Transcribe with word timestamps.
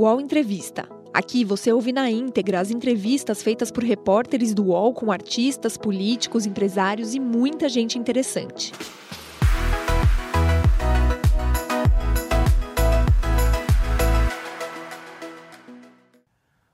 UOL 0.00 0.18
Entrevista. 0.18 0.88
Aqui 1.12 1.44
você 1.44 1.70
ouve 1.70 1.92
na 1.92 2.10
íntegra 2.10 2.58
as 2.58 2.70
entrevistas 2.70 3.42
feitas 3.42 3.70
por 3.70 3.84
repórteres 3.84 4.54
do 4.54 4.68
UOL 4.68 4.94
com 4.94 5.12
artistas, 5.12 5.76
políticos, 5.76 6.46
empresários 6.46 7.14
e 7.14 7.20
muita 7.20 7.68
gente 7.68 7.98
interessante. 7.98 8.72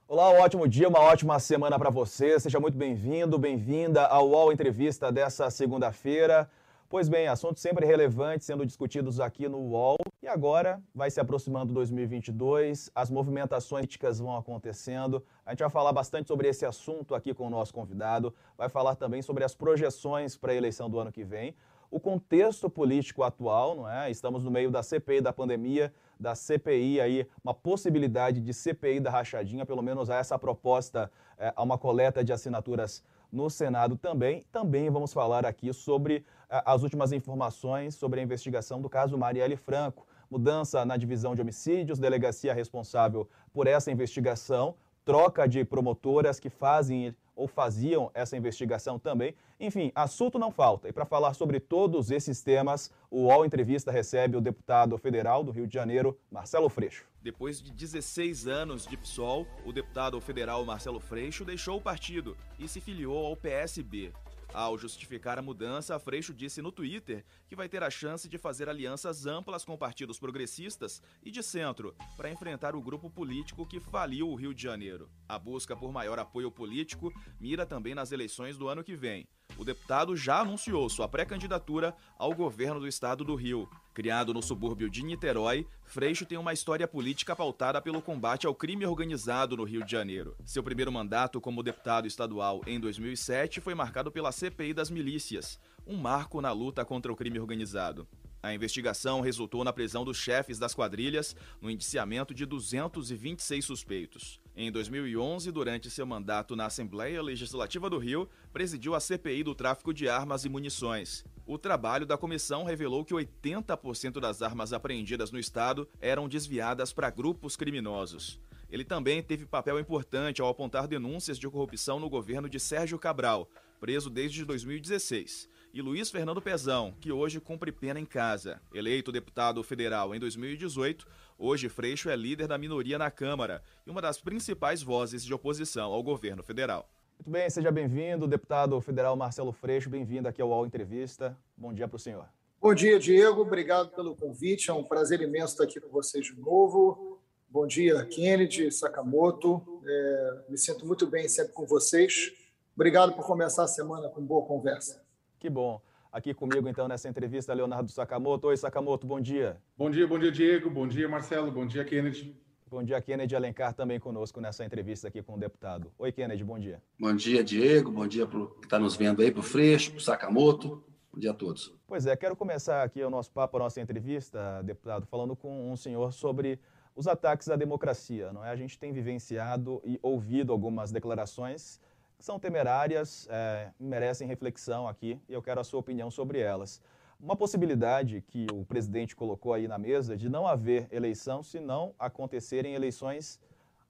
Olá, 0.06 0.30
um 0.30 0.38
ótimo 0.42 0.68
dia, 0.68 0.88
uma 0.88 1.00
ótima 1.00 1.36
semana 1.40 1.76
para 1.80 1.90
você. 1.90 2.38
Seja 2.38 2.60
muito 2.60 2.78
bem-vindo, 2.78 3.36
bem-vinda 3.36 4.06
ao 4.06 4.28
UOL 4.28 4.52
Entrevista 4.52 5.10
dessa 5.10 5.50
segunda-feira. 5.50 6.48
Pois 6.88 7.08
bem, 7.08 7.26
assuntos 7.26 7.60
sempre 7.60 7.84
relevantes 7.84 8.46
sendo 8.46 8.64
discutidos 8.64 9.18
aqui 9.18 9.48
no 9.48 9.58
UOL. 9.58 9.96
E 10.22 10.28
agora 10.28 10.80
vai 10.94 11.10
se 11.10 11.18
aproximando 11.18 11.74
2022, 11.74 12.92
as 12.94 13.10
movimentações 13.10 13.86
políticas 13.86 14.20
vão 14.20 14.36
acontecendo. 14.36 15.24
A 15.44 15.50
gente 15.50 15.60
vai 15.60 15.70
falar 15.70 15.92
bastante 15.92 16.28
sobre 16.28 16.46
esse 16.46 16.64
assunto 16.64 17.12
aqui 17.12 17.34
com 17.34 17.48
o 17.48 17.50
nosso 17.50 17.74
convidado. 17.74 18.32
Vai 18.56 18.68
falar 18.68 18.94
também 18.94 19.20
sobre 19.20 19.42
as 19.42 19.52
projeções 19.52 20.36
para 20.36 20.52
a 20.52 20.54
eleição 20.54 20.88
do 20.88 21.00
ano 21.00 21.10
que 21.10 21.24
vem. 21.24 21.56
O 21.90 21.98
contexto 21.98 22.70
político 22.70 23.24
atual, 23.24 23.74
não 23.74 23.90
é? 23.90 24.08
Estamos 24.08 24.44
no 24.44 24.50
meio 24.50 24.70
da 24.70 24.82
CPI 24.82 25.20
da 25.20 25.32
pandemia, 25.32 25.92
da 26.18 26.34
CPI 26.34 27.00
aí, 27.00 27.26
uma 27.42 27.54
possibilidade 27.54 28.40
de 28.40 28.54
CPI 28.54 29.00
da 29.00 29.10
rachadinha, 29.10 29.66
pelo 29.66 29.82
menos 29.82 30.08
essa 30.08 30.38
proposta, 30.38 31.10
é, 31.36 31.52
a 31.54 31.62
uma 31.62 31.78
coleta 31.78 32.22
de 32.22 32.32
assinaturas 32.32 33.02
no 33.30 33.50
Senado 33.50 33.96
também. 33.96 34.42
Também 34.50 34.90
vamos 34.90 35.12
falar 35.12 35.44
aqui 35.44 35.72
sobre 35.72 36.24
as 36.48 36.82
últimas 36.82 37.12
informações 37.12 37.94
sobre 37.94 38.20
a 38.20 38.22
investigação 38.22 38.80
do 38.80 38.88
caso 38.88 39.18
Marielle 39.18 39.56
Franco. 39.56 40.06
Mudança 40.30 40.84
na 40.84 40.96
divisão 40.96 41.34
de 41.34 41.40
homicídios, 41.40 41.98
delegacia 41.98 42.52
responsável 42.52 43.28
por 43.52 43.66
essa 43.66 43.90
investigação, 43.90 44.74
troca 45.04 45.46
de 45.46 45.64
promotoras 45.64 46.40
que 46.40 46.50
fazem 46.50 47.14
ou 47.36 47.46
faziam 47.46 48.10
essa 48.14 48.36
investigação 48.36 48.98
também. 48.98 49.34
Enfim, 49.60 49.92
assunto 49.94 50.38
não 50.38 50.50
falta. 50.50 50.88
E 50.88 50.92
para 50.92 51.04
falar 51.04 51.34
sobre 51.34 51.60
todos 51.60 52.10
esses 52.10 52.42
temas, 52.42 52.90
o 53.10 53.24
UOL 53.24 53.44
Entrevista 53.44 53.92
recebe 53.92 54.36
o 54.36 54.40
deputado 54.40 54.96
federal 54.96 55.44
do 55.44 55.52
Rio 55.52 55.66
de 55.66 55.74
Janeiro, 55.74 56.18
Marcelo 56.30 56.68
Freixo. 56.68 57.06
Depois 57.22 57.60
de 57.60 57.70
16 57.70 58.46
anos 58.46 58.86
de 58.86 58.96
PSOL, 58.96 59.46
o 59.64 59.72
deputado 59.72 60.20
federal 60.20 60.64
Marcelo 60.64 60.98
Freixo 61.00 61.44
deixou 61.44 61.76
o 61.76 61.80
partido 61.80 62.36
e 62.58 62.66
se 62.66 62.80
filiou 62.80 63.26
ao 63.26 63.36
PSB. 63.36 64.12
Ao 64.56 64.78
justificar 64.78 65.38
a 65.38 65.42
mudança, 65.42 65.98
Freixo 65.98 66.32
disse 66.32 66.62
no 66.62 66.72
Twitter 66.72 67.26
que 67.46 67.54
vai 67.54 67.68
ter 67.68 67.82
a 67.82 67.90
chance 67.90 68.26
de 68.26 68.38
fazer 68.38 68.70
alianças 68.70 69.26
amplas 69.26 69.66
com 69.66 69.76
partidos 69.76 70.18
progressistas 70.18 71.02
e 71.22 71.30
de 71.30 71.42
centro 71.42 71.94
para 72.16 72.30
enfrentar 72.30 72.74
o 72.74 72.80
grupo 72.80 73.10
político 73.10 73.66
que 73.66 73.78
faliu 73.78 74.30
o 74.30 74.34
Rio 74.34 74.54
de 74.54 74.62
Janeiro. 74.62 75.10
A 75.28 75.38
busca 75.38 75.76
por 75.76 75.92
maior 75.92 76.18
apoio 76.18 76.50
político 76.50 77.12
mira 77.38 77.66
também 77.66 77.94
nas 77.94 78.12
eleições 78.12 78.56
do 78.56 78.66
ano 78.66 78.82
que 78.82 78.96
vem. 78.96 79.28
O 79.58 79.64
deputado 79.64 80.14
já 80.14 80.40
anunciou 80.40 80.88
sua 80.88 81.08
pré-candidatura 81.08 81.94
ao 82.18 82.34
governo 82.34 82.78
do 82.78 82.86
estado 82.86 83.24
do 83.24 83.34
Rio. 83.34 83.68
Criado 83.94 84.34
no 84.34 84.42
subúrbio 84.42 84.90
de 84.90 85.02
Niterói, 85.02 85.66
Freixo 85.82 86.26
tem 86.26 86.36
uma 86.36 86.52
história 86.52 86.86
política 86.86 87.34
pautada 87.34 87.80
pelo 87.80 88.02
combate 88.02 88.46
ao 88.46 88.54
crime 88.54 88.84
organizado 88.84 89.56
no 89.56 89.64
Rio 89.64 89.82
de 89.82 89.90
Janeiro. 89.90 90.36
Seu 90.44 90.62
primeiro 90.62 90.92
mandato 90.92 91.40
como 91.40 91.62
deputado 91.62 92.06
estadual 92.06 92.60
em 92.66 92.78
2007 92.78 93.62
foi 93.62 93.74
marcado 93.74 94.12
pela 94.12 94.30
CPI 94.30 94.74
das 94.74 94.90
milícias, 94.90 95.58
um 95.86 95.96
marco 95.96 96.42
na 96.42 96.52
luta 96.52 96.84
contra 96.84 97.10
o 97.10 97.16
crime 97.16 97.40
organizado. 97.40 98.06
A 98.42 98.52
investigação 98.52 99.22
resultou 99.22 99.64
na 99.64 99.72
prisão 99.72 100.04
dos 100.04 100.18
chefes 100.18 100.58
das 100.58 100.74
quadrilhas, 100.74 101.34
no 101.62 101.70
indiciamento 101.70 102.34
de 102.34 102.44
226 102.44 103.64
suspeitos. 103.64 104.38
Em 104.58 104.72
2011, 104.72 105.52
durante 105.52 105.90
seu 105.90 106.06
mandato 106.06 106.56
na 106.56 106.64
Assembleia 106.64 107.20
Legislativa 107.20 107.90
do 107.90 107.98
Rio, 107.98 108.26
presidiu 108.54 108.94
a 108.94 109.00
CPI 109.00 109.42
do 109.42 109.54
tráfico 109.54 109.92
de 109.92 110.08
armas 110.08 110.46
e 110.46 110.48
munições. 110.48 111.26
O 111.46 111.58
trabalho 111.58 112.06
da 112.06 112.16
comissão 112.16 112.64
revelou 112.64 113.04
que 113.04 113.12
80% 113.12 114.18
das 114.18 114.40
armas 114.40 114.72
apreendidas 114.72 115.30
no 115.30 115.38
estado 115.38 115.86
eram 116.00 116.26
desviadas 116.26 116.90
para 116.90 117.10
grupos 117.10 117.54
criminosos. 117.54 118.40
Ele 118.70 118.82
também 118.82 119.22
teve 119.22 119.44
papel 119.44 119.78
importante 119.78 120.40
ao 120.40 120.48
apontar 120.48 120.88
denúncias 120.88 121.38
de 121.38 121.46
corrupção 121.50 122.00
no 122.00 122.08
governo 122.08 122.48
de 122.48 122.58
Sérgio 122.58 122.98
Cabral, 122.98 123.50
preso 123.78 124.08
desde 124.08 124.42
2016, 124.42 125.50
e 125.72 125.82
Luiz 125.82 126.10
Fernando 126.10 126.40
Pezão, 126.40 126.94
que 126.98 127.12
hoje 127.12 127.38
cumpre 127.38 127.70
pena 127.70 128.00
em 128.00 128.06
casa. 128.06 128.60
Eleito 128.72 129.12
deputado 129.12 129.62
federal 129.62 130.14
em 130.14 130.18
2018, 130.18 131.06
hoje 131.38 131.68
Freixo 131.68 132.08
é 132.08 132.16
líder 132.16 132.46
da 132.46 132.58
minoria 132.58 132.98
na 132.98 133.10
Câmara 133.10 133.62
e 133.86 133.90
uma 133.90 134.02
das 134.02 134.20
principais 134.20 134.82
vozes 134.82 135.24
de 135.24 135.32
oposição 135.32 135.92
ao 135.92 136.02
governo 136.02 136.42
federal. 136.42 136.88
Muito 137.18 137.30
bem, 137.30 137.48
seja 137.48 137.70
bem-vindo, 137.70 138.26
deputado 138.26 138.80
federal 138.80 139.16
Marcelo 139.16 139.52
Freixo, 139.52 139.88
bem-vindo 139.88 140.28
aqui 140.28 140.42
ao 140.42 140.48
UOL 140.48 140.66
Entrevista. 140.66 141.36
Bom 141.56 141.72
dia 141.72 141.88
para 141.88 141.96
o 141.96 141.98
senhor. 141.98 142.26
Bom 142.60 142.74
dia, 142.74 142.98
Diego, 142.98 143.42
obrigado 143.42 143.90
pelo 143.90 144.14
convite, 144.14 144.70
é 144.70 144.74
um 144.74 144.84
prazer 144.84 145.20
imenso 145.20 145.52
estar 145.52 145.64
aqui 145.64 145.80
com 145.80 145.88
vocês 145.88 146.26
de 146.26 146.38
novo. 146.38 147.18
Bom 147.48 147.66
dia, 147.66 148.04
Kennedy, 148.04 148.70
Sakamoto, 148.70 149.80
é, 149.86 150.38
me 150.48 150.58
sinto 150.58 150.84
muito 150.84 151.06
bem 151.06 151.28
sempre 151.28 151.52
com 151.52 151.64
vocês. 151.64 152.32
Obrigado 152.74 153.14
por 153.14 153.24
começar 153.24 153.64
a 153.64 153.68
semana 153.68 154.08
com 154.08 154.20
boa 154.20 154.44
conversa. 154.44 155.02
Que 155.38 155.48
bom. 155.48 155.80
Aqui 156.16 156.32
comigo, 156.32 156.66
então, 156.66 156.88
nessa 156.88 157.10
entrevista, 157.10 157.52
Leonardo 157.52 157.90
Sakamoto. 157.90 158.46
Oi, 158.46 158.56
Sakamoto, 158.56 159.06
bom 159.06 159.20
dia. 159.20 159.58
Bom 159.76 159.90
dia, 159.90 160.06
bom 160.06 160.18
dia, 160.18 160.32
Diego. 160.32 160.70
Bom 160.70 160.88
dia, 160.88 161.06
Marcelo. 161.06 161.52
Bom 161.52 161.66
dia, 161.66 161.84
Kennedy. 161.84 162.34
Bom 162.70 162.82
dia, 162.82 162.98
Kennedy 163.02 163.36
Alencar, 163.36 163.74
também 163.74 164.00
conosco 164.00 164.40
nessa 164.40 164.64
entrevista 164.64 165.08
aqui 165.08 165.22
com 165.22 165.34
o 165.34 165.38
deputado. 165.38 165.92
Oi, 165.98 166.10
Kennedy, 166.10 166.42
bom 166.42 166.58
dia. 166.58 166.82
Bom 166.98 167.14
dia, 167.14 167.44
Diego. 167.44 167.90
Bom 167.90 168.06
dia 168.06 168.26
para 168.26 168.38
o 168.38 168.46
que 168.46 168.64
está 168.64 168.78
nos 168.78 168.96
vendo 168.96 169.20
aí, 169.20 169.30
para 169.30 169.40
o 169.40 169.42
Freixo, 169.42 169.90
para 169.90 169.98
o 169.98 170.00
Sakamoto. 170.00 170.82
Bom 171.12 171.20
dia 171.20 171.32
a 171.32 171.34
todos. 171.34 171.74
Pois 171.86 172.06
é, 172.06 172.16
quero 172.16 172.34
começar 172.34 172.82
aqui 172.82 173.02
o 173.02 173.10
nosso 173.10 173.30
papo, 173.30 173.58
a 173.58 173.60
nossa 173.60 173.78
entrevista, 173.78 174.62
deputado, 174.62 175.04
falando 175.04 175.36
com 175.36 175.70
um 175.70 175.76
senhor 175.76 176.14
sobre 176.14 176.58
os 176.94 177.06
ataques 177.06 177.50
à 177.50 177.56
democracia. 177.56 178.32
Não 178.32 178.42
é? 178.42 178.48
A 178.48 178.56
gente 178.56 178.78
tem 178.78 178.90
vivenciado 178.90 179.82
e 179.84 180.00
ouvido 180.02 180.50
algumas 180.50 180.90
declarações 180.90 181.78
são 182.18 182.38
temerárias, 182.38 183.26
é, 183.30 183.70
merecem 183.78 184.26
reflexão 184.26 184.88
aqui 184.88 185.20
e 185.28 185.32
eu 185.32 185.42
quero 185.42 185.60
a 185.60 185.64
sua 185.64 185.80
opinião 185.80 186.10
sobre 186.10 186.38
elas. 186.38 186.80
Uma 187.18 187.36
possibilidade 187.36 188.22
que 188.26 188.46
o 188.52 188.64
presidente 188.64 189.16
colocou 189.16 189.54
aí 189.54 189.66
na 189.66 189.78
mesa 189.78 190.16
de 190.16 190.28
não 190.28 190.46
haver 190.46 190.86
eleição 190.90 191.42
se 191.42 191.58
não 191.58 191.94
acontecerem 191.98 192.74
eleições 192.74 193.40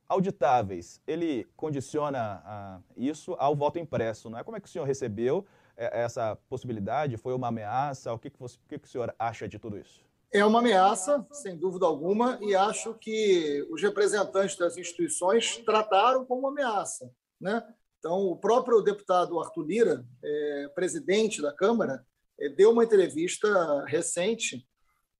auditáveis. 0.09 1.00
Ele 1.06 1.47
condiciona 1.56 2.42
a, 2.44 2.81
isso 2.97 3.34
ao 3.38 3.56
voto 3.56 3.78
impresso, 3.78 4.31
não 4.31 4.38
é? 4.38 4.44
Como 4.44 4.56
é 4.56 4.60
que 4.60 4.69
o 4.69 4.70
senhor 4.70 4.84
recebeu 4.84 5.44
é, 5.76 6.03
essa 6.03 6.37
possibilidade? 6.48 7.16
Foi 7.16 7.34
uma 7.34 7.48
ameaça? 7.48 8.12
O 8.12 8.19
que, 8.19 8.31
que, 8.31 8.38
você, 8.38 8.56
o, 8.56 8.69
que, 8.69 8.78
que 8.78 8.87
o 8.87 8.91
senhor 8.91 9.14
acha 9.19 9.48
de 9.48 9.58
tudo 9.58 9.76
isso? 9.76 10.04
É 10.32 10.44
uma 10.44 10.58
ameaça, 10.58 11.26
sem 11.32 11.56
dúvida 11.56 11.87
alguma, 11.87 12.38
e 12.43 12.54
acho 12.54 12.94
que 12.94 13.66
os 13.70 13.82
representantes 13.82 14.56
das 14.56 14.76
instituições 14.76 15.56
trataram 15.58 16.25
como 16.25 16.41
uma 16.41 16.50
ameaça. 16.50 17.10
Né? 17.41 17.62
Então, 17.99 18.27
o 18.27 18.37
próprio 18.37 18.81
deputado 18.83 19.41
Arthur 19.41 19.67
Lira, 19.67 20.07
é, 20.23 20.69
presidente 20.75 21.43
da 21.43 21.53
Câmara, 21.53 22.05
é, 22.39 22.49
deu 22.49 22.71
uma 22.71 22.84
entrevista 22.84 23.84
recente 23.87 24.67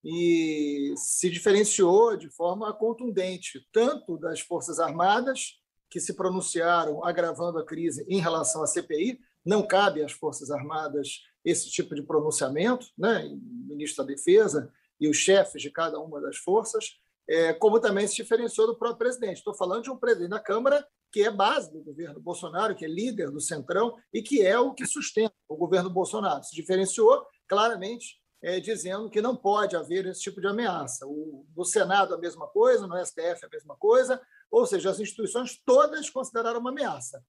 e 0.05 0.95
se 0.97 1.29
diferenciou 1.29 2.17
de 2.17 2.29
forma 2.31 2.73
contundente, 2.73 3.67
tanto 3.73 4.17
das 4.17 4.41
Forças 4.41 4.79
Armadas, 4.79 5.61
que 5.91 5.99
se 6.01 6.15
pronunciaram 6.15 7.05
agravando 7.05 7.59
a 7.59 7.65
crise 7.65 8.05
em 8.09 8.21
relação 8.21 8.63
à 8.63 8.67
CPI, 8.67 9.19
não 9.45 9.67
cabe 9.67 10.03
às 10.03 10.13
Forças 10.13 10.51
Armadas 10.51 11.23
esse 11.45 11.71
tipo 11.71 11.95
de 11.95 12.03
pronunciamento, 12.03 12.87
né? 12.99 13.25
o 13.25 13.69
ministro 13.69 14.05
da 14.05 14.13
Defesa 14.13 14.73
e 15.01 15.09
os 15.09 15.17
chefes 15.17 15.63
de 15.63 15.71
cada 15.71 15.99
uma 16.01 16.21
das 16.21 16.37
forças, 16.37 16.99
é, 17.29 17.53
como 17.53 17.81
também 17.81 18.07
se 18.07 18.17
diferenciou 18.17 18.67
do 18.67 18.79
próprio 18.79 18.99
presidente. 18.99 19.39
Estou 19.39 19.55
falando 19.55 19.85
de 19.85 19.91
um 19.91 19.97
presidente 19.97 20.31
da 20.31 20.41
Câmara 20.41 20.87
que 21.13 21.23
é 21.23 21.31
base 21.31 21.73
do 21.73 21.83
governo 21.83 22.21
Bolsonaro, 22.21 22.75
que 22.75 22.85
é 22.85 22.89
líder 22.89 23.31
do 23.31 23.41
Centrão 23.41 23.97
e 24.13 24.23
que 24.23 24.45
é 24.45 24.59
o 24.59 24.75
que 24.75 24.87
sustenta 24.87 25.35
o 25.49 25.57
governo 25.57 25.89
Bolsonaro. 25.89 26.45
Se 26.45 26.55
diferenciou 26.55 27.25
claramente 27.49 28.21
é, 28.43 28.61
dizendo 28.61 29.11
que 29.11 29.23
não 29.23 29.35
pode 29.35 29.77
haver 29.77 30.07
esse 30.07 30.21
tipo 30.21 30.41
de 30.41 30.47
ameaça. 30.47 31.07
O, 31.07 31.47
no 31.57 31.65
Senado, 31.65 32.15
a 32.15 32.19
mesma 32.19 32.47
coisa, 32.47 32.87
no 32.87 32.97
STF, 33.05 33.45
a 33.45 33.49
mesma 33.49 33.77
coisa, 33.77 34.21
ou 34.51 34.67
seja, 34.67 34.91
as 34.91 35.01
instituições 35.01 35.61
todas 35.65 36.11
consideraram 36.11 36.61
uma 36.61 36.71
ameaça. 36.71 37.25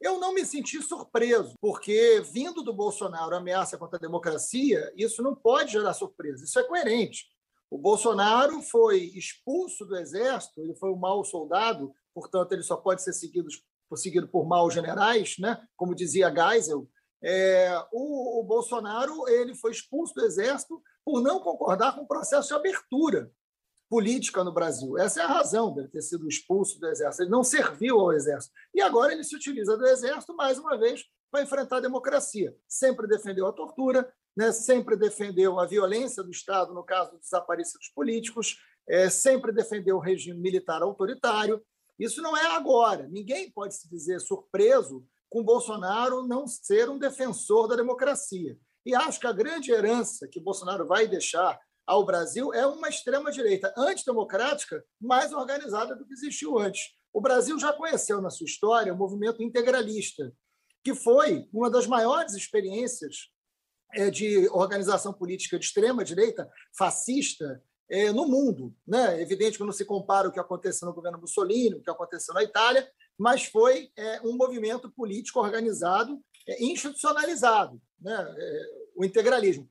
Eu 0.00 0.18
não 0.18 0.32
me 0.32 0.44
senti 0.46 0.80
surpreso, 0.80 1.54
porque 1.60 2.22
vindo 2.32 2.62
do 2.62 2.72
Bolsonaro 2.72 3.36
ameaça 3.36 3.76
contra 3.76 3.98
a 3.98 4.00
democracia, 4.00 4.92
isso 4.96 5.22
não 5.22 5.34
pode 5.34 5.72
gerar 5.72 5.92
surpresa, 5.92 6.44
isso 6.44 6.58
é 6.58 6.62
coerente. 6.62 7.26
O 7.70 7.78
Bolsonaro 7.78 8.60
foi 8.62 8.98
expulso 9.14 9.86
do 9.86 9.96
exército, 9.96 10.60
ele 10.60 10.74
foi 10.74 10.90
um 10.90 10.98
mau 10.98 11.24
soldado, 11.24 11.94
portanto, 12.12 12.52
ele 12.52 12.64
só 12.64 12.76
pode 12.76 13.02
ser 13.02 13.12
seguido, 13.12 13.48
seguido 13.94 14.26
por 14.26 14.44
maus 14.44 14.74
generais, 14.74 15.36
né? 15.38 15.62
como 15.76 15.94
dizia 15.94 16.34
Geisel. 16.34 16.88
É, 17.22 17.72
o, 17.92 18.40
o, 18.40 18.44
Bolsonaro 18.44 19.28
ele 19.28 19.54
foi 19.54 19.70
expulso 19.72 20.14
do 20.14 20.24
exército 20.24 20.82
por 21.04 21.22
não 21.22 21.38
concordar 21.38 21.94
com 21.94 22.02
o 22.02 22.08
processo 22.08 22.48
de 22.48 22.54
abertura. 22.54 23.30
política 23.88 24.42
no 24.44 24.52
Brasil. 24.52 24.96
Essa 24.96 25.20
é 25.20 25.24
a 25.24 25.28
razão 25.28 25.74
dele 25.74 25.88
ter 25.88 26.00
sido 26.00 26.28
expulso 26.28 26.78
do 26.78 26.86
Exército. 26.86 27.24
Ele 27.24 27.30
não 27.30 27.42
serviu 27.42 27.98
ao 27.98 28.12
Exército. 28.12 28.54
E 28.72 28.80
agora 28.80 29.12
ele 29.12 29.24
se 29.24 29.34
utiliza 29.34 29.76
do 29.76 29.84
Exército, 29.84 30.34
mais 30.34 30.58
uma 30.60 30.78
vez, 30.78 31.04
para 31.30 31.42
enfrentar 31.42 31.78
a 31.78 31.80
democracia. 31.80 32.56
Sempre 32.68 33.08
defendeu 33.08 33.48
a 33.48 33.52
tortura, 33.52 34.08
né? 34.36 34.52
sempre 34.52 34.96
defendeu 34.96 35.58
a 35.58 35.66
violência 35.66 36.22
do 36.22 36.30
Estado, 36.30 36.72
no 36.72 36.84
caso 36.84 37.12
dos 37.12 37.20
desaparecidos 37.20 37.88
políticos, 37.94 38.56
é, 38.88 39.08
sempre 39.08 39.52
defendeu 39.52 39.96
o 39.96 40.00
regime 40.00 40.40
militar 40.40 40.82
autoritário. 40.82 41.62
Isso 41.98 42.22
não 42.22 42.36
é 42.36 42.46
agora. 42.46 43.06
Ninguém 43.08 43.50
pode 43.50 43.74
se 43.74 43.88
dizer 43.88 44.20
surpreso 44.20 45.04
com 45.28 45.44
Bolsonaro 45.44 46.26
não 46.26 46.46
ser 46.46 46.88
um 46.88 46.98
defensor 46.98 47.68
da 47.68 47.76
democracia. 47.76 48.58
E 48.84 48.94
acho 48.94 49.20
que 49.20 49.26
a 49.26 49.32
grande 49.32 49.70
herança 49.70 50.26
que 50.26 50.40
Bolsonaro 50.40 50.86
vai 50.86 51.06
deixar 51.06 51.58
ao 51.86 52.04
Brasil 52.04 52.52
é 52.54 52.66
uma 52.66 52.88
extrema-direita 52.88 53.72
antidemocrática 53.76 54.82
mais 55.00 55.32
organizada 55.32 55.94
do 55.94 56.06
que 56.06 56.12
existiu 56.12 56.58
antes. 56.58 56.90
O 57.12 57.20
Brasil 57.20 57.58
já 57.58 57.72
conheceu 57.72 58.20
na 58.20 58.30
sua 58.30 58.44
história 58.44 58.92
o 58.92 58.96
movimento 58.96 59.42
integralista, 59.42 60.32
que 60.82 60.94
foi 60.94 61.48
uma 61.52 61.68
das 61.68 61.86
maiores 61.86 62.34
experiências 62.34 63.30
de 64.10 64.48
organização 64.50 65.12
política 65.12 65.58
de 65.58 65.64
extrema-direita, 65.64 66.48
fascista, 66.76 67.62
é, 67.90 68.12
no 68.12 68.26
mundo. 68.26 68.74
Né? 68.86 69.18
É 69.18 69.22
evidente 69.22 69.58
que 69.58 69.64
não 69.64 69.72
se 69.72 69.84
compara 69.84 70.28
o 70.28 70.32
que 70.32 70.38
aconteceu 70.38 70.86
no 70.86 70.94
governo 70.94 71.20
Mussolini, 71.20 71.74
o 71.74 71.82
que 71.82 71.90
aconteceu 71.90 72.32
na 72.32 72.42
Itália, 72.42 72.88
mas 73.18 73.44
foi 73.44 73.90
um 74.24 74.36
movimento 74.36 74.90
político 74.90 75.40
organizado, 75.40 76.20
institucionalizado, 76.58 77.80
né? 78.00 78.34
o 78.96 79.04
integralismo 79.04 79.68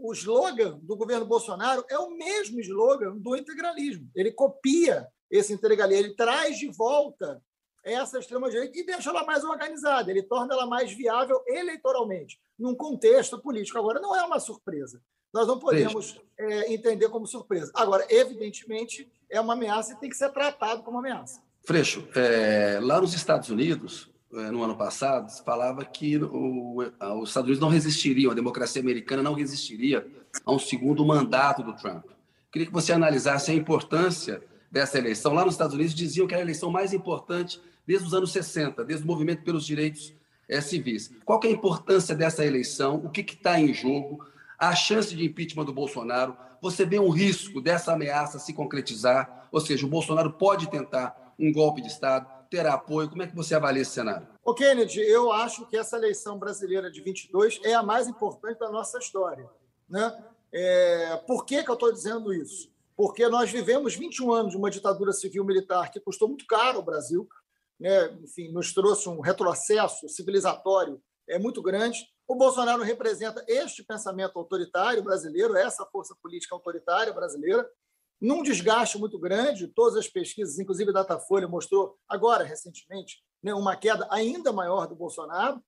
o 0.00 0.12
slogan 0.12 0.78
do 0.82 0.96
governo 0.96 1.26
Bolsonaro 1.26 1.84
é 1.90 1.98
o 1.98 2.10
mesmo 2.16 2.60
slogan 2.60 3.16
do 3.16 3.36
integralismo. 3.36 4.08
Ele 4.14 4.30
copia 4.30 5.08
esse 5.30 5.52
integralismo, 5.52 6.04
ele 6.04 6.14
traz 6.14 6.58
de 6.58 6.68
volta 6.68 7.42
essa 7.84 8.18
extrema-direita 8.18 8.78
e 8.78 8.84
deixa 8.84 9.10
ela 9.10 9.24
mais 9.24 9.44
organizada, 9.44 10.10
ele 10.10 10.22
torna 10.22 10.54
ela 10.54 10.66
mais 10.66 10.92
viável 10.92 11.42
eleitoralmente, 11.46 12.40
num 12.58 12.74
contexto 12.74 13.38
político. 13.38 13.78
Agora, 13.78 14.00
não 14.00 14.16
é 14.16 14.22
uma 14.24 14.40
surpresa. 14.40 15.00
Nós 15.32 15.46
não 15.46 15.58
podemos 15.58 16.20
é, 16.38 16.72
entender 16.72 17.08
como 17.08 17.26
surpresa. 17.26 17.70
Agora, 17.74 18.06
evidentemente, 18.08 19.10
é 19.28 19.40
uma 19.40 19.52
ameaça 19.52 19.92
e 19.92 19.96
tem 19.96 20.08
que 20.08 20.16
ser 20.16 20.30
tratado 20.30 20.82
como 20.82 20.98
ameaça. 20.98 21.42
Freixo, 21.64 22.06
é, 22.14 22.78
lá 22.80 23.00
nos 23.00 23.14
Estados 23.14 23.50
Unidos, 23.50 24.10
eh, 24.32 24.50
no 24.50 24.62
ano 24.62 24.76
passado, 24.76 25.30
falava 25.44 25.84
que 25.84 26.18
o, 26.18 26.78
os 27.20 27.28
Estados 27.28 27.48
Unidos 27.48 27.60
não 27.60 27.68
resistiriam, 27.68 28.32
a 28.32 28.34
democracia 28.34 28.82
americana 28.82 29.22
não 29.22 29.32
resistiria 29.32 30.06
a 30.44 30.52
um 30.52 30.58
segundo 30.58 31.04
mandato 31.04 31.62
do 31.62 31.74
Trump. 31.74 32.04
Queria 32.50 32.66
que 32.66 32.72
você 32.72 32.92
analisasse 32.92 33.50
a 33.50 33.54
importância 33.54 34.42
dessa 34.70 34.98
eleição. 34.98 35.32
Lá 35.32 35.44
nos 35.44 35.54
Estados 35.54 35.74
Unidos 35.74 35.94
diziam 35.94 36.26
que 36.26 36.34
era 36.34 36.42
a 36.42 36.44
eleição 36.44 36.70
mais 36.70 36.92
importante 36.92 37.60
desde 37.86 38.06
os 38.06 38.14
anos 38.14 38.32
60, 38.32 38.84
desde 38.84 39.04
o 39.04 39.06
movimento 39.06 39.42
pelos 39.42 39.64
direitos 39.64 40.14
é, 40.48 40.60
civis. 40.60 41.10
Qual 41.24 41.40
é 41.42 41.46
a 41.46 41.50
importância 41.50 42.14
dessa 42.14 42.44
eleição? 42.44 42.96
O 42.96 43.10
que 43.10 43.20
está 43.20 43.60
em 43.60 43.72
jogo? 43.72 44.24
A 44.58 44.74
chance 44.74 45.14
de 45.14 45.24
impeachment 45.24 45.64
do 45.64 45.72
Bolsonaro? 45.72 46.36
Você 46.60 46.84
vê 46.84 46.98
um 46.98 47.10
risco 47.10 47.60
dessa 47.60 47.92
ameaça 47.92 48.38
se 48.38 48.52
concretizar? 48.52 49.48
Ou 49.52 49.60
seja, 49.60 49.86
o 49.86 49.90
Bolsonaro 49.90 50.32
pode 50.32 50.70
tentar 50.70 51.34
um 51.38 51.52
golpe 51.52 51.82
de 51.82 51.88
Estado? 51.88 52.34
terá 52.54 52.74
apoio? 52.74 53.08
Como 53.08 53.22
é 53.22 53.26
que 53.26 53.34
você 53.34 53.54
avalia 53.54 53.82
esse 53.82 53.90
cenário? 53.90 54.26
O 54.44 54.54
Kennedy, 54.54 55.00
eu 55.00 55.32
acho 55.32 55.66
que 55.66 55.76
essa 55.76 55.96
eleição 55.96 56.38
brasileira 56.38 56.90
de 56.90 57.00
22 57.00 57.60
é 57.64 57.74
a 57.74 57.82
mais 57.82 58.06
importante 58.06 58.58
da 58.58 58.70
nossa 58.70 58.98
história. 58.98 59.48
Né? 59.88 60.24
É... 60.52 61.16
Por 61.26 61.44
que, 61.44 61.62
que 61.62 61.70
eu 61.70 61.74
estou 61.74 61.92
dizendo 61.92 62.32
isso? 62.32 62.72
Porque 62.96 63.26
nós 63.28 63.50
vivemos 63.50 63.96
21 63.96 64.32
anos 64.32 64.52
de 64.52 64.56
uma 64.56 64.70
ditadura 64.70 65.12
civil-militar 65.12 65.90
que 65.90 65.98
custou 65.98 66.28
muito 66.28 66.46
caro 66.46 66.78
ao 66.78 66.84
Brasil, 66.84 67.28
né? 67.84 68.18
enfim, 68.22 68.50
nos 68.50 68.72
trouxe 68.72 69.10
um 69.10 69.20
retrocesso 69.20 70.08
civilizatório 70.08 70.98
é 71.28 71.38
muito 71.38 71.60
grande. 71.60 72.06
O 72.26 72.34
Bolsonaro 72.34 72.82
representa 72.82 73.44
este 73.46 73.84
pensamento 73.84 74.38
autoritário 74.38 75.02
brasileiro, 75.02 75.54
essa 75.54 75.84
força 75.86 76.16
política 76.22 76.54
autoritária 76.54 77.12
brasileira, 77.12 77.68
num 78.18 78.42
desgaste 78.42 78.96
muito 78.96 79.18
grande. 79.18 79.68
Todas 79.68 79.96
as 79.98 80.08
pesquisas, 80.08 80.58
inclusive 80.58 80.90
a 80.90 80.94
Datafolha, 80.94 81.46
mostrou 81.46 81.98
agora, 82.08 82.42
recentemente, 82.42 83.22
né, 83.42 83.52
uma 83.54 83.76
queda 83.76 84.08
ainda 84.10 84.50
maior 84.50 84.86
do 84.86 84.94
Bolsonaro, 84.94 85.62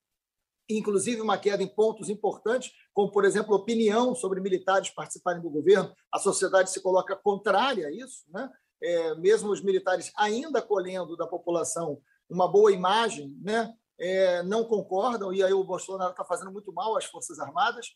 inclusive 0.71 1.21
uma 1.21 1.37
queda 1.37 1.63
em 1.63 1.69
pontos 1.69 2.09
importantes, 2.09 2.73
como, 2.95 3.13
por 3.13 3.27
exemplo, 3.27 3.55
opinião 3.55 4.15
sobre 4.15 4.41
militares 4.41 4.89
participarem 4.89 5.43
do 5.43 5.51
governo. 5.51 5.95
A 6.11 6.19
sociedade 6.19 6.71
se 6.71 6.81
coloca 6.81 7.15
contrária 7.15 7.87
a 7.87 7.93
isso, 7.93 8.25
né? 8.31 8.51
É, 8.83 9.15
mesmo 9.15 9.51
os 9.51 9.63
militares 9.63 10.13
ainda 10.17 10.61
colhendo 10.61 11.17
da 11.17 11.27
população 11.27 12.01
uma 12.29 12.49
boa 12.49 12.73
imagem, 12.73 13.35
né? 13.43 13.73
É, 13.99 14.43
não 14.43 14.65
concordam, 14.65 15.33
e 15.33 15.43
aí 15.43 15.53
o 15.55 15.65
Bolsonaro 15.65 16.11
está 16.11 16.23
fazendo 16.25 16.53
muito 16.53 16.73
mal 16.73 16.97
às 16.97 17.07
Forças 17.07 17.39
Armadas. 17.39 17.87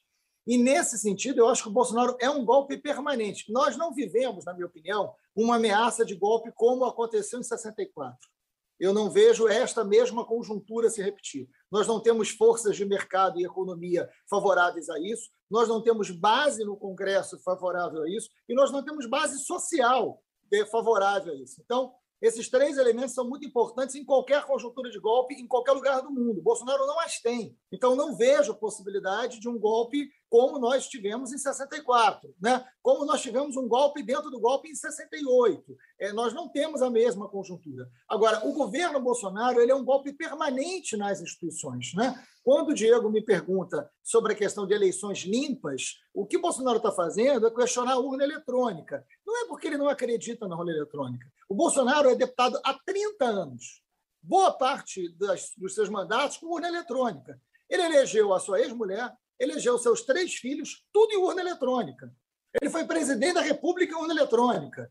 E, 0.47 0.57
nesse 0.57 0.99
sentido, 0.99 1.41
eu 1.41 1.49
acho 1.49 1.65
que 1.65 1.69
o 1.69 1.73
Bolsonaro 1.73 2.17
é 2.19 2.31
um 2.31 2.45
golpe 2.45 2.79
permanente. 2.79 3.53
Nós 3.53 3.77
não 3.77 3.93
vivemos, 3.93 4.47
na 4.47 4.55
minha 4.55 4.67
opinião, 4.67 5.13
uma 5.37 5.57
ameaça 5.57 6.05
de 6.05 6.15
golpe 6.15 6.51
como 6.55 6.87
aconteceu 6.87 7.39
em 7.39 7.43
64. 7.43 8.17
Eu 8.81 8.95
não 8.95 9.11
vejo 9.11 9.47
esta 9.47 9.85
mesma 9.85 10.25
conjuntura 10.25 10.89
se 10.89 11.03
repetir. 11.03 11.47
Nós 11.71 11.87
não 11.87 12.01
temos 12.01 12.31
forças 12.31 12.75
de 12.75 12.87
mercado 12.87 13.39
e 13.39 13.45
economia 13.45 14.09
favoráveis 14.29 14.89
a 14.89 14.99
isso, 14.99 15.29
nós 15.51 15.69
não 15.69 15.83
temos 15.83 16.11
base 16.11 16.65
no 16.65 16.77
Congresso 16.79 17.39
favorável 17.43 18.03
a 18.03 18.09
isso, 18.09 18.31
e 18.49 18.55
nós 18.55 18.73
não 18.73 18.83
temos 18.83 19.07
base 19.07 19.39
social 19.45 20.23
favorável 20.67 21.33
a 21.33 21.37
isso. 21.37 21.61
Então, 21.65 21.93
esses 22.21 22.51
três 22.51 22.77
elementos 22.77 23.15
são 23.15 23.27
muito 23.27 23.47
importantes 23.47 23.95
em 23.95 24.05
qualquer 24.05 24.45
conjuntura 24.45 24.91
de 24.91 24.99
golpe, 24.99 25.35
em 25.35 25.47
qualquer 25.47 25.73
lugar 25.73 26.03
do 26.03 26.11
mundo. 26.11 26.43
Bolsonaro 26.43 26.87
não 26.87 27.01
as 27.01 27.19
tem. 27.19 27.57
Então, 27.73 27.97
não 27.97 28.15
vejo 28.15 28.55
possibilidade 28.55 29.41
de 29.41 29.49
um 29.49 29.59
golpe 29.59 30.11
como 30.31 30.61
nós 30.61 30.87
tivemos 30.87 31.33
em 31.33 31.39
64, 31.39 32.33
né? 32.41 32.65
como 32.81 33.05
nós 33.05 33.21
tivemos 33.21 33.57
um 33.57 33.67
golpe 33.67 34.01
dentro 34.01 34.31
do 34.31 34.39
golpe 34.39 34.71
em 34.71 34.75
68. 34.75 35.77
É, 35.99 36.13
nós 36.13 36.33
não 36.33 36.49
temos 36.49 36.83
a 36.83 36.89
mesma 36.89 37.29
conjuntura. 37.29 37.91
Agora, 38.09 38.47
o 38.47 38.53
governo 38.53 39.01
Bolsonaro 39.01 39.61
ele 39.61 39.73
é 39.73 39.75
um 39.75 39.85
golpe 39.85 40.13
permanente 40.13 40.97
nas 40.97 41.21
instituições. 41.21 41.93
Né? 41.95 42.15
Quando 42.45 42.71
o 42.71 42.75
Diego 42.75 43.11
me 43.11 43.23
pergunta 43.23 43.91
sobre 44.03 44.33
a 44.33 44.37
questão 44.37 44.67
de 44.67 44.73
eleições 44.73 45.21
limpas, 45.25 45.97
o 46.15 46.25
que 46.25 46.39
Bolsonaro 46.39 46.77
está 46.77 46.93
fazendo 46.93 47.49
é 47.49 47.51
questionar 47.51 47.95
a 47.95 47.99
urna 47.99 48.23
eletrônica. 48.23 49.05
Não 49.31 49.45
é 49.45 49.47
porque 49.47 49.69
ele 49.69 49.79
não 49.79 49.89
acredita 49.89 50.49
na 50.49 50.59
urna 50.59 50.73
eletrônica. 50.73 51.25
O 51.49 51.55
Bolsonaro 51.55 52.11
é 52.11 52.17
deputado 52.17 52.61
há 52.65 52.75
30 52.75 53.25
anos. 53.25 53.81
Boa 54.21 54.53
parte 54.53 55.09
das, 55.11 55.53
dos 55.57 55.73
seus 55.73 55.89
mandatos 55.89 56.37
com 56.37 56.47
urna 56.47 56.67
eletrônica. 56.67 57.41
Ele 57.69 57.85
elegeu 57.85 58.35
a 58.35 58.41
sua 58.41 58.61
ex-mulher, 58.61 59.17
elegeu 59.39 59.79
seus 59.79 60.03
três 60.03 60.35
filhos, 60.35 60.85
tudo 60.93 61.13
em 61.13 61.19
urna 61.19 61.43
eletrônica. 61.43 62.13
Ele 62.61 62.69
foi 62.69 62.85
presidente 62.85 63.35
da 63.35 63.41
República 63.41 63.93
em 63.95 64.01
urna 64.01 64.15
eletrônica. 64.15 64.91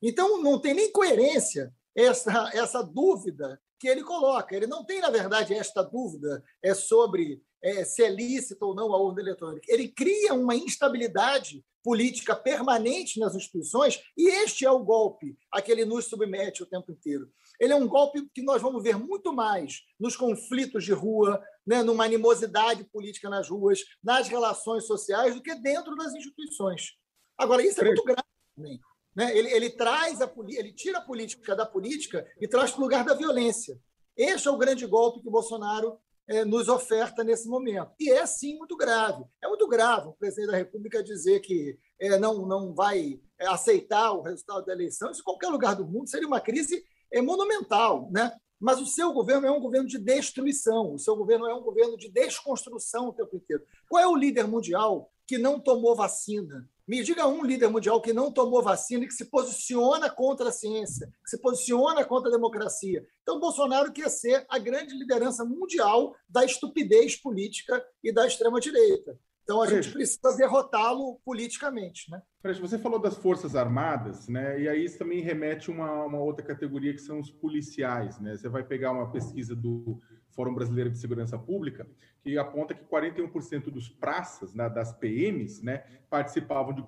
Então, 0.00 0.40
não 0.40 0.60
tem 0.60 0.72
nem 0.72 0.92
coerência 0.92 1.74
essa, 1.92 2.48
essa 2.54 2.84
dúvida 2.84 3.60
que 3.76 3.88
ele 3.88 4.04
coloca. 4.04 4.54
Ele 4.54 4.68
não 4.68 4.84
tem, 4.84 5.00
na 5.00 5.10
verdade, 5.10 5.52
esta 5.52 5.82
dúvida 5.82 6.44
é 6.62 6.74
sobre 6.74 7.42
é, 7.62 7.84
se 7.84 8.02
é 8.02 8.08
lícita 8.08 8.64
ou 8.64 8.74
não 8.74 8.92
a 8.92 8.98
urna 8.98 9.20
eletrônica. 9.20 9.66
Ele 9.68 9.88
cria 9.88 10.34
uma 10.34 10.54
instabilidade 10.54 11.64
política 11.82 12.36
permanente 12.36 13.18
nas 13.18 13.34
instituições 13.34 14.02
e 14.16 14.28
este 14.28 14.64
é 14.64 14.70
o 14.70 14.84
golpe 14.84 15.36
a 15.50 15.62
que 15.62 15.72
ele 15.72 15.84
nos 15.84 16.06
submete 16.06 16.62
o 16.62 16.66
tempo 16.66 16.92
inteiro. 16.92 17.30
Ele 17.58 17.72
é 17.72 17.76
um 17.76 17.86
golpe 17.86 18.26
que 18.34 18.42
nós 18.42 18.60
vamos 18.62 18.82
ver 18.82 18.96
muito 18.96 19.32
mais 19.32 19.82
nos 19.98 20.16
conflitos 20.16 20.84
de 20.84 20.92
rua, 20.92 21.42
né, 21.66 21.82
numa 21.82 22.04
animosidade 22.04 22.84
política 22.84 23.28
nas 23.28 23.48
ruas, 23.48 23.80
nas 24.02 24.28
relações 24.28 24.86
sociais, 24.86 25.34
do 25.34 25.42
que 25.42 25.54
dentro 25.56 25.94
das 25.94 26.14
instituições. 26.14 26.94
Agora, 27.36 27.62
isso 27.62 27.80
é 27.80 27.84
muito 27.84 28.04
grave 28.04 28.22
também. 28.56 28.80
Né? 29.14 29.36
Ele, 29.36 29.50
ele 29.50 29.70
traz 29.70 30.22
a 30.22 30.32
ele 30.48 30.72
tira 30.72 30.98
a 30.98 31.02
política 31.02 31.54
da 31.54 31.66
política 31.66 32.26
e 32.40 32.48
traz 32.48 32.70
para 32.70 32.80
o 32.80 32.82
lugar 32.82 33.04
da 33.04 33.14
violência. 33.14 33.78
Este 34.16 34.48
é 34.48 34.50
o 34.50 34.58
grande 34.58 34.86
golpe 34.86 35.20
que 35.20 35.28
o 35.28 35.32
Bolsonaro 35.32 35.98
nos 36.46 36.68
oferta 36.68 37.24
nesse 37.24 37.48
momento. 37.48 37.90
E 37.98 38.10
é, 38.10 38.24
sim, 38.24 38.56
muito 38.56 38.76
grave. 38.76 39.24
É 39.42 39.48
muito 39.48 39.66
grave 39.66 40.08
o 40.08 40.12
presidente 40.12 40.52
da 40.52 40.56
República 40.56 41.02
dizer 41.02 41.40
que 41.40 41.76
é, 41.98 42.18
não, 42.18 42.46
não 42.46 42.72
vai 42.72 43.20
é, 43.38 43.46
aceitar 43.48 44.12
o 44.12 44.22
resultado 44.22 44.64
da 44.64 44.72
eleição. 44.72 45.10
Isso 45.10 45.22
em 45.22 45.24
qualquer 45.24 45.48
lugar 45.48 45.74
do 45.74 45.84
mundo 45.84 46.08
seria 46.08 46.28
uma 46.28 46.40
crise 46.40 46.84
é, 47.12 47.20
monumental. 47.20 48.08
Né? 48.12 48.32
Mas 48.60 48.80
o 48.80 48.86
seu 48.86 49.12
governo 49.12 49.46
é 49.46 49.50
um 49.50 49.60
governo 49.60 49.88
de 49.88 49.98
destruição, 49.98 50.94
o 50.94 50.98
seu 50.98 51.16
governo 51.16 51.46
é 51.46 51.54
um 51.54 51.62
governo 51.62 51.96
de 51.96 52.10
desconstrução 52.10 53.08
o 53.08 53.12
tempo 53.12 53.34
inteiro. 53.34 53.64
Qual 53.88 54.02
é 54.02 54.06
o 54.06 54.16
líder 54.16 54.46
mundial 54.46 55.10
que 55.26 55.38
não 55.38 55.58
tomou 55.58 55.96
vacina? 55.96 56.68
Me 56.90 57.04
diga 57.04 57.24
um 57.24 57.44
líder 57.44 57.68
mundial 57.68 58.02
que 58.02 58.12
não 58.12 58.32
tomou 58.32 58.64
vacina 58.64 59.04
e 59.04 59.06
que 59.06 59.14
se 59.14 59.26
posiciona 59.26 60.10
contra 60.10 60.48
a 60.48 60.52
ciência, 60.52 61.06
que 61.22 61.30
se 61.30 61.40
posiciona 61.40 62.04
contra 62.04 62.28
a 62.28 62.32
democracia. 62.32 63.06
Então, 63.22 63.38
Bolsonaro 63.38 63.92
quer 63.92 64.08
ser 64.08 64.44
a 64.48 64.58
grande 64.58 64.98
liderança 64.98 65.44
mundial 65.44 66.12
da 66.28 66.44
estupidez 66.44 67.14
política 67.14 67.80
e 68.02 68.12
da 68.12 68.26
extrema-direita. 68.26 69.16
Então 69.44 69.62
a 69.62 69.68
gente 69.68 69.90
precisa 69.92 70.36
derrotá-lo 70.36 71.20
politicamente. 71.24 72.10
Né? 72.10 72.20
Freixo, 72.40 72.60
você 72.60 72.78
falou 72.78 73.00
das 73.00 73.16
Forças 73.16 73.56
Armadas, 73.56 74.28
né? 74.28 74.60
e 74.60 74.68
aí 74.68 74.84
isso 74.84 74.98
também 74.98 75.20
remete 75.20 75.70
a 75.70 75.74
uma, 75.74 76.04
uma 76.04 76.20
outra 76.20 76.44
categoria 76.44 76.92
que 76.92 77.00
são 77.00 77.18
os 77.18 77.30
policiais. 77.30 78.20
Né? 78.20 78.36
Você 78.36 78.48
vai 78.48 78.62
pegar 78.64 78.92
uma 78.92 79.10
pesquisa 79.10 79.56
do 79.56 80.00
Fórum 80.40 80.54
Brasileiro 80.54 80.88
de 80.88 80.96
Segurança 80.96 81.38
Pública, 81.38 81.86
que 82.22 82.38
aponta 82.38 82.72
que 82.72 82.82
41% 82.86 83.64
dos 83.64 83.90
praças, 83.90 84.54
né, 84.54 84.70
das 84.70 84.90
PMs, 84.90 85.62
né, 85.62 85.84
participavam 86.08 86.72
de 86.72 86.82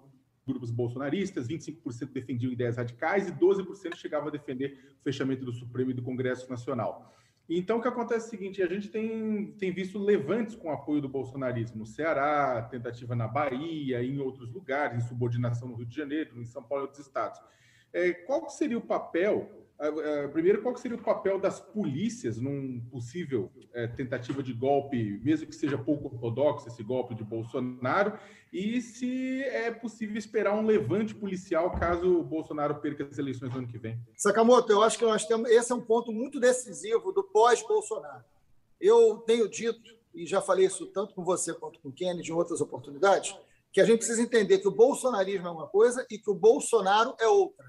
grupos 0.46 0.70
bolsonaristas, 0.70 1.46
25% 1.46 2.12
defendiam 2.12 2.50
ideias 2.50 2.78
radicais 2.78 3.28
e 3.28 3.32
12% 3.32 3.94
chegavam 3.94 4.28
a 4.28 4.30
defender 4.30 4.96
o 4.98 5.04
fechamento 5.04 5.44
do 5.44 5.52
Supremo 5.52 5.90
e 5.90 5.94
do 5.94 6.02
Congresso 6.02 6.48
Nacional. 6.48 7.14
Então, 7.46 7.76
o 7.76 7.82
que 7.82 7.88
acontece 7.88 8.24
é 8.24 8.28
o 8.28 8.30
seguinte: 8.30 8.62
a 8.62 8.66
gente 8.66 8.88
tem, 8.88 9.52
tem 9.58 9.70
visto 9.70 9.98
levantes 9.98 10.54
com 10.54 10.70
apoio 10.70 11.02
do 11.02 11.08
bolsonarismo 11.10 11.76
no 11.76 11.84
Ceará, 11.84 12.62
tentativa 12.70 13.14
na 13.14 13.28
Bahia, 13.28 14.02
em 14.02 14.18
outros 14.18 14.50
lugares, 14.50 15.04
insubordinação 15.04 15.68
no 15.68 15.74
Rio 15.74 15.84
de 15.84 15.94
Janeiro, 15.94 16.40
em 16.40 16.46
São 16.46 16.62
Paulo 16.62 16.84
e 16.84 16.86
outros 16.86 17.06
estados. 17.06 17.38
É, 17.92 18.14
qual 18.14 18.48
seria 18.48 18.78
o 18.78 18.80
papel 18.80 19.61
primeiro, 20.32 20.62
qual 20.62 20.76
seria 20.76 20.96
o 20.96 21.02
papel 21.02 21.40
das 21.40 21.58
polícias 21.58 22.38
num 22.38 22.80
possível 22.90 23.50
é, 23.72 23.86
tentativa 23.86 24.42
de 24.42 24.52
golpe, 24.52 25.20
mesmo 25.24 25.46
que 25.46 25.56
seja 25.56 25.76
pouco 25.76 26.06
ortodoxo 26.06 26.68
esse 26.68 26.82
golpe 26.82 27.14
de 27.14 27.24
Bolsonaro, 27.24 28.18
e 28.52 28.80
se 28.80 29.42
é 29.42 29.70
possível 29.70 30.16
esperar 30.16 30.54
um 30.54 30.66
levante 30.66 31.14
policial 31.14 31.70
caso 31.72 32.22
Bolsonaro 32.22 32.76
perca 32.76 33.04
as 33.04 33.18
eleições 33.18 33.52
no 33.52 33.58
ano 33.58 33.68
que 33.68 33.78
vem? 33.78 33.98
Sakamoto, 34.16 34.70
eu 34.70 34.82
acho 34.82 34.98
que 34.98 35.04
nós 35.04 35.26
temos 35.26 35.50
esse 35.50 35.72
é 35.72 35.74
um 35.74 35.80
ponto 35.80 36.12
muito 36.12 36.38
decisivo 36.38 37.12
do 37.12 37.24
pós-Bolsonaro. 37.24 38.24
Eu 38.80 39.18
tenho 39.26 39.48
dito 39.48 39.80
e 40.14 40.26
já 40.26 40.40
falei 40.40 40.66
isso 40.66 40.86
tanto 40.86 41.14
com 41.14 41.24
você 41.24 41.54
quanto 41.54 41.80
com 41.80 41.88
o 41.88 41.92
Kennedy 41.92 42.30
em 42.30 42.34
outras 42.34 42.60
oportunidades, 42.60 43.34
que 43.72 43.80
a 43.80 43.84
gente 43.84 43.98
precisa 43.98 44.20
entender 44.20 44.58
que 44.58 44.68
o 44.68 44.74
bolsonarismo 44.74 45.48
é 45.48 45.50
uma 45.50 45.66
coisa 45.66 46.06
e 46.10 46.18
que 46.18 46.30
o 46.30 46.34
Bolsonaro 46.34 47.14
é 47.18 47.26
outra. 47.26 47.64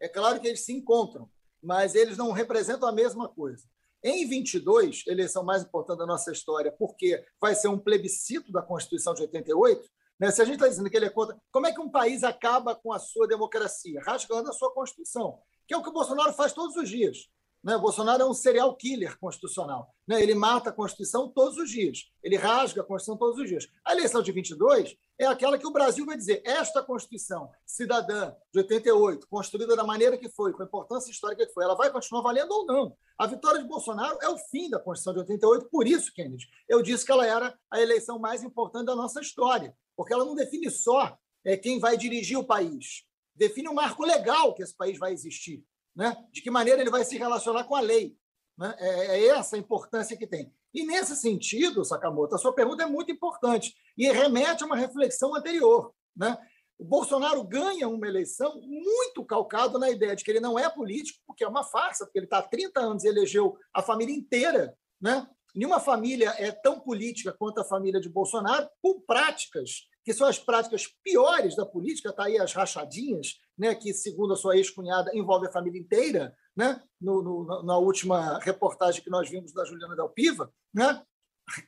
É 0.00 0.08
claro 0.08 0.40
que 0.40 0.46
eles 0.46 0.60
se 0.60 0.72
encontram, 0.72 1.28
mas 1.62 1.94
eles 1.94 2.16
não 2.16 2.32
representam 2.32 2.88
a 2.88 2.92
mesma 2.92 3.28
coisa. 3.28 3.64
Em 4.02 4.28
22, 4.28 5.04
eleição 5.08 5.42
mais 5.42 5.62
importante 5.62 5.98
da 5.98 6.06
nossa 6.06 6.30
história, 6.30 6.70
porque 6.70 7.24
vai 7.40 7.54
ser 7.54 7.68
um 7.68 7.78
plebiscito 7.78 8.52
da 8.52 8.62
Constituição 8.62 9.12
de 9.12 9.22
88, 9.22 9.88
né? 10.20 10.30
se 10.30 10.40
a 10.40 10.44
gente 10.44 10.54
está 10.54 10.68
dizendo 10.68 10.88
que 10.88 10.96
ele 10.96 11.06
é 11.06 11.10
contra, 11.10 11.36
como 11.50 11.66
é 11.66 11.72
que 11.72 11.80
um 11.80 11.90
país 11.90 12.22
acaba 12.22 12.74
com 12.74 12.92
a 12.92 12.98
sua 12.98 13.26
democracia? 13.26 14.00
Rasgando 14.04 14.50
a 14.50 14.52
sua 14.52 14.72
Constituição, 14.72 15.40
que 15.66 15.74
é 15.74 15.76
o 15.76 15.82
que 15.82 15.88
o 15.88 15.92
Bolsonaro 15.92 16.32
faz 16.32 16.52
todos 16.52 16.76
os 16.76 16.88
dias. 16.88 17.28
Né? 17.62 17.76
Bolsonaro 17.76 18.22
é 18.22 18.26
um 18.26 18.34
serial 18.34 18.74
killer 18.76 19.18
constitucional. 19.18 19.92
Né? 20.06 20.22
Ele 20.22 20.34
mata 20.34 20.70
a 20.70 20.72
Constituição 20.72 21.28
todos 21.28 21.58
os 21.58 21.70
dias. 21.70 22.10
Ele 22.22 22.36
rasga 22.36 22.82
a 22.82 22.84
Constituição 22.84 23.18
todos 23.18 23.40
os 23.40 23.48
dias. 23.48 23.68
A 23.84 23.92
eleição 23.92 24.22
de 24.22 24.32
22 24.32 24.96
é 25.18 25.26
aquela 25.26 25.58
que 25.58 25.66
o 25.66 25.72
Brasil 25.72 26.06
vai 26.06 26.16
dizer: 26.16 26.42
esta 26.44 26.82
Constituição 26.82 27.50
cidadã 27.66 28.32
de 28.52 28.60
88, 28.60 29.26
construída 29.28 29.74
da 29.74 29.84
maneira 29.84 30.16
que 30.16 30.28
foi, 30.28 30.52
com 30.52 30.62
a 30.62 30.66
importância 30.66 31.10
histórica 31.10 31.46
que 31.46 31.52
foi, 31.52 31.64
ela 31.64 31.74
vai 31.74 31.90
continuar 31.90 32.22
valendo 32.22 32.50
ou 32.52 32.66
não? 32.66 32.96
A 33.18 33.26
vitória 33.26 33.60
de 33.60 33.68
Bolsonaro 33.68 34.18
é 34.22 34.28
o 34.28 34.38
fim 34.38 34.70
da 34.70 34.78
Constituição 34.78 35.12
de 35.14 35.20
88, 35.20 35.68
por 35.70 35.86
isso, 35.86 36.12
Kennedy, 36.12 36.46
eu 36.68 36.82
disse 36.82 37.04
que 37.04 37.12
ela 37.12 37.26
era 37.26 37.58
a 37.70 37.80
eleição 37.80 38.18
mais 38.18 38.42
importante 38.42 38.86
da 38.86 38.94
nossa 38.94 39.20
história, 39.20 39.74
porque 39.96 40.12
ela 40.12 40.24
não 40.24 40.34
define 40.34 40.70
só 40.70 41.18
é, 41.44 41.56
quem 41.56 41.80
vai 41.80 41.96
dirigir 41.96 42.38
o 42.38 42.44
país, 42.44 43.04
define 43.34 43.68
o 43.68 43.74
marco 43.74 44.04
legal 44.04 44.54
que 44.54 44.62
esse 44.62 44.76
país 44.76 44.98
vai 44.98 45.12
existir 45.12 45.64
né? 45.98 46.16
de 46.32 46.40
que 46.40 46.48
maneira 46.48 46.80
ele 46.80 46.90
vai 46.90 47.04
se 47.04 47.18
relacionar 47.18 47.64
com 47.64 47.74
a 47.74 47.80
lei. 47.80 48.16
Né? 48.58 48.74
É, 48.78 49.20
é 49.20 49.26
essa 49.28 49.56
a 49.56 49.58
importância 49.58 50.16
que 50.16 50.26
tem. 50.26 50.52
E 50.74 50.84
nesse 50.84 51.16
sentido, 51.16 51.84
Sakamoto, 51.84 52.34
a 52.34 52.38
sua 52.38 52.52
pergunta 52.52 52.82
é 52.82 52.86
muito 52.86 53.10
importante 53.12 53.74
e 53.96 54.10
remete 54.10 54.62
a 54.62 54.66
uma 54.66 54.76
reflexão 54.76 55.34
anterior. 55.34 55.94
Né? 56.16 56.36
O 56.78 56.84
Bolsonaro 56.84 57.42
ganha 57.44 57.88
uma 57.88 58.06
eleição 58.06 58.60
muito 58.60 59.24
calcado 59.24 59.78
na 59.78 59.88
ideia 59.88 60.14
de 60.14 60.24
que 60.24 60.30
ele 60.30 60.40
não 60.40 60.58
é 60.58 60.68
político, 60.68 61.20
porque 61.26 61.44
é 61.44 61.48
uma 61.48 61.64
farsa, 61.64 62.04
porque 62.04 62.18
ele 62.18 62.26
está 62.26 62.38
há 62.38 62.42
30 62.42 62.80
anos 62.80 63.04
e 63.04 63.08
elegeu 63.08 63.56
a 63.72 63.82
família 63.82 64.14
inteira. 64.14 64.76
Né? 65.00 65.26
Nenhuma 65.54 65.80
família 65.80 66.34
é 66.38 66.52
tão 66.52 66.78
política 66.80 67.32
quanto 67.32 67.60
a 67.60 67.64
família 67.64 68.00
de 68.00 68.08
Bolsonaro, 68.08 68.68
com 68.82 69.00
práticas 69.00 69.88
que 70.08 70.14
são 70.14 70.26
as 70.26 70.38
práticas 70.38 70.86
piores 71.04 71.54
da 71.54 71.66
política, 71.66 72.08
está 72.08 72.24
aí 72.24 72.38
as 72.38 72.54
rachadinhas, 72.54 73.34
né, 73.58 73.74
que, 73.74 73.92
segundo 73.92 74.32
a 74.32 74.36
sua 74.36 74.56
ex-cunhada, 74.56 75.14
envolve 75.14 75.46
a 75.46 75.52
família 75.52 75.78
inteira, 75.78 76.34
né, 76.56 76.82
no, 76.98 77.20
no, 77.20 77.62
na 77.62 77.76
última 77.76 78.38
reportagem 78.38 79.02
que 79.02 79.10
nós 79.10 79.28
vimos 79.28 79.52
da 79.52 79.66
Juliana 79.66 79.94
Del 79.94 80.08
Piva, 80.08 80.50
né, 80.72 81.04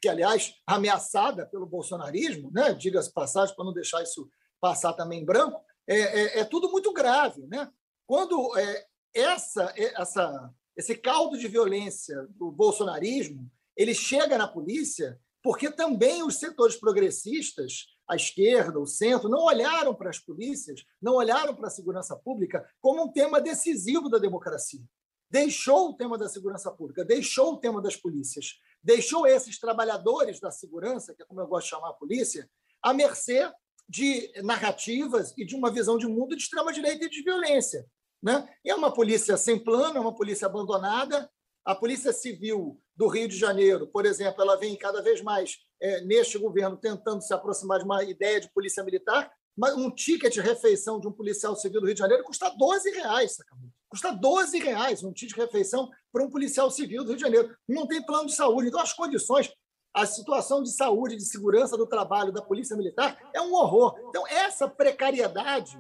que, 0.00 0.09
aliás, 0.09 0.54
ameaçada 0.66 1.44
pelo 1.44 1.66
bolsonarismo, 1.66 2.50
né, 2.50 2.73
diga-se 2.73 3.12
passagem, 3.12 3.54
para 3.54 3.66
não 3.66 3.75
deixar 3.75 4.02
isso 4.02 4.26
passar 4.59 4.94
também 4.94 5.20
em 5.20 5.25
branco, 5.26 5.62
é, 5.87 5.99
é, 5.99 6.38
é 6.40 6.44
tudo 6.47 6.70
muito 6.70 6.94
grave. 6.94 7.47
Né? 7.47 7.70
Quando 8.06 8.56
é, 8.59 8.87
essa, 9.14 9.70
é, 9.76 10.00
essa, 10.00 10.50
esse 10.75 10.94
caldo 10.97 11.37
de 11.37 11.47
violência 11.47 12.26
do 12.30 12.50
bolsonarismo 12.50 13.52
ele 13.76 13.94
chega 13.94 14.38
na 14.38 14.49
polícia 14.49 15.20
porque 15.42 15.70
também 15.70 16.23
os 16.23 16.37
setores 16.37 16.76
progressistas 16.76 17.87
a 18.11 18.17
esquerda, 18.17 18.81
o 18.81 18.87
centro, 18.87 19.29
não 19.29 19.45
olharam 19.45 19.95
para 19.95 20.11
as 20.11 20.19
polícias, 20.19 20.85
não 21.00 21.14
olharam 21.14 21.55
para 21.55 21.69
a 21.69 21.71
segurança 21.71 22.17
pública 22.17 22.69
como 22.81 23.05
um 23.05 23.12
tema 23.12 23.40
decisivo 23.40 24.09
da 24.09 24.19
democracia. 24.19 24.83
Deixou 25.31 25.90
o 25.90 25.95
tema 25.95 26.19
da 26.19 26.29
segurança 26.29 26.73
pública, 26.73 27.05
deixou 27.05 27.52
o 27.52 27.57
tema 27.59 27.81
das 27.81 27.95
polícias, 27.95 28.59
deixou 28.83 29.29
esses 29.29 29.61
trabalhadores 29.61 30.40
da 30.40 30.50
segurança, 30.50 31.14
que 31.14 31.23
é 31.23 31.25
como 31.25 31.40
eu 31.40 31.47
gosto 31.47 31.67
de 31.67 31.71
chamar 31.71 31.90
a 31.90 31.95
polícia, 31.95 32.50
à 32.83 32.93
mercê 32.93 33.49
de 33.88 34.33
narrativas 34.43 35.33
e 35.38 35.47
de 35.47 35.55
uma 35.55 35.71
visão 35.71 35.97
de 35.97 36.09
mundo 36.09 36.35
de 36.35 36.43
extrema-direita 36.43 37.05
e 37.05 37.11
de 37.11 37.23
violência. 37.23 37.87
Né? 38.21 38.52
E 38.64 38.71
é 38.71 38.75
uma 38.75 38.93
polícia 38.93 39.37
sem 39.37 39.57
plano, 39.57 39.99
é 39.99 40.00
uma 40.00 40.17
polícia 40.17 40.47
abandonada. 40.47 41.31
A 41.64 41.76
Polícia 41.76 42.12
Civil 42.12 42.81
do 42.97 43.07
Rio 43.07 43.29
de 43.29 43.37
Janeiro, 43.37 43.87
por 43.87 44.05
exemplo, 44.05 44.43
ela 44.43 44.57
vem 44.57 44.76
cada 44.76 45.00
vez 45.00 45.23
mais 45.23 45.59
é, 45.81 46.01
neste 46.03 46.39
governo 46.39 46.77
tentando 46.77 47.23
se 47.23 47.33
aproximar 47.33 47.79
de 47.79 47.85
uma 47.85 48.05
ideia 48.05 48.41
de 48.41 48.51
polícia 48.53 48.85
militar, 48.85 49.33
mas 49.57 49.75
um 49.75 49.91
ticket 49.91 50.33
de 50.33 50.41
refeição 50.41 51.01
de 51.01 51.09
um 51.09 51.13
policial 51.13 51.57
civil 51.57 51.81
do 51.81 51.87
Rio 51.87 51.95
de 51.95 52.01
Janeiro 52.01 52.25
custa 52.25 52.51
12 52.51 52.91
reais, 52.91 53.37
sacamente. 53.37 53.75
Custa 53.89 54.13
12 54.13 54.59
reais 54.59 55.03
um 55.03 55.13
ticket 55.13 55.35
de 55.35 55.41
refeição 55.41 55.91
para 56.13 56.23
um 56.23 56.31
policial 56.31 56.71
civil 56.71 57.03
do 57.03 57.09
Rio 57.09 57.17
de 57.17 57.23
Janeiro. 57.23 57.57
Não 57.69 57.87
tem 57.87 58.05
plano 58.05 58.27
de 58.27 58.35
saúde. 58.35 58.69
Então, 58.69 58.81
as 58.81 58.93
condições, 58.93 59.53
a 59.93 60.07
situação 60.07 60.63
de 60.63 60.71
saúde, 60.71 61.17
de 61.17 61.25
segurança 61.25 61.77
do 61.77 61.87
trabalho 61.87 62.33
da 62.33 62.41
Polícia 62.41 62.77
Militar 62.77 63.19
é 63.35 63.41
um 63.41 63.53
horror. 63.53 63.97
Então, 64.09 64.27
essa 64.29 64.69
precariedade 64.69 65.79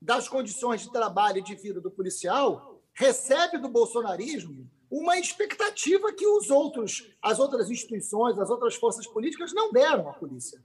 das 0.00 0.28
condições 0.28 0.82
de 0.82 0.92
trabalho 0.92 1.38
e 1.38 1.42
de 1.42 1.54
vida 1.56 1.80
do 1.80 1.90
policial 1.90 2.80
recebe 2.94 3.58
do 3.58 3.68
bolsonarismo 3.68 4.70
uma 4.90 5.16
expectativa 5.18 6.12
que 6.12 6.26
os 6.26 6.50
outros, 6.50 7.08
as 7.22 7.38
outras 7.38 7.70
instituições, 7.70 8.38
as 8.38 8.50
outras 8.50 8.74
forças 8.74 9.06
políticas 9.06 9.52
não 9.52 9.70
deram 9.70 10.08
à 10.08 10.12
polícia. 10.12 10.60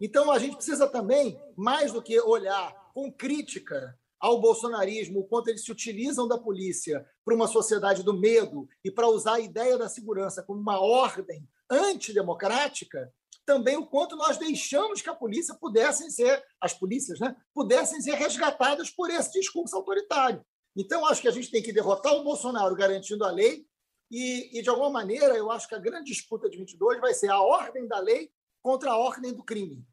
Então 0.00 0.30
a 0.30 0.38
gente 0.38 0.56
precisa 0.56 0.88
também, 0.88 1.40
mais 1.56 1.92
do 1.92 2.00
que 2.00 2.18
olhar 2.20 2.90
com 2.94 3.12
crítica 3.12 3.98
ao 4.18 4.40
bolsonarismo, 4.40 5.20
o 5.20 5.24
quanto 5.24 5.48
eles 5.48 5.64
se 5.64 5.70
utilizam 5.70 6.26
da 6.26 6.38
polícia 6.38 7.06
para 7.24 7.34
uma 7.34 7.46
sociedade 7.46 8.02
do 8.02 8.14
medo 8.14 8.68
e 8.84 8.90
para 8.90 9.08
usar 9.08 9.34
a 9.34 9.40
ideia 9.40 9.76
da 9.76 9.88
segurança 9.88 10.42
como 10.42 10.60
uma 10.60 10.80
ordem 10.80 11.46
antidemocrática, 11.70 13.12
também 13.44 13.76
o 13.76 13.86
quanto 13.86 14.16
nós 14.16 14.36
deixamos 14.36 15.00
que 15.00 15.08
a 15.08 15.14
polícia 15.14 15.54
pudessem 15.54 16.10
ser, 16.10 16.44
as 16.60 16.74
polícias, 16.74 17.20
né, 17.20 17.36
pudessem 17.54 18.00
ser 18.00 18.14
resgatadas 18.14 18.90
por 18.90 19.10
esse 19.10 19.32
discurso 19.32 19.76
autoritário. 19.76 20.44
Então, 20.78 21.04
acho 21.06 21.20
que 21.20 21.26
a 21.26 21.32
gente 21.32 21.50
tem 21.50 21.60
que 21.60 21.72
derrotar 21.72 22.14
o 22.14 22.22
Bolsonaro 22.22 22.72
garantindo 22.76 23.24
a 23.24 23.32
lei 23.32 23.66
e, 24.08 24.56
e, 24.56 24.62
de 24.62 24.70
alguma 24.70 24.88
maneira, 24.88 25.36
eu 25.36 25.50
acho 25.50 25.68
que 25.68 25.74
a 25.74 25.78
grande 25.78 26.12
disputa 26.12 26.48
de 26.48 26.56
22 26.56 27.00
vai 27.00 27.12
ser 27.12 27.30
a 27.30 27.40
ordem 27.40 27.88
da 27.88 27.98
lei 27.98 28.30
contra 28.62 28.92
a 28.92 28.96
ordem 28.96 29.32
do 29.32 29.42
crime. 29.42 29.84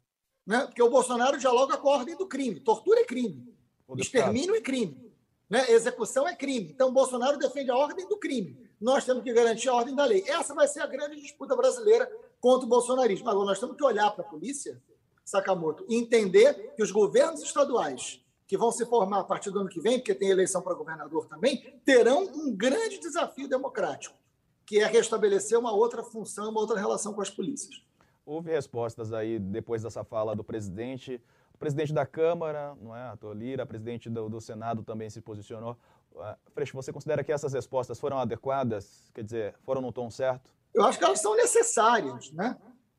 Né? 0.46 0.64
Porque 0.64 0.80
o 0.80 0.88
Bolsonaro 0.88 1.38
dialoga 1.38 1.76
com 1.76 1.88
a 1.88 1.98
ordem 1.98 2.16
do 2.16 2.28
crime. 2.28 2.60
Tortura 2.60 3.00
é 3.00 3.04
crime. 3.04 3.52
Extermínio 3.96 4.54
é 4.54 4.60
crime. 4.60 5.12
Né? 5.50 5.68
Execução 5.72 6.26
é 6.26 6.36
crime. 6.36 6.70
Então, 6.70 6.88
o 6.88 6.92
Bolsonaro 6.92 7.36
defende 7.36 7.68
a 7.72 7.76
ordem 7.76 8.08
do 8.08 8.16
crime. 8.16 8.56
Nós 8.80 9.04
temos 9.04 9.24
que 9.24 9.32
garantir 9.32 9.68
a 9.68 9.74
ordem 9.74 9.94
da 9.94 10.04
lei. 10.04 10.22
Essa 10.28 10.54
vai 10.54 10.68
ser 10.68 10.82
a 10.82 10.86
grande 10.86 11.20
disputa 11.20 11.56
brasileira 11.56 12.08
contra 12.40 12.64
o 12.64 12.68
bolsonarismo. 12.68 13.28
Agora, 13.28 13.46
nós 13.46 13.58
temos 13.58 13.76
que 13.76 13.84
olhar 13.84 14.12
para 14.12 14.24
a 14.24 14.28
polícia, 14.28 14.80
Sakamoto, 15.24 15.84
e 15.88 15.96
entender 15.96 16.74
que 16.76 16.82
os 16.82 16.92
governos 16.92 17.42
estaduais 17.42 18.24
que 18.46 18.56
vão 18.56 18.70
se 18.70 18.86
formar 18.86 19.20
a 19.20 19.24
partir 19.24 19.50
do 19.50 19.58
ano 19.58 19.68
que 19.68 19.80
vem, 19.80 19.98
porque 19.98 20.14
tem 20.14 20.28
eleição 20.28 20.62
para 20.62 20.74
governador 20.74 21.26
também, 21.26 21.80
terão 21.84 22.24
um 22.24 22.54
grande 22.54 22.98
desafio 22.98 23.48
democrático, 23.48 24.16
que 24.64 24.78
é 24.78 24.86
restabelecer 24.86 25.58
uma 25.58 25.72
outra 25.72 26.02
função, 26.02 26.50
uma 26.50 26.60
outra 26.60 26.78
relação 26.78 27.12
com 27.12 27.20
as 27.20 27.30
polícias. 27.30 27.82
Houve 28.24 28.50
respostas 28.50 29.12
aí 29.12 29.38
depois 29.38 29.82
dessa 29.82 30.04
fala 30.04 30.34
do 30.34 30.44
presidente. 30.44 31.20
O 31.54 31.58
presidente 31.58 31.92
da 31.92 32.04
Câmara, 32.04 32.76
não 32.80 32.94
é, 32.94 33.08
a 33.08 33.16
Tolira, 33.16 33.62
a 33.62 33.66
presidente 33.66 34.10
do, 34.10 34.28
do 34.28 34.40
Senado 34.40 34.82
também 34.82 35.08
se 35.08 35.20
posicionou. 35.20 35.76
Uh, 36.12 36.34
Freixo, 36.52 36.74
você 36.74 36.92
considera 36.92 37.22
que 37.22 37.32
essas 37.32 37.52
respostas 37.52 38.00
foram 38.00 38.18
adequadas? 38.18 39.10
Quer 39.14 39.22
dizer, 39.22 39.54
foram 39.62 39.80
no 39.80 39.92
tom 39.92 40.10
certo? 40.10 40.50
Eu 40.74 40.84
acho 40.84 40.98
que 40.98 41.04
elas 41.04 41.20
são 41.20 41.36
necessárias, 41.36 42.30
né? 42.32 42.56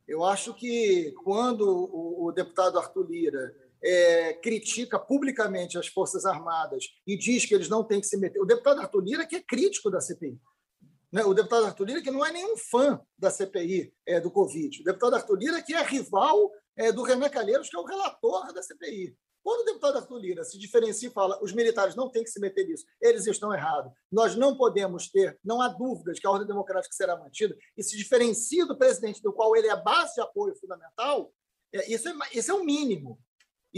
Eu 0.08 0.24
acho 0.24 0.54
que 0.54 1.14
quando 1.24 1.62
o, 1.62 2.26
o 2.26 2.32
deputado 2.32 2.80
Arthur 2.80 3.06
Lira 3.10 3.54
é, 3.84 4.34
critica 4.34 5.00
publicamente 5.00 5.78
as 5.78 5.88
Forças 5.88 6.26
Armadas 6.26 6.86
e 7.06 7.18
diz 7.18 7.46
que 7.46 7.54
eles 7.54 7.70
não 7.70 7.84
têm 7.84 8.02
que 8.02 8.08
se 8.08 8.18
meter. 8.18 8.40
O 8.40 8.46
deputado 8.46 8.82
Arthur 8.82 9.04
Lira, 9.04 9.26
que 9.26 9.36
é 9.36 9.42
crítico 9.42 9.90
da 9.90 10.02
CPI. 10.02 10.40
Né? 11.12 11.24
O 11.24 11.34
deputado 11.34 11.66
Arthur 11.66 11.86
Lira, 11.86 12.02
que 12.02 12.12
não 12.12 12.26
é 12.26 12.32
nenhum 12.32 12.58
fã 12.58 13.00
da 13.18 13.30
CPI 13.30 13.94
é, 14.06 14.20
do 14.20 14.32
Covid. 14.32 14.82
O 14.82 14.84
deputado 14.84 15.16
Arthur 15.16 15.38
Lira, 15.38 15.62
que 15.62 15.74
é 15.74 15.84
rival 15.84 16.52
é, 16.76 16.92
do 16.92 17.04
Renan 17.04 17.30
Calheiros, 17.30 17.70
que 17.70 17.76
é 17.76 17.80
o 17.80 17.86
relator 17.86 18.54
da 18.54 18.62
CPI. 18.62 19.16
Quando 19.48 19.62
o 19.62 19.66
deputado 19.66 20.00
Arthur 20.00 20.20
Lira 20.20 20.44
se 20.44 20.58
diferencia 20.58 21.08
e 21.08 21.12
fala 21.12 21.42
os 21.42 21.54
militares 21.54 21.96
não 21.96 22.12
têm 22.12 22.22
que 22.22 22.30
se 22.30 22.38
meter 22.38 22.68
nisso, 22.68 22.86
eles 23.02 23.26
estão 23.28 23.54
errados, 23.54 23.94
nós 24.12 24.36
não 24.36 24.58
podemos 24.58 25.10
ter, 25.10 25.40
não 25.42 25.62
há 25.62 25.70
dúvidas 25.70 26.20
que 26.20 26.28
a 26.28 26.32
ordem 26.32 26.46
democrática 26.46 26.94
será 26.94 27.16
mantida, 27.16 27.56
e 27.78 27.82
se 27.82 27.96
diferencia 27.96 28.66
do 28.66 28.78
presidente, 28.78 29.22
do 29.22 29.32
qual 29.32 29.56
ele 29.56 29.70
é 29.70 29.82
base 29.82 30.16
de 30.16 30.22
apoio 30.22 30.54
fundamental, 30.60 31.34
é, 31.74 31.90
isso, 31.90 32.10
é, 32.10 32.14
isso 32.34 32.52
é 32.52 32.54
o 32.54 32.66
mínimo. 32.66 33.18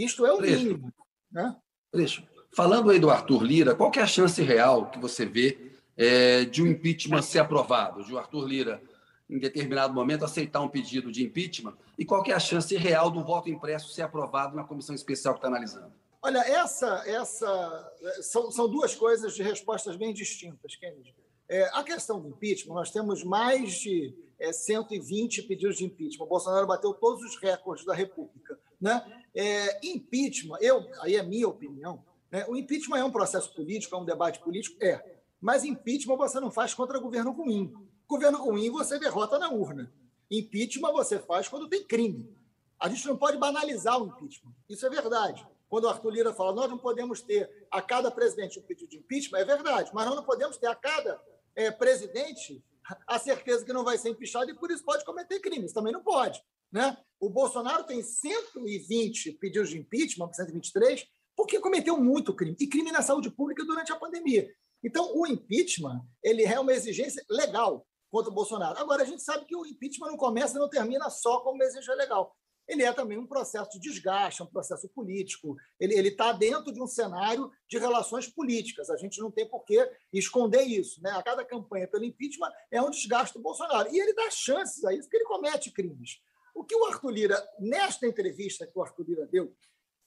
Isto 0.04 0.24
é 0.24 0.32
o 0.32 0.38
Freixo, 0.38 0.64
mínimo. 0.64 0.92
Né? 1.30 1.56
Freixo, 1.90 2.26
falando 2.54 2.90
aí 2.90 2.98
do 2.98 3.10
Arthur 3.10 3.42
Lira, 3.42 3.74
qual 3.74 3.92
é 3.94 4.00
a 4.00 4.06
chance 4.06 4.40
real 4.42 4.90
que 4.90 4.98
você 4.98 5.26
vê 5.26 5.72
é, 5.96 6.44
de 6.44 6.62
um 6.62 6.66
impeachment 6.66 7.22
ser 7.22 7.40
aprovado, 7.40 8.02
de 8.04 8.12
o 8.12 8.18
Arthur 8.18 8.46
Lira, 8.46 8.82
em 9.28 9.38
determinado 9.38 9.92
momento, 9.92 10.24
aceitar 10.24 10.60
um 10.60 10.68
pedido 10.68 11.12
de 11.12 11.22
impeachment? 11.22 11.76
E 11.98 12.04
qual 12.04 12.24
é 12.26 12.32
a 12.32 12.40
chance 12.40 12.74
real 12.76 13.10
do 13.10 13.22
voto 13.22 13.50
impresso 13.50 13.92
ser 13.92 14.02
aprovado 14.02 14.56
na 14.56 14.64
comissão 14.64 14.94
especial 14.94 15.34
que 15.34 15.38
está 15.38 15.48
analisando? 15.48 15.92
Olha, 16.22 16.38
essa, 16.38 17.02
essa 17.06 17.92
são, 18.22 18.50
são 18.50 18.68
duas 18.68 18.94
coisas 18.94 19.34
de 19.34 19.42
respostas 19.42 19.96
bem 19.96 20.12
distintas, 20.12 20.76
Kennedy. 20.76 21.14
É, 21.48 21.68
a 21.72 21.82
questão 21.82 22.20
do 22.20 22.28
impeachment, 22.28 22.74
nós 22.74 22.90
temos 22.90 23.24
mais 23.24 23.72
de 23.72 24.14
é, 24.38 24.52
120 24.52 25.42
pedidos 25.42 25.78
de 25.78 25.84
impeachment. 25.84 26.24
O 26.24 26.28
Bolsonaro 26.28 26.66
bateu 26.66 26.94
todos 26.94 27.24
os 27.24 27.40
recordes 27.40 27.84
da 27.84 27.94
República. 27.94 28.58
Né? 28.80 29.02
É, 29.34 29.86
impeachment, 29.86 30.58
eu, 30.60 30.90
aí 31.00 31.16
é 31.16 31.22
minha 31.22 31.48
opinião, 31.48 32.04
né? 32.30 32.44
o 32.48 32.56
impeachment 32.56 32.98
é 32.98 33.04
um 33.04 33.12
processo 33.12 33.54
político, 33.54 33.94
é 33.94 33.98
um 33.98 34.04
debate 34.04 34.40
político? 34.40 34.76
É. 34.82 35.18
Mas 35.40 35.64
impeachment 35.64 36.16
você 36.16 36.40
não 36.40 36.50
faz 36.50 36.74
contra 36.74 36.98
governo 36.98 37.30
ruim. 37.32 37.72
Governo 38.06 38.42
ruim 38.42 38.70
você 38.70 38.98
derrota 38.98 39.38
na 39.38 39.50
urna. 39.50 39.92
Impeachment 40.30 40.92
você 40.92 41.18
faz 41.18 41.48
quando 41.48 41.68
tem 41.68 41.84
crime. 41.84 42.36
A 42.78 42.88
gente 42.88 43.06
não 43.06 43.16
pode 43.16 43.36
banalizar 43.38 44.00
o 44.00 44.06
impeachment. 44.06 44.52
Isso 44.68 44.86
é 44.86 44.90
verdade. 44.90 45.46
Quando 45.68 45.84
o 45.84 45.88
Arthur 45.88 46.10
Lira 46.10 46.34
fala, 46.34 46.52
nós 46.52 46.68
não 46.68 46.78
podemos 46.78 47.22
ter 47.22 47.48
a 47.70 47.80
cada 47.80 48.10
presidente 48.10 48.58
um 48.58 48.62
pedido 48.62 48.90
de 48.90 48.98
impeachment, 48.98 49.38
é 49.38 49.44
verdade. 49.44 49.90
Mas 49.94 50.06
nós 50.06 50.16
não 50.16 50.24
podemos 50.24 50.56
ter 50.56 50.66
a 50.66 50.74
cada 50.74 51.20
é, 51.54 51.70
presidente 51.70 52.62
a 53.06 53.18
certeza 53.18 53.64
que 53.64 53.72
não 53.72 53.84
vai 53.84 53.96
ser 53.96 54.08
empichado 54.08 54.50
e 54.50 54.54
por 54.54 54.70
isso 54.70 54.84
pode 54.84 55.04
cometer 55.04 55.38
crimes. 55.40 55.72
Também 55.72 55.92
não 55.92 56.02
pode. 56.02 56.42
Né? 56.72 56.96
O 57.18 57.28
Bolsonaro 57.28 57.84
tem 57.84 58.02
120 58.02 59.32
pedidos 59.32 59.70
de 59.70 59.78
impeachment, 59.78 60.32
123, 60.32 61.06
porque 61.36 61.60
cometeu 61.60 61.98
muito 61.98 62.34
crime, 62.34 62.56
e 62.58 62.66
crime 62.66 62.92
na 62.92 63.02
saúde 63.02 63.30
pública 63.30 63.64
durante 63.64 63.92
a 63.92 63.96
pandemia. 63.96 64.48
Então, 64.82 65.14
o 65.14 65.26
impeachment 65.26 66.00
ele 66.22 66.44
é 66.44 66.58
uma 66.58 66.72
exigência 66.72 67.24
legal 67.28 67.86
contra 68.10 68.30
o 68.30 68.34
Bolsonaro. 68.34 68.78
Agora, 68.78 69.02
a 69.02 69.06
gente 69.06 69.22
sabe 69.22 69.44
que 69.44 69.54
o 69.54 69.66
impeachment 69.66 70.08
não 70.08 70.16
começa 70.16 70.56
e 70.56 70.60
não 70.60 70.68
termina 70.68 71.10
só 71.10 71.40
como 71.40 71.56
uma 71.56 71.64
exigência 71.64 71.94
legal. 71.94 72.34
Ele 72.70 72.84
é 72.84 72.92
também 72.92 73.18
um 73.18 73.26
processo 73.26 73.70
de 73.72 73.80
desgaste, 73.80 74.42
um 74.42 74.46
processo 74.46 74.88
político. 74.88 75.56
Ele 75.78 76.08
está 76.08 76.32
dentro 76.32 76.72
de 76.72 76.80
um 76.80 76.86
cenário 76.86 77.50
de 77.68 77.78
relações 77.78 78.28
políticas. 78.28 78.88
A 78.90 78.96
gente 78.96 79.18
não 79.20 79.30
tem 79.30 79.48
por 79.48 79.64
que 79.64 79.90
esconder 80.12 80.62
isso. 80.62 81.02
Né? 81.02 81.10
A 81.10 81.22
cada 81.22 81.44
campanha 81.44 81.88
pelo 81.88 82.04
impeachment 82.04 82.52
é 82.70 82.80
um 82.80 82.90
desgaste 82.90 83.36
do 83.36 83.42
Bolsonaro. 83.42 83.92
E 83.92 83.98
ele 83.98 84.14
dá 84.14 84.30
chances 84.30 84.84
a 84.84 84.92
isso, 84.92 85.02
porque 85.02 85.16
ele 85.16 85.24
comete 85.24 85.72
crimes. 85.72 86.20
O 86.60 86.64
que 86.64 86.76
o 86.76 86.84
Arthur 86.84 87.10
Lira, 87.10 87.50
nesta 87.58 88.06
entrevista 88.06 88.66
que 88.66 88.78
o 88.78 88.82
Arthur 88.82 89.08
Lira 89.08 89.26
deu, 89.26 89.56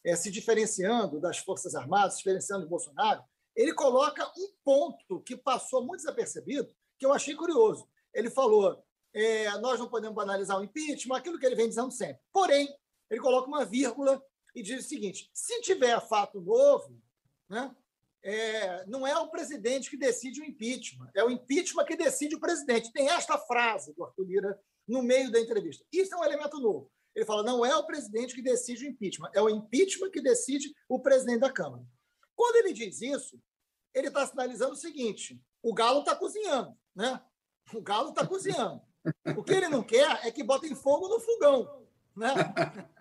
é, 0.05 0.15
se 0.15 0.29
diferenciando 0.29 1.19
das 1.19 1.39
Forças 1.39 1.73
Armadas, 1.73 2.13
se 2.13 2.19
diferenciando 2.19 2.65
do 2.65 2.69
Bolsonaro, 2.69 3.23
ele 3.55 3.73
coloca 3.73 4.23
um 4.37 4.53
ponto 4.63 5.19
que 5.21 5.35
passou 5.35 5.83
muito 5.83 6.01
desapercebido, 6.01 6.71
que 6.99 7.07
eu 7.07 7.11
achei 7.11 7.33
curioso. 7.33 7.89
Ele 8.13 8.29
falou: 8.29 8.85
é, 9.15 9.49
nós 9.57 9.79
não 9.79 9.89
podemos 9.89 10.15
banalizar 10.15 10.59
o 10.59 10.63
impeachment, 10.63 11.17
aquilo 11.17 11.39
que 11.39 11.45
ele 11.47 11.55
vem 11.55 11.67
dizendo 11.67 11.89
sempre. 11.89 12.21
Porém, 12.31 12.71
ele 13.09 13.19
coloca 13.19 13.47
uma 13.47 13.65
vírgula 13.65 14.23
e 14.53 14.61
diz 14.61 14.85
o 14.85 14.87
seguinte: 14.87 15.31
se 15.33 15.59
tiver 15.61 15.99
fato 16.07 16.39
novo, 16.39 17.01
né, 17.49 17.75
é, 18.21 18.85
não 18.85 19.07
é 19.07 19.17
o 19.17 19.31
presidente 19.31 19.89
que 19.89 19.97
decide 19.97 20.39
o 20.39 20.45
impeachment, 20.45 21.09
é 21.15 21.23
o 21.23 21.31
impeachment 21.31 21.85
que 21.85 21.95
decide 21.95 22.35
o 22.35 22.39
presidente. 22.39 22.93
Tem 22.93 23.09
esta 23.09 23.39
frase 23.39 23.91
do 23.95 24.03
Arthur 24.03 24.27
Lira 24.27 24.61
no 24.87 25.01
meio 25.01 25.31
da 25.31 25.39
entrevista. 25.39 25.85
Isso 25.91 26.13
é 26.13 26.17
um 26.17 26.23
elemento 26.23 26.59
novo. 26.59 26.91
Ele 27.15 27.25
fala: 27.25 27.43
não 27.43 27.65
é 27.65 27.75
o 27.75 27.85
presidente 27.85 28.35
que 28.35 28.41
decide 28.41 28.85
o 28.85 28.89
impeachment, 28.89 29.31
é 29.33 29.41
o 29.41 29.49
impeachment 29.49 30.09
que 30.09 30.21
decide 30.21 30.73
o 30.89 30.99
presidente 30.99 31.39
da 31.39 31.51
Câmara. 31.51 31.83
Quando 32.35 32.55
ele 32.57 32.73
diz 32.73 33.01
isso, 33.01 33.39
ele 33.93 34.07
está 34.07 34.25
sinalizando 34.25 34.73
o 34.73 34.77
seguinte: 34.77 35.39
o 35.61 35.73
galo 35.73 35.99
está 35.99 36.15
cozinhando, 36.15 36.75
né? 36.95 37.21
O 37.73 37.81
galo 37.81 38.09
está 38.09 38.25
cozinhando. 38.25 38.81
O 39.37 39.43
que 39.43 39.53
ele 39.53 39.67
não 39.67 39.83
quer 39.83 40.25
é 40.25 40.31
que 40.31 40.43
botem 40.43 40.75
fogo 40.75 41.07
no 41.07 41.19
fogão, 41.19 41.85
né? 42.15 42.33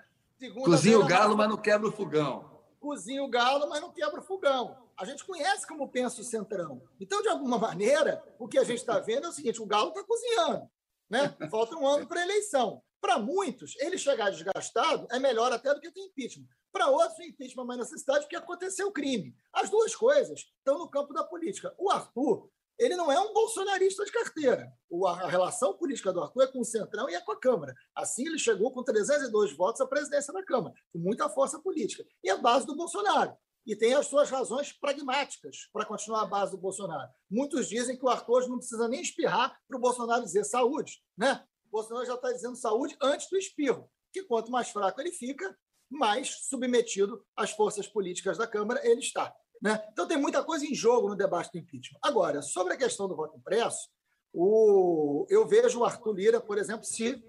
Cozinha 0.65 0.99
o 0.99 1.07
galo, 1.07 1.37
mas 1.37 1.49
não 1.49 1.57
quebra 1.57 1.89
o 1.89 1.93
fogão. 1.93 2.51
Cozinha 2.81 3.23
o 3.23 3.29
galo, 3.29 3.69
mas 3.69 3.81
não 3.81 3.93
quebra 3.93 4.21
o 4.21 4.25
fogão. 4.25 4.77
A 4.97 5.05
gente 5.05 5.25
conhece 5.25 5.65
como 5.67 5.89
pensa 5.89 6.21
o 6.21 6.25
Centrão. 6.25 6.83
Então, 7.01 7.23
de 7.23 7.29
alguma 7.29 7.59
maneira, 7.59 8.23
o 8.41 8.49
que 8.49 8.59
a 8.59 8.65
gente 8.65 8.79
está 8.79 8.99
vendo 8.99 9.27
é 9.27 9.29
o 9.29 9.33
seguinte: 9.33 9.63
o 9.63 9.67
galo 9.67 9.91
está 9.91 10.03
cozinhando. 10.03 10.69
Né? 11.13 11.37
Falta 11.51 11.77
um 11.77 11.87
ano 11.87 12.09
para 12.09 12.21
a 12.21 12.25
eleição. 12.25 12.83
Para 12.99 13.19
muitos, 13.19 13.77
ele 13.81 13.99
chegar 13.99 14.31
desgastado 14.31 15.07
é 15.11 15.19
melhor 15.19 15.53
até 15.53 15.75
do 15.75 15.81
que 15.81 15.91
ter 15.91 16.01
impeachment. 16.01 16.47
Para 16.73 16.89
outros, 16.89 17.19
o 17.19 17.23
impeachment 17.23 17.65
é 17.65 17.67
mais 17.67 17.81
necessidade 17.81 18.21
porque 18.21 18.37
aconteceu 18.37 18.91
crime. 18.91 19.35
As 19.53 19.69
duas 19.69 19.95
coisas 19.95 20.41
estão 20.57 20.79
no 20.79 20.89
campo 20.89 21.13
da 21.13 21.23
política. 21.23 21.75
O 21.77 21.91
Arthur, 21.91 22.49
ele 22.79 22.97
não 22.97 23.13
é 23.13 23.21
um 23.21 23.35
bolsonarista 23.35 24.07
de 24.07 24.11
carteira. 24.13 24.73
A 25.07 25.29
relação 25.29 25.77
política 25.77 26.15
do 26.15 26.23
Arthur 26.23 26.45
é 26.45 26.47
com 26.47 26.61
o 26.61 26.65
Centrão 26.65 27.11
e 27.11 27.15
é 27.15 27.21
com 27.21 27.33
a 27.33 27.39
Câmara. 27.39 27.75
Assim, 27.95 28.27
ele 28.27 28.39
chegou 28.39 28.73
com 28.73 28.83
302 28.83 29.55
votos 29.55 29.83
à 29.83 29.87
presidência 29.87 30.33
da 30.33 30.43
Câmara, 30.43 30.75
com 30.91 30.99
muita 30.99 31.29
força 31.29 31.61
política. 31.61 32.07
E 32.25 32.31
é 32.31 32.39
base 32.39 32.65
do 32.65 32.75
Bolsonaro 32.75 33.37
e 33.67 33.77
tem 33.77 33.95
as 33.95 34.07
suas 34.07 34.31
razões 34.31 34.73
pragmáticas 34.73 35.69
para 35.73 35.85
continuar 35.85 36.23
a 36.23 36.27
base 36.27 36.53
do 36.53 36.59
Bolsonaro. 36.59 37.11
Muitos 37.31 37.69
dizem 37.69 37.97
que 37.97 38.05
o 38.05 38.09
Arthur 38.09 38.49
não 38.49 38.59
precisa 38.59 38.89
nem 38.89 39.01
espirrar 39.01 39.57
para 39.69 39.77
o 39.77 39.81
Bolsonaro 39.81 40.25
dizer 40.25 40.45
saúde. 40.45 41.03
Né? 41.17 41.45
O 41.67 41.71
Bolsonaro 41.71 42.07
já 42.07 42.15
está 42.15 42.33
dizendo 42.33 42.57
saúde 42.57 42.97
antes 43.01 43.29
do 43.31 43.37
espirro, 43.37 43.89
que 44.13 44.25
quanto 44.25 44.51
mais 44.51 44.69
fraco 44.69 45.01
ele 45.01 45.13
fica, 45.13 45.57
mais 45.89 46.47
submetido 46.49 47.25
às 47.37 47.51
forças 47.51 47.87
políticas 47.87 48.39
da 48.39 48.47
Câmara 48.47 48.81
ele 48.85 49.01
está. 49.01 49.33
Né? 49.61 49.83
Então 49.93 50.09
tem 50.09 50.17
muita 50.17 50.43
coisa 50.43 50.67
em 50.67 50.75
jogo 50.75 51.09
no 51.09 51.17
debate 51.17 51.53
do 51.53 51.59
impeachment. 51.59 51.99
Agora, 52.03 52.43
sobre 52.43 52.75
a 52.75 52.77
questão 52.77 53.07
do 53.07 53.15
voto 53.15 53.37
impresso, 53.37 53.89
o... 54.33 55.27
eu 55.29 55.47
vejo 55.47 55.81
o 55.81 55.85
Arthur 55.85 56.15
Lira, 56.15 56.41
por 56.41 56.59
exemplo, 56.59 56.85
se 56.85 57.23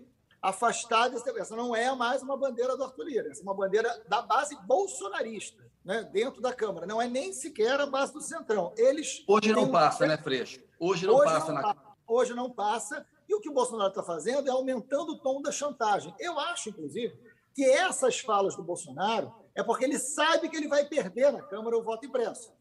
afastar 0.44 1.08
desse... 1.08 1.30
Essa 1.40 1.56
não 1.56 1.74
é 1.74 1.96
mais 1.96 2.22
uma 2.22 2.36
bandeira 2.36 2.76
do 2.76 2.84
Arthur 2.84 3.06
Lira, 3.06 3.32
essa 3.32 3.42
é 3.42 3.44
uma 3.44 3.56
bandeira 3.56 4.04
da 4.10 4.22
base 4.22 4.58
bolsonarista 4.66 5.64
né, 5.86 6.04
dentro 6.12 6.42
da 6.42 6.54
Câmara. 6.54 6.86
Não 6.86 7.02
é 7.02 7.08
nem 7.08 7.32
sequer 7.32 7.80
a 7.80 7.86
base 7.86 8.12
do 8.12 8.22
Centrão. 8.22 8.74
Eles 8.78 9.24
Hoje 9.26 9.54
não 9.54 9.72
passa, 9.72 10.04
um... 10.04 10.08
né, 10.10 10.18
Freixo? 10.18 10.62
Hoje 10.78 11.08
não 11.08 11.16
Hoje 11.16 11.34
passa 11.34 11.54
não 11.54 11.62
na 11.62 11.76
Hoje 12.06 12.34
não 12.34 12.52
passa. 12.52 13.08
E 13.28 13.34
o 13.34 13.40
que 13.40 13.50
o 13.50 13.54
Bolsonaro 13.54 13.90
está 13.90 14.04
fazendo 14.04 14.48
é 14.50 14.52
aumentando 14.52 15.14
o 15.14 15.20
tom 15.20 15.42
da 15.42 15.52
chantagem. 15.52 16.14
Eu 16.20 16.38
acho, 16.38 16.70
inclusive, 16.70 17.18
que 17.56 17.64
essas 17.64 18.20
falas 18.20 18.56
do 18.56 18.64
Bolsonaro 18.64 19.34
é 19.56 19.64
porque 19.64 19.86
ele 19.86 19.98
sabe 19.98 20.50
que 20.50 20.58
ele 20.58 20.68
vai 20.68 20.86
perder 20.86 21.32
na 21.32 21.42
Câmara 21.42 21.78
o 21.78 21.84
voto 21.84 22.06
impresso. 22.06 22.52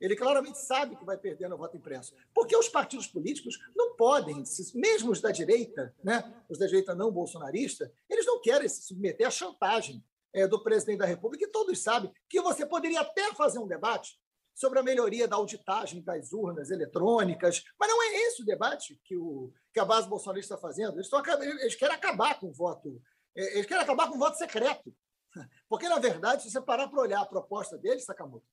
Ele 0.00 0.14
claramente 0.14 0.58
sabe 0.58 0.96
que 0.96 1.04
vai 1.04 1.16
perder 1.16 1.48
no 1.48 1.56
voto 1.56 1.76
impresso. 1.76 2.14
Porque 2.32 2.56
os 2.56 2.68
partidos 2.68 3.06
políticos 3.06 3.58
não 3.74 3.94
podem, 3.96 4.42
mesmo 4.74 5.10
os 5.10 5.20
da 5.20 5.30
direita, 5.30 5.94
né, 6.02 6.32
os 6.48 6.58
da 6.58 6.66
direita 6.66 6.94
não 6.94 7.10
bolsonarista, 7.10 7.92
eles 8.08 8.26
não 8.26 8.40
querem 8.40 8.68
se 8.68 8.82
submeter 8.82 9.26
à 9.26 9.30
chantagem 9.30 10.04
é, 10.32 10.46
do 10.46 10.62
presidente 10.62 10.98
da 10.98 11.06
República, 11.06 11.44
e 11.44 11.50
todos 11.50 11.82
sabem 11.82 12.12
que 12.28 12.40
você 12.40 12.64
poderia 12.64 13.00
até 13.00 13.32
fazer 13.34 13.58
um 13.58 13.66
debate 13.66 14.18
sobre 14.54 14.80
a 14.80 14.82
melhoria 14.82 15.28
da 15.28 15.36
auditagem 15.36 16.02
das 16.02 16.32
urnas 16.32 16.70
eletrônicas, 16.70 17.64
mas 17.78 17.88
não 17.88 18.02
é 18.02 18.06
esse 18.26 18.42
o 18.42 18.44
debate 18.44 19.00
que, 19.04 19.16
o, 19.16 19.52
que 19.72 19.78
a 19.78 19.84
base 19.84 20.08
bolsonarista 20.08 20.54
está 20.54 20.60
fazendo. 20.60 20.96
Eles, 20.96 21.08
eles 21.60 21.74
querem 21.76 21.94
acabar 21.94 22.38
com 22.40 22.48
o 22.48 22.52
voto, 22.52 23.00
é, 23.36 23.54
eles 23.54 23.66
querem 23.66 23.82
acabar 23.82 24.08
com 24.08 24.16
o 24.16 24.18
voto 24.18 24.36
secreto. 24.36 24.92
Porque, 25.68 25.88
na 25.88 25.98
verdade, 25.98 26.42
se 26.42 26.50
você 26.50 26.60
parar 26.60 26.88
para 26.88 27.00
olhar 27.00 27.20
a 27.20 27.26
proposta 27.26 27.78
deles, 27.78 28.04
Sakamoto, 28.04 28.44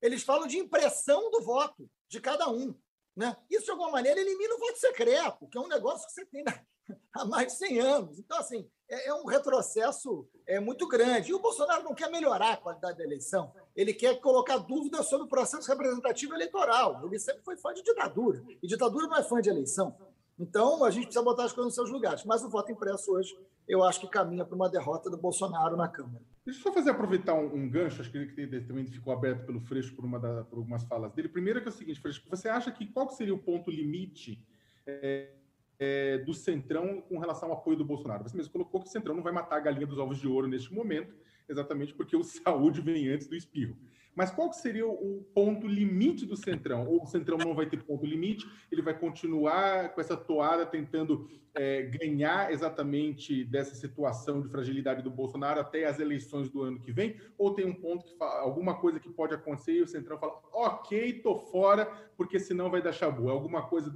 eles 0.00 0.22
falam 0.22 0.46
de 0.46 0.58
impressão 0.58 1.30
do 1.30 1.42
voto 1.42 1.88
de 2.08 2.20
cada 2.20 2.48
um. 2.48 2.74
Né? 3.16 3.34
Isso, 3.50 3.64
de 3.64 3.70
alguma 3.70 3.90
maneira, 3.90 4.20
elimina 4.20 4.54
o 4.54 4.58
voto 4.58 4.78
secreto, 4.78 5.48
que 5.48 5.56
é 5.56 5.60
um 5.60 5.68
negócio 5.68 6.06
que 6.06 6.12
você 6.12 6.26
tem 6.26 6.44
há 7.14 7.24
mais 7.24 7.52
de 7.52 7.58
100 7.58 7.80
anos. 7.80 8.18
Então, 8.18 8.38
assim, 8.38 8.68
é, 8.88 9.08
é, 9.08 9.14
um 9.14 9.24
retrocesso 9.24 10.28
é, 10.46 10.60
muito 10.60 10.86
grande. 10.86 11.30
E 11.30 11.34
o 11.34 11.38
Bolsonaro 11.38 11.82
não 11.82 11.94
quer 11.94 12.10
melhorar 12.10 12.52
a 12.52 12.56
qualidade 12.56 12.98
da 12.98 13.04
eleição, 13.04 13.52
ele 13.74 13.92
quer 13.94 14.20
colocar 14.20 14.58
dúvidas 14.58 15.06
sobre 15.06 15.26
o 15.26 15.28
processo 15.28 15.68
representativo 15.68 16.34
eleitoral. 16.34 17.04
Ele 17.04 17.18
sempre 17.18 17.42
foi 17.42 17.56
fã 17.56 17.72
de 17.72 17.82
ditadura, 17.82 18.44
e 18.62 18.66
ditadura 18.66 19.06
não 19.06 19.16
é 19.16 19.22
fã 19.22 19.40
de 19.40 19.48
eleição. 19.48 19.96
Então, 20.38 20.84
a 20.84 20.90
gente 20.90 21.04
precisa 21.04 21.24
botar 21.24 21.44
as 21.44 21.52
coisas 21.52 21.68
nos 21.68 21.74
seus 21.74 21.90
lugares. 21.90 22.24
Mas 22.24 22.42
o 22.44 22.50
voto 22.50 22.70
impresso 22.70 23.12
hoje, 23.12 23.34
eu 23.66 23.82
acho 23.82 24.00
que 24.00 24.08
caminha 24.08 24.44
para 24.44 24.54
uma 24.54 24.68
derrota 24.68 25.10
do 25.10 25.16
Bolsonaro 25.16 25.76
na 25.76 25.88
Câmara. 25.88 26.22
Deixa 26.44 26.60
eu 26.60 26.62
só 26.62 26.72
fazer 26.72 26.90
aproveitar 26.90 27.34
um, 27.34 27.54
um 27.54 27.68
gancho, 27.68 28.00
acho 28.00 28.10
que 28.10 28.18
ele 28.18 28.60
também 28.60 28.86
ficou 28.86 29.12
aberto 29.12 29.44
pelo 29.46 29.60
Freixo 29.60 29.94
por, 29.96 30.04
uma 30.04 30.20
da, 30.20 30.44
por 30.44 30.58
algumas 30.58 30.84
falas 30.84 31.12
dele. 31.12 31.28
Primeiro 31.28 31.60
que 31.60 31.66
é 31.66 31.70
o 31.70 31.74
seguinte, 31.74 32.00
Freixo, 32.00 32.22
você 32.28 32.48
acha 32.48 32.70
que 32.70 32.86
qual 32.86 33.08
seria 33.08 33.34
o 33.34 33.38
ponto 33.38 33.68
limite 33.70 34.40
é, 34.86 35.32
é, 35.78 36.18
do 36.18 36.32
Centrão 36.32 37.00
com 37.00 37.18
relação 37.18 37.50
ao 37.50 37.58
apoio 37.58 37.76
do 37.76 37.84
Bolsonaro? 37.84 38.22
Você 38.22 38.36
mesmo 38.36 38.52
colocou 38.52 38.80
que 38.80 38.88
o 38.88 38.92
Centrão 38.92 39.16
não 39.16 39.24
vai 39.24 39.32
matar 39.32 39.56
a 39.56 39.60
galinha 39.60 39.86
dos 39.86 39.98
ovos 39.98 40.18
de 40.18 40.28
ouro 40.28 40.46
neste 40.46 40.72
momento, 40.72 41.16
exatamente 41.48 41.92
porque 41.94 42.14
o 42.14 42.22
saúde 42.24 42.80
vem 42.80 43.08
antes 43.08 43.26
do 43.26 43.34
espirro. 43.34 43.76
Mas 44.16 44.30
qual 44.30 44.50
seria 44.50 44.88
o 44.88 45.22
ponto 45.34 45.68
limite 45.68 46.24
do 46.24 46.36
Centrão? 46.36 46.88
Ou 46.88 47.02
o 47.02 47.06
Centrão 47.06 47.36
não 47.36 47.54
vai 47.54 47.66
ter 47.66 47.82
ponto 47.82 48.06
limite, 48.06 48.48
ele 48.72 48.80
vai 48.80 48.98
continuar 48.98 49.90
com 49.90 50.00
essa 50.00 50.16
toada 50.16 50.64
tentando 50.64 51.28
é, 51.54 51.82
ganhar 51.82 52.50
exatamente 52.50 53.44
dessa 53.44 53.74
situação 53.74 54.40
de 54.40 54.48
fragilidade 54.48 55.02
do 55.02 55.10
Bolsonaro 55.10 55.60
até 55.60 55.84
as 55.84 55.98
eleições 55.98 56.48
do 56.48 56.62
ano 56.62 56.80
que 56.80 56.90
vem? 56.90 57.16
Ou 57.36 57.52
tem 57.52 57.66
um 57.66 57.74
ponto 57.74 58.04
que 58.04 58.16
fala, 58.16 58.40
alguma 58.40 58.74
coisa 58.74 58.98
que 58.98 59.10
pode 59.10 59.34
acontecer 59.34 59.74
e 59.74 59.82
o 59.82 59.86
Centrão 59.86 60.18
fala, 60.18 60.40
ok, 60.52 61.20
tô 61.20 61.36
fora, 61.36 61.86
porque 62.16 62.38
senão 62.38 62.70
vai 62.70 62.80
dar 62.80 62.92
chabu? 62.92 63.28
Alguma 63.28 63.66
coisa 63.66 63.90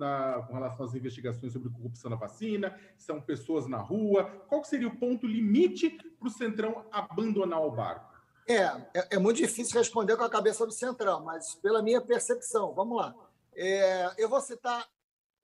com 0.46 0.54
relação 0.54 0.85
às 0.85 0.94
investigações 0.94 1.52
sobre 1.52 1.70
corrupção 1.70 2.11
na 2.11 2.16
vacina? 2.16 2.78
São 2.98 3.20
pessoas 3.22 3.66
na 3.66 3.78
rua? 3.78 4.24
Qual 4.48 4.62
seria 4.64 4.88
o 4.88 4.96
ponto 4.96 5.26
limite 5.26 5.90
para 6.18 6.28
o 6.28 6.30
Centrão 6.30 6.85
abandonar 6.92 7.62
o 7.62 7.70
barco? 7.70 8.10
É, 8.48 8.55
é, 8.55 9.09
é, 9.12 9.18
muito 9.18 9.37
difícil 9.37 9.79
responder 9.79 10.16
com 10.16 10.24
a 10.24 10.31
cabeça 10.31 10.66
do 10.66 10.72
Centrão, 10.72 11.22
mas 11.24 11.55
pela 11.57 11.83
minha 11.83 12.00
percepção, 12.00 12.74
vamos 12.74 12.96
lá. 12.96 13.14
É, 13.55 14.14
eu 14.18 14.29
vou 14.29 14.40
citar 14.40 14.88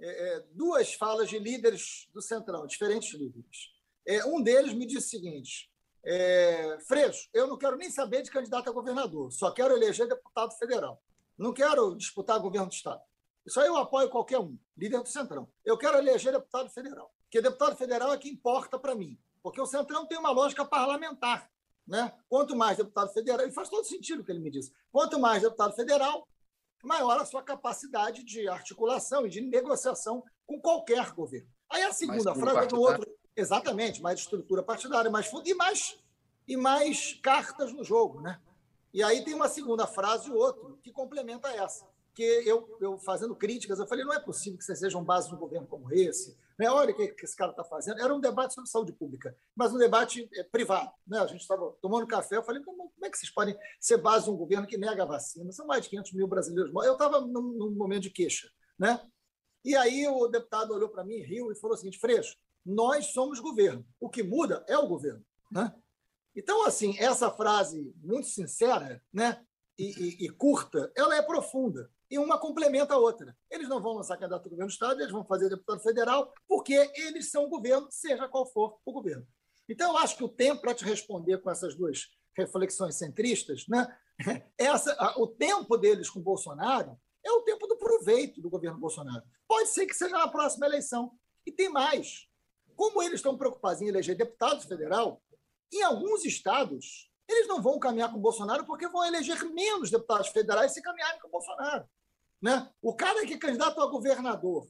é, 0.00 0.36
é 0.36 0.44
duas 0.52 0.94
falas 0.94 1.28
de 1.28 1.38
líderes 1.38 2.08
do 2.12 2.20
Centrão, 2.20 2.66
diferentes 2.66 3.12
líderes. 3.14 3.70
É, 4.06 4.24
um 4.24 4.42
deles 4.42 4.74
me 4.74 4.86
disse 4.86 5.06
o 5.06 5.10
seguinte: 5.10 5.70
é, 6.04 6.78
Freixo, 6.86 7.28
eu 7.34 7.46
não 7.46 7.58
quero 7.58 7.76
nem 7.76 7.90
saber 7.90 8.22
de 8.22 8.30
candidato 8.30 8.70
a 8.70 8.72
governador, 8.72 9.32
só 9.32 9.50
quero 9.50 9.74
eleger 9.74 10.08
deputado 10.08 10.52
federal. 10.56 11.02
Não 11.36 11.52
quero 11.52 11.94
disputar 11.96 12.40
governo 12.40 12.68
do 12.68 12.72
Estado. 12.72 13.02
Isso 13.44 13.60
aí 13.60 13.66
eu 13.66 13.76
apoio 13.76 14.08
qualquer 14.08 14.38
um, 14.38 14.58
líder 14.76 15.02
do 15.02 15.08
Centrão. 15.08 15.48
Eu 15.64 15.76
quero 15.76 15.98
eleger 15.98 16.32
deputado 16.32 16.70
federal, 16.70 17.12
porque 17.24 17.42
deputado 17.42 17.76
federal 17.76 18.12
é 18.12 18.18
que 18.18 18.28
importa 18.28 18.78
para 18.78 18.94
mim, 18.94 19.18
porque 19.42 19.60
o 19.60 19.66
Centrão 19.66 20.06
tem 20.06 20.18
uma 20.18 20.30
lógica 20.30 20.64
parlamentar. 20.64 21.50
Né? 21.86 22.12
Quanto 22.28 22.56
mais 22.56 22.76
deputado 22.76 23.12
federal, 23.12 23.46
e 23.46 23.52
faz 23.52 23.68
todo 23.68 23.84
sentido 23.84 24.20
o 24.20 24.24
que 24.24 24.32
ele 24.32 24.40
me 24.40 24.50
disse, 24.50 24.72
quanto 24.90 25.18
mais 25.18 25.42
deputado 25.42 25.74
federal, 25.74 26.26
maior 26.82 27.18
a 27.20 27.24
sua 27.24 27.42
capacidade 27.42 28.24
de 28.24 28.48
articulação 28.48 29.26
e 29.26 29.30
de 29.30 29.40
negociação 29.40 30.24
com 30.46 30.60
qualquer 30.60 31.12
governo. 31.12 31.48
Aí 31.70 31.82
a 31.82 31.92
segunda 31.92 32.34
frase 32.34 32.68
do 32.68 32.80
outro, 32.80 33.06
exatamente, 33.34 34.02
mais 34.02 34.20
estrutura 34.20 34.62
partidária, 34.62 35.10
mais 35.10 35.26
fundo 35.26 35.48
e 35.48 35.54
mais, 35.54 35.98
e 36.46 36.56
mais 36.56 37.14
cartas 37.22 37.72
no 37.72 37.82
jogo. 37.82 38.20
Né? 38.20 38.40
E 38.92 39.02
aí 39.02 39.24
tem 39.24 39.34
uma 39.34 39.48
segunda 39.48 39.86
frase, 39.86 40.30
o 40.30 40.34
outro, 40.34 40.78
que 40.82 40.92
complementa 40.92 41.48
essa 41.48 41.86
que 42.16 42.22
eu, 42.22 42.78
eu 42.80 42.98
fazendo 42.98 43.36
críticas, 43.36 43.78
eu 43.78 43.86
falei, 43.86 44.02
não 44.02 44.14
é 44.14 44.18
possível 44.18 44.58
que 44.58 44.64
vocês 44.64 44.78
sejam 44.78 45.04
base 45.04 45.28
de 45.28 45.34
um 45.34 45.38
governo 45.38 45.66
como 45.66 45.92
esse. 45.92 46.34
Né? 46.58 46.70
Olha 46.70 46.92
o 46.92 46.96
que, 46.96 47.14
esse 47.22 47.36
cara 47.36 47.50
está 47.50 47.64
fazendo. 47.64 48.00
Era 48.00 48.14
um 48.14 48.20
debate 48.20 48.54
sobre 48.54 48.70
saúde 48.70 48.92
pública, 48.92 49.36
mas 49.54 49.72
um 49.72 49.78
debate 49.78 50.28
é, 50.34 50.42
privado. 50.42 50.90
Né? 51.06 51.18
A 51.18 51.26
gente 51.26 51.42
estava 51.42 51.76
tomando 51.82 52.06
café, 52.06 52.36
eu 52.36 52.42
falei, 52.42 52.62
como, 52.62 52.90
como, 52.90 53.06
é 53.06 53.10
que 53.10 53.18
vocês 53.18 53.32
podem 53.32 53.56
ser 53.80 53.98
base 53.98 54.24
de 54.24 54.30
um 54.30 54.36
governo 54.36 54.66
que 54.66 54.78
nega 54.78 55.02
a 55.02 55.06
vacina? 55.06 55.52
São 55.52 55.66
mais 55.66 55.84
de 55.84 55.90
500 55.90 56.12
mil 56.12 56.26
brasileiros 56.26 56.72
mortos. 56.72 56.88
Eu 56.88 56.94
estava 56.94 57.20
num, 57.20 57.52
num, 57.52 57.70
momento 57.72 58.04
de 58.04 58.10
queixa. 58.10 58.50
Né? 58.78 59.00
E 59.64 59.76
aí 59.76 60.06
o 60.08 60.28
deputado 60.28 60.72
olhou 60.72 60.88
para 60.88 61.04
mim, 61.04 61.20
riu 61.20 61.52
e 61.52 61.56
falou 61.56 61.74
o 61.74 61.78
seguinte, 61.78 61.98
Freixo, 61.98 62.36
nós 62.64 63.12
somos 63.12 63.38
governo. 63.38 63.86
O 64.00 64.08
que 64.08 64.22
muda 64.22 64.64
é 64.66 64.78
o 64.78 64.88
governo. 64.88 65.24
Né? 65.50 65.74
Então, 66.34 66.66
assim, 66.66 66.96
essa 66.98 67.30
frase 67.30 67.94
muito 68.02 68.28
sincera 68.28 69.02
né, 69.12 69.44
e, 69.78 69.84
e, 69.84 70.26
e 70.26 70.28
curta, 70.30 70.90
ela 70.96 71.16
é 71.16 71.22
profunda 71.22 71.90
e 72.10 72.18
uma 72.18 72.38
complementa 72.38 72.94
a 72.94 72.98
outra. 72.98 73.36
Eles 73.50 73.68
não 73.68 73.80
vão 73.80 73.94
lançar 73.94 74.16
candidato 74.16 74.44
ao 74.44 74.50
governo 74.50 74.68
do 74.68 74.72
Estado, 74.72 75.00
eles 75.00 75.12
vão 75.12 75.24
fazer 75.24 75.48
deputado 75.48 75.80
federal, 75.80 76.32
porque 76.46 76.74
eles 76.94 77.30
são 77.30 77.44
o 77.44 77.48
governo, 77.48 77.88
seja 77.90 78.28
qual 78.28 78.46
for 78.46 78.78
o 78.84 78.92
governo. 78.92 79.26
Então, 79.68 79.92
eu 79.92 79.98
acho 79.98 80.16
que 80.16 80.24
o 80.24 80.28
tempo 80.28 80.62
para 80.62 80.74
te 80.74 80.84
responder 80.84 81.38
com 81.38 81.50
essas 81.50 81.74
duas 81.74 82.08
reflexões 82.36 82.94
centristas, 82.96 83.66
né? 83.68 83.86
Essa, 84.56 84.96
o 85.18 85.26
tempo 85.26 85.76
deles 85.76 86.08
com 86.08 86.20
Bolsonaro 86.20 86.98
é 87.24 87.32
o 87.32 87.42
tempo 87.42 87.66
do 87.66 87.76
proveito 87.76 88.40
do 88.40 88.48
governo 88.48 88.78
Bolsonaro. 88.78 89.24
Pode 89.48 89.68
ser 89.70 89.86
que 89.86 89.94
seja 89.94 90.16
na 90.16 90.28
próxima 90.28 90.66
eleição. 90.66 91.12
E 91.44 91.50
tem 91.50 91.68
mais. 91.68 92.28
Como 92.76 93.02
eles 93.02 93.16
estão 93.16 93.36
preocupados 93.36 93.82
em 93.82 93.88
eleger 93.88 94.16
deputado 94.16 94.66
federal, 94.66 95.22
em 95.72 95.82
alguns 95.82 96.24
estados, 96.24 97.10
eles 97.28 97.48
não 97.48 97.60
vão 97.60 97.78
caminhar 97.78 98.12
com 98.12 98.18
Bolsonaro 98.18 98.64
porque 98.64 98.88
vão 98.88 99.04
eleger 99.04 99.42
menos 99.50 99.90
deputados 99.90 100.28
federais 100.28 100.72
se 100.72 100.82
caminharem 100.82 101.20
com 101.20 101.28
Bolsonaro. 101.28 101.88
Né? 102.46 102.70
O 102.80 102.94
cara 102.94 103.26
que 103.26 103.34
é 103.34 103.38
candidato 103.38 103.80
a 103.80 103.86
governador, 103.88 104.68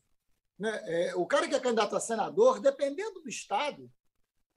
né? 0.59 0.83
É, 0.87 1.15
o 1.15 1.27
cara 1.27 1.47
que 1.47 1.55
é 1.55 1.61
candidato 1.61 1.95
a 1.95 2.01
senador, 2.01 2.59
dependendo 2.59 3.21
do 3.21 3.29
estado, 3.29 3.93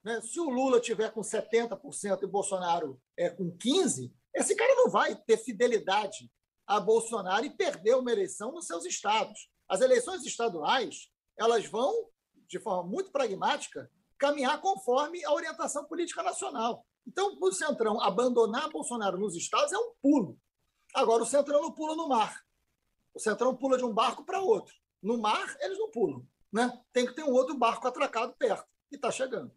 né? 0.02 0.22
se 0.22 0.40
o 0.40 0.50
Lula 0.50 0.80
tiver 0.80 1.12
com 1.12 1.20
70% 1.20 2.24
e 2.24 2.28
Bolsonaro 2.28 2.98
é 3.18 3.30
com 3.30 3.52
15%, 3.52 4.10
esse 4.34 4.56
cara 4.56 4.74
não 4.74 4.90
vai 4.90 5.18
ter 5.18 5.36
fidelidade 5.36 6.32
a 6.66 6.80
Bolsonaro 6.80 7.44
e 7.44 7.50
perder 7.50 7.98
uma 7.98 8.10
eleição 8.10 8.54
nos 8.54 8.66
seus 8.66 8.86
estados. 8.86 9.50
As 9.68 9.82
eleições 9.82 10.26
estaduais 10.26 11.10
elas 11.38 11.66
vão, 11.66 12.08
de 12.48 12.58
forma 12.58 12.90
muito 12.90 13.12
pragmática, 13.12 13.92
caminhar 14.18 14.62
conforme 14.62 15.26
a 15.26 15.34
orientação 15.34 15.84
política 15.84 16.24
nacional. 16.24 16.86
Então, 17.06 17.38
o 17.38 17.52
Centrão 17.52 18.00
abandonar 18.00 18.70
Bolsonaro 18.70 19.18
nos 19.18 19.36
estados 19.36 19.74
é 19.74 19.78
um 19.78 19.92
pulo. 20.02 20.40
Agora, 20.96 21.22
o 21.22 21.26
Centrão 21.26 21.62
não 21.62 21.74
pula 21.74 21.98
no 21.98 22.08
mar. 22.08 22.40
O 23.20 23.22
Centrão 23.22 23.54
pula 23.54 23.78
de 23.78 23.84
um 23.84 23.94
barco 23.94 24.24
para 24.24 24.40
outro. 24.40 24.74
No 25.04 25.18
mar, 25.18 25.58
eles 25.60 25.78
não 25.78 25.92
pulam. 25.92 26.26
Né? 26.52 26.72
Tem 26.94 27.06
que 27.06 27.14
ter 27.14 27.24
um 27.24 27.34
outro 27.34 27.58
barco 27.58 27.86
atracado 27.86 28.34
perto. 28.40 28.66
E 28.90 28.96
está 28.96 29.12
chegando. 29.12 29.52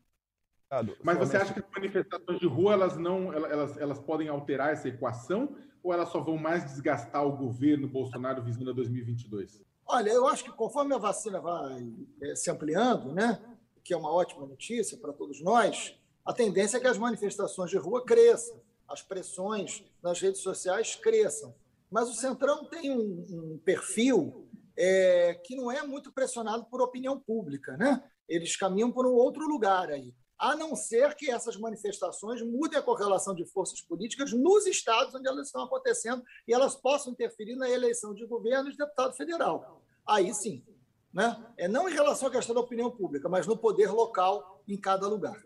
Mas 1.04 1.16
você 1.16 1.36
acha 1.36 1.54
que 1.54 1.60
as 1.60 1.70
manifestações 1.70 2.40
de 2.40 2.46
rua 2.46 2.72
elas 2.72 2.96
não 2.96 3.32
elas, 3.32 3.76
elas 3.76 4.00
podem 4.00 4.28
alterar 4.28 4.72
essa 4.72 4.88
equação 4.88 5.54
ou 5.82 5.92
elas 5.92 6.08
só 6.08 6.18
vão 6.18 6.36
mais 6.36 6.64
desgastar 6.64 7.24
o 7.24 7.36
governo 7.36 7.86
Bolsonaro 7.86 8.42
visando 8.42 8.70
a 8.70 8.72
2022? 8.72 9.62
Olha, 9.86 10.10
eu 10.10 10.26
acho 10.26 10.44
que 10.44 10.50
conforme 10.50 10.94
a 10.94 10.98
vacina 10.98 11.40
vai 11.40 11.92
é, 12.22 12.34
se 12.34 12.50
ampliando, 12.50 13.12
né, 13.12 13.40
que 13.84 13.94
é 13.94 13.96
uma 13.96 14.10
ótima 14.10 14.46
notícia 14.46 14.96
para 14.96 15.12
todos 15.12 15.40
nós, 15.42 15.94
a 16.24 16.32
tendência 16.32 16.78
é 16.78 16.80
que 16.80 16.86
as 16.86 16.98
manifestações 16.98 17.70
de 17.70 17.76
rua 17.76 18.04
cresçam, 18.04 18.60
as 18.88 19.02
pressões 19.02 19.84
nas 20.02 20.20
redes 20.20 20.40
sociais 20.40 20.96
cresçam. 20.96 21.54
Mas 21.92 22.08
o 22.08 22.14
Centrão 22.14 22.64
tem 22.64 22.90
um, 22.90 23.26
um 23.28 23.60
perfil 23.62 24.48
é, 24.74 25.38
que 25.44 25.54
não 25.54 25.70
é 25.70 25.82
muito 25.82 26.10
pressionado 26.10 26.64
por 26.64 26.80
opinião 26.80 27.20
pública, 27.20 27.76
né? 27.76 28.02
Eles 28.26 28.56
caminham 28.56 28.90
por 28.90 29.06
um 29.06 29.12
outro 29.12 29.46
lugar 29.46 29.90
aí. 29.90 30.14
A 30.38 30.56
não 30.56 30.74
ser 30.74 31.14
que 31.14 31.30
essas 31.30 31.54
manifestações 31.56 32.40
mudem 32.40 32.78
a 32.78 32.82
correlação 32.82 33.34
de 33.34 33.44
forças 33.44 33.82
políticas 33.82 34.32
nos 34.32 34.66
estados 34.66 35.14
onde 35.14 35.28
elas 35.28 35.48
estão 35.48 35.62
acontecendo 35.62 36.22
e 36.48 36.54
elas 36.54 36.74
possam 36.74 37.12
interferir 37.12 37.56
na 37.56 37.68
eleição 37.68 38.14
de 38.14 38.26
governo 38.26 38.70
e 38.70 38.72
de 38.72 38.78
deputado 38.78 39.14
federal. 39.14 39.82
Aí 40.08 40.32
sim. 40.32 40.64
Né? 41.12 41.44
É 41.58 41.68
não 41.68 41.90
em 41.90 41.92
relação 41.92 42.28
à 42.28 42.30
questão 42.30 42.54
da 42.54 42.62
opinião 42.62 42.90
pública, 42.90 43.28
mas 43.28 43.46
no 43.46 43.56
poder 43.56 43.92
local 43.92 44.64
em 44.66 44.78
cada 44.78 45.06
lugar. 45.06 45.38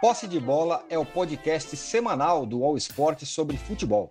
Posse 0.00 0.26
de 0.26 0.40
Bola 0.40 0.84
é 0.88 0.98
o 0.98 1.04
podcast 1.04 1.76
semanal 1.76 2.46
do 2.46 2.64
All 2.64 2.76
Sport 2.78 3.24
sobre 3.24 3.58
futebol. 3.58 4.10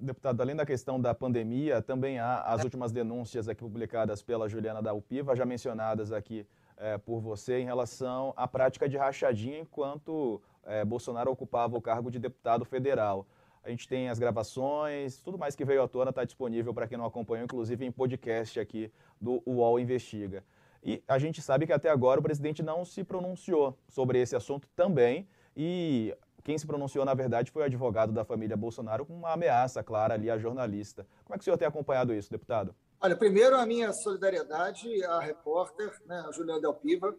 Deputado, 0.00 0.40
além 0.40 0.54
da 0.54 0.64
questão 0.64 1.00
da 1.00 1.12
pandemia, 1.12 1.82
também 1.82 2.20
há 2.20 2.42
as 2.42 2.62
últimas 2.62 2.92
denúncias 2.92 3.48
aqui 3.48 3.62
publicadas 3.62 4.22
pela 4.22 4.48
Juliana 4.48 4.80
da 4.80 4.92
Upiva, 4.92 5.34
já 5.34 5.44
mencionadas 5.44 6.12
aqui 6.12 6.46
é, 6.76 6.96
por 6.96 7.18
você, 7.18 7.58
em 7.58 7.64
relação 7.64 8.32
à 8.36 8.46
prática 8.46 8.88
de 8.88 8.96
rachadinha 8.96 9.58
enquanto 9.58 10.40
é, 10.64 10.84
Bolsonaro 10.84 11.32
ocupava 11.32 11.76
o 11.76 11.82
cargo 11.82 12.12
de 12.12 12.20
deputado 12.20 12.64
federal. 12.64 13.26
A 13.64 13.70
gente 13.70 13.88
tem 13.88 14.08
as 14.08 14.20
gravações, 14.20 15.20
tudo 15.20 15.36
mais 15.36 15.56
que 15.56 15.64
veio 15.64 15.82
à 15.82 15.88
tona 15.88 16.10
está 16.10 16.22
disponível 16.22 16.72
para 16.72 16.86
quem 16.86 16.96
não 16.96 17.04
acompanhou, 17.04 17.44
inclusive 17.44 17.84
em 17.84 17.90
podcast 17.90 18.60
aqui 18.60 18.92
do 19.20 19.42
UOL 19.44 19.80
Investiga. 19.80 20.44
E 20.80 21.02
a 21.08 21.18
gente 21.18 21.42
sabe 21.42 21.66
que 21.66 21.72
até 21.72 21.90
agora 21.90 22.20
o 22.20 22.22
presidente 22.22 22.62
não 22.62 22.84
se 22.84 23.02
pronunciou 23.02 23.76
sobre 23.88 24.20
esse 24.20 24.36
assunto 24.36 24.68
também. 24.76 25.26
E 25.56 26.16
quem 26.48 26.56
se 26.56 26.66
pronunciou, 26.66 27.04
na 27.04 27.12
verdade, 27.12 27.50
foi 27.50 27.60
o 27.60 27.64
advogado 27.66 28.10
da 28.10 28.24
família 28.24 28.56
Bolsonaro 28.56 29.04
com 29.04 29.12
uma 29.12 29.34
ameaça 29.34 29.82
clara 29.82 30.14
ali 30.14 30.30
à 30.30 30.38
jornalista. 30.38 31.06
Como 31.22 31.34
é 31.34 31.36
que 31.36 31.42
o 31.42 31.44
senhor 31.44 31.58
tem 31.58 31.68
acompanhado 31.68 32.14
isso, 32.14 32.30
deputado? 32.30 32.74
Olha, 32.98 33.14
primeiro 33.14 33.54
a 33.54 33.66
minha 33.66 33.92
solidariedade 33.92 35.04
à 35.04 35.20
repórter, 35.20 35.92
né, 36.06 36.24
a 36.26 36.32
Juliana 36.32 36.58
Del 36.58 36.72
Piva, 36.72 37.14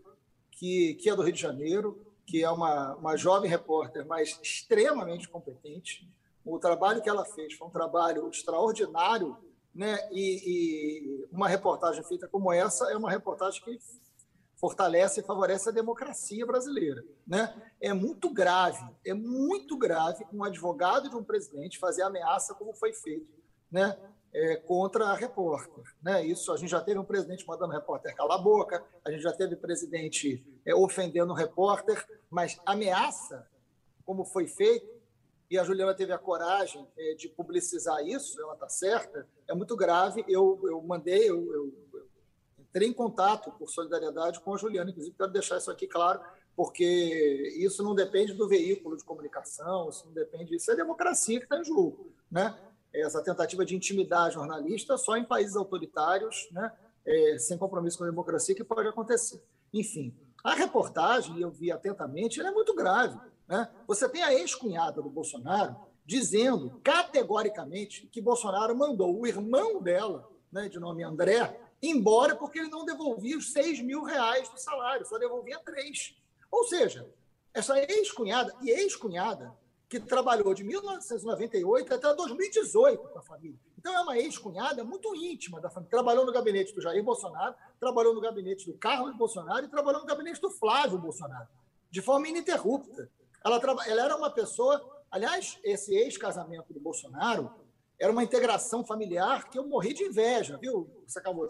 que, 0.49 0.95
que 0.95 1.11
é 1.11 1.15
do 1.15 1.21
Rio 1.21 1.31
de 1.31 1.39
Janeiro, 1.39 2.03
que 2.25 2.43
é 2.43 2.49
uma, 2.49 2.95
uma 2.95 3.15
jovem 3.15 3.47
repórter, 3.47 4.03
mas 4.03 4.39
extremamente 4.41 5.29
competente. 5.29 6.11
O 6.43 6.57
trabalho 6.57 6.99
que 6.99 7.09
ela 7.09 7.23
fez 7.23 7.53
foi 7.53 7.67
um 7.67 7.71
trabalho 7.71 8.27
extraordinário, 8.29 9.37
né? 9.75 9.95
E, 10.11 10.41
e, 10.43 11.27
uma 11.31 11.47
reportagem 11.47 12.03
feita 12.03 12.27
como 12.27 12.51
essa 12.51 12.91
é 12.91 12.97
uma 12.97 13.11
reportagem 13.11 13.63
que 13.63 13.79
fortalece 14.59 15.21
e 15.21 15.23
favorece 15.23 15.69
a 15.69 15.71
democracia 15.71 16.45
brasileira, 16.45 17.03
né? 17.25 17.53
É 17.79 17.93
muito 17.93 18.29
grave, 18.29 18.85
é 19.05 19.13
muito 19.13 19.77
grave 19.77 20.25
um 20.33 20.43
advogado 20.43 21.09
de 21.09 21.15
um 21.15 21.23
presidente 21.23 21.79
fazer 21.79 22.03
ameaça 22.03 22.53
como 22.53 22.73
foi 22.73 22.93
feito, 22.93 23.27
né? 23.71 23.97
é, 24.33 24.55
contra 24.57 25.05
a 25.05 25.15
repórter. 25.15 25.83
Né? 26.01 26.25
Isso 26.25 26.51
a 26.51 26.57
gente 26.57 26.69
já 26.69 26.81
teve 26.81 26.99
um 26.99 27.05
presidente 27.05 27.45
mandando 27.47 27.73
repórter 27.73 28.15
calar 28.15 28.39
a 28.39 28.41
boca, 28.41 28.83
a 29.03 29.11
gente 29.11 29.21
já 29.21 29.33
teve 29.33 29.55
presidente 29.55 30.43
é, 30.65 30.73
ofendendo 30.73 31.31
o 31.31 31.35
repórter, 31.35 32.05
mas 32.29 32.59
ameaça, 32.65 33.47
como 34.05 34.25
foi 34.25 34.47
feito, 34.47 34.99
e 35.49 35.57
a 35.57 35.63
Juliana 35.63 35.95
teve 35.95 36.13
a 36.13 36.17
coragem 36.17 36.87
é, 36.95 37.15
de 37.15 37.27
publicizar 37.27 38.05
isso, 38.05 38.39
ela 38.39 38.53
está 38.53 38.69
certa, 38.69 39.27
é 39.47 39.53
muito 39.55 39.75
grave. 39.75 40.23
Eu, 40.27 40.59
eu 40.63 40.79
mandei, 40.83 41.27
eu, 41.27 41.51
eu, 41.51 42.07
entrei 42.69 42.87
em 42.87 42.93
contato 42.93 43.51
por 43.51 43.69
solidariedade 43.69 44.39
com 44.39 44.53
a 44.53 44.57
Juliana, 44.57 44.91
inclusive 44.91 45.15
quero 45.15 45.31
deixar 45.31 45.57
isso 45.57 45.71
aqui 45.71 45.87
claro, 45.87 46.21
porque 46.55 46.85
isso 47.57 47.83
não 47.83 47.95
depende 47.95 48.33
do 48.33 48.47
veículo 48.47 48.97
de 48.97 49.03
comunicação, 49.03 49.89
isso 49.89 50.05
não 50.05 50.13
depende, 50.13 50.55
isso 50.55 50.71
é 50.71 50.75
democracia 50.75 51.39
que 51.39 51.45
está 51.45 51.59
em 51.59 51.63
jogo. 51.63 52.13
Né? 52.29 52.55
essa 52.93 53.21
tentativa 53.21 53.65
de 53.65 53.75
intimidar 53.75 54.31
jornalista 54.31 54.97
só 54.97 55.15
em 55.15 55.23
países 55.23 55.55
autoritários, 55.55 56.49
né, 56.51 56.71
é, 57.05 57.37
sem 57.37 57.57
compromisso 57.57 57.97
com 57.97 58.03
a 58.03 58.09
democracia, 58.09 58.55
que 58.55 58.63
pode 58.63 58.87
acontecer. 58.87 59.41
Enfim, 59.73 60.13
a 60.43 60.55
reportagem, 60.55 61.39
eu 61.39 61.51
vi 61.51 61.71
atentamente, 61.71 62.41
é 62.41 62.51
muito 62.51 62.73
grave. 62.75 63.19
Né? 63.47 63.69
Você 63.87 64.07
tem 64.09 64.23
a 64.23 64.33
ex-cunhada 64.33 65.01
do 65.01 65.09
Bolsonaro 65.09 65.75
dizendo 66.05 66.79
categoricamente 66.83 68.07
que 68.07 68.21
Bolsonaro 68.21 68.75
mandou 68.75 69.19
o 69.19 69.27
irmão 69.27 69.81
dela, 69.81 70.27
né, 70.51 70.67
de 70.67 70.79
nome 70.79 71.03
André, 71.03 71.59
embora 71.81 72.35
porque 72.35 72.59
ele 72.59 72.69
não 72.69 72.85
devolvia 72.85 73.37
os 73.37 73.51
6 73.51 73.81
mil 73.81 74.03
reais 74.03 74.49
do 74.49 74.59
salário, 74.59 75.05
só 75.05 75.17
devolvia 75.17 75.59
três. 75.59 76.15
Ou 76.51 76.63
seja, 76.65 77.09
essa 77.53 77.79
ex-cunhada, 77.79 78.55
e 78.61 78.69
ex-cunhada 78.69 79.55
que 79.89 79.99
trabalhou 79.99 80.53
de 80.53 80.63
1998 80.63 81.93
até 81.95 82.13
2018 82.13 83.07
com 83.09 83.17
a 83.17 83.21
família. 83.23 83.59
Então, 83.75 83.93
é 83.93 84.01
uma 84.01 84.17
ex-cunhada 84.17 84.83
muito 84.83 85.15
íntima 85.15 85.59
da 85.59 85.69
família. 85.69 85.89
Trabalhou 85.89 86.25
no 86.25 86.31
gabinete 86.31 86.75
do 86.75 86.81
Jair 86.81 87.03
Bolsonaro, 87.03 87.55
trabalhou 87.79 88.13
no 88.13 88.21
gabinete 88.21 88.65
do 88.65 88.77
Carlos 88.77 89.17
Bolsonaro 89.17 89.65
e 89.65 89.69
trabalhou 89.69 90.01
no 90.01 90.07
gabinete 90.07 90.39
do 90.39 90.51
Flávio 90.51 90.99
Bolsonaro, 90.99 91.47
de 91.89 92.01
forma 92.01 92.27
ininterrupta. 92.27 93.09
Ela, 93.43 93.59
ela 93.87 94.01
era 94.03 94.15
uma 94.15 94.29
pessoa. 94.29 94.79
Aliás, 95.09 95.57
esse 95.63 95.95
ex-casamento 95.95 96.71
do 96.71 96.79
Bolsonaro 96.79 97.51
era 97.99 98.11
uma 98.11 98.23
integração 98.23 98.83
familiar 98.85 99.49
que 99.49 99.59
eu 99.59 99.67
morri 99.67 99.93
de 99.93 100.03
inveja, 100.03 100.57
viu? 100.57 100.89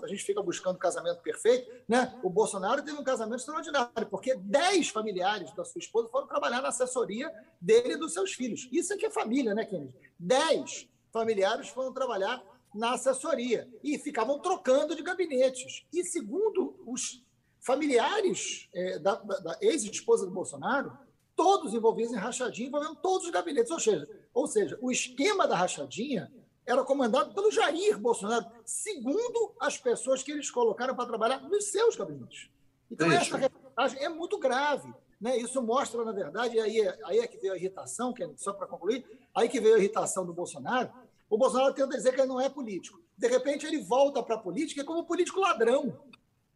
A 0.01 0.07
gente 0.07 0.23
fica 0.23 0.41
buscando 0.41 0.79
casamento 0.79 1.21
perfeito, 1.21 1.71
né? 1.87 2.19
O 2.23 2.29
Bolsonaro 2.29 2.81
teve 2.81 2.97
um 2.97 3.03
casamento 3.03 3.39
extraordinário, 3.39 4.07
porque 4.09 4.35
dez 4.35 4.89
familiares 4.89 5.53
da 5.53 5.63
sua 5.63 5.79
esposa 5.79 6.09
foram 6.09 6.27
trabalhar 6.27 6.61
na 6.61 6.69
assessoria 6.69 7.31
dele 7.61 7.93
e 7.93 7.97
dos 7.97 8.13
seus 8.13 8.33
filhos. 8.33 8.67
Isso 8.71 8.91
aqui 8.93 9.05
é 9.05 9.11
família, 9.11 9.53
né, 9.53 9.63
Kennedy? 9.63 9.93
Dez 10.17 10.89
familiares 11.11 11.69
foram 11.69 11.93
trabalhar 11.93 12.43
na 12.73 12.93
assessoria 12.93 13.67
e 13.83 13.99
ficavam 13.99 14.39
trocando 14.39 14.95
de 14.95 15.03
gabinetes. 15.03 15.85
E 15.93 16.03
segundo 16.03 16.75
os 16.85 17.23
familiares 17.59 18.69
é, 18.73 18.97
da, 18.97 19.15
da, 19.15 19.39
da 19.39 19.57
ex-esposa 19.61 20.25
do 20.25 20.31
Bolsonaro, 20.31 20.97
todos 21.35 21.73
envolvidos 21.73 22.11
em 22.11 22.17
rachadinha, 22.17 22.67
envolvendo 22.67 22.95
todos 22.95 23.25
os 23.25 23.31
gabinetes. 23.31 23.71
Ou 23.71 23.79
seja, 23.79 24.07
ou 24.33 24.47
seja, 24.47 24.77
o 24.81 24.91
esquema 24.91 25.47
da 25.47 25.55
rachadinha 25.55 26.31
era 26.69 26.83
comandado 26.83 27.33
pelo 27.33 27.51
Jair 27.51 27.97
Bolsonaro, 27.97 28.45
segundo 28.63 29.53
as 29.59 29.77
pessoas 29.77 30.21
que 30.21 30.31
eles 30.31 30.51
colocaram 30.51 30.95
para 30.95 31.07
trabalhar 31.07 31.41
nos 31.41 31.65
seus 31.65 31.95
gabinetes. 31.95 32.49
Então, 32.91 33.11
essa 33.11 33.37
reportagem 33.37 34.03
é 34.03 34.09
muito 34.09 34.37
grave. 34.37 34.93
Né? 35.19 35.37
Isso 35.37 35.61
mostra, 35.61 36.05
na 36.05 36.11
verdade, 36.11 36.59
aí, 36.59 36.79
é, 36.79 36.97
aí 37.05 37.19
é 37.19 37.27
que 37.27 37.37
veio 37.37 37.53
a 37.53 37.57
irritação, 37.57 38.13
que 38.13 38.23
é, 38.23 38.29
só 38.37 38.53
para 38.53 38.67
concluir, 38.67 39.05
aí 39.35 39.49
que 39.49 39.59
veio 39.59 39.75
a 39.75 39.77
irritação 39.79 40.25
do 40.25 40.33
Bolsonaro. 40.33 40.91
O 41.29 41.37
Bolsonaro 41.37 41.73
tenta 41.73 41.95
dizer 41.95 42.13
que 42.13 42.21
ele 42.21 42.27
não 42.27 42.39
é 42.39 42.49
político. 42.49 43.01
De 43.17 43.27
repente, 43.27 43.65
ele 43.65 43.81
volta 43.81 44.21
para 44.21 44.35
a 44.35 44.39
política 44.39 44.83
como 44.83 45.03
político 45.03 45.39
ladrão 45.39 45.97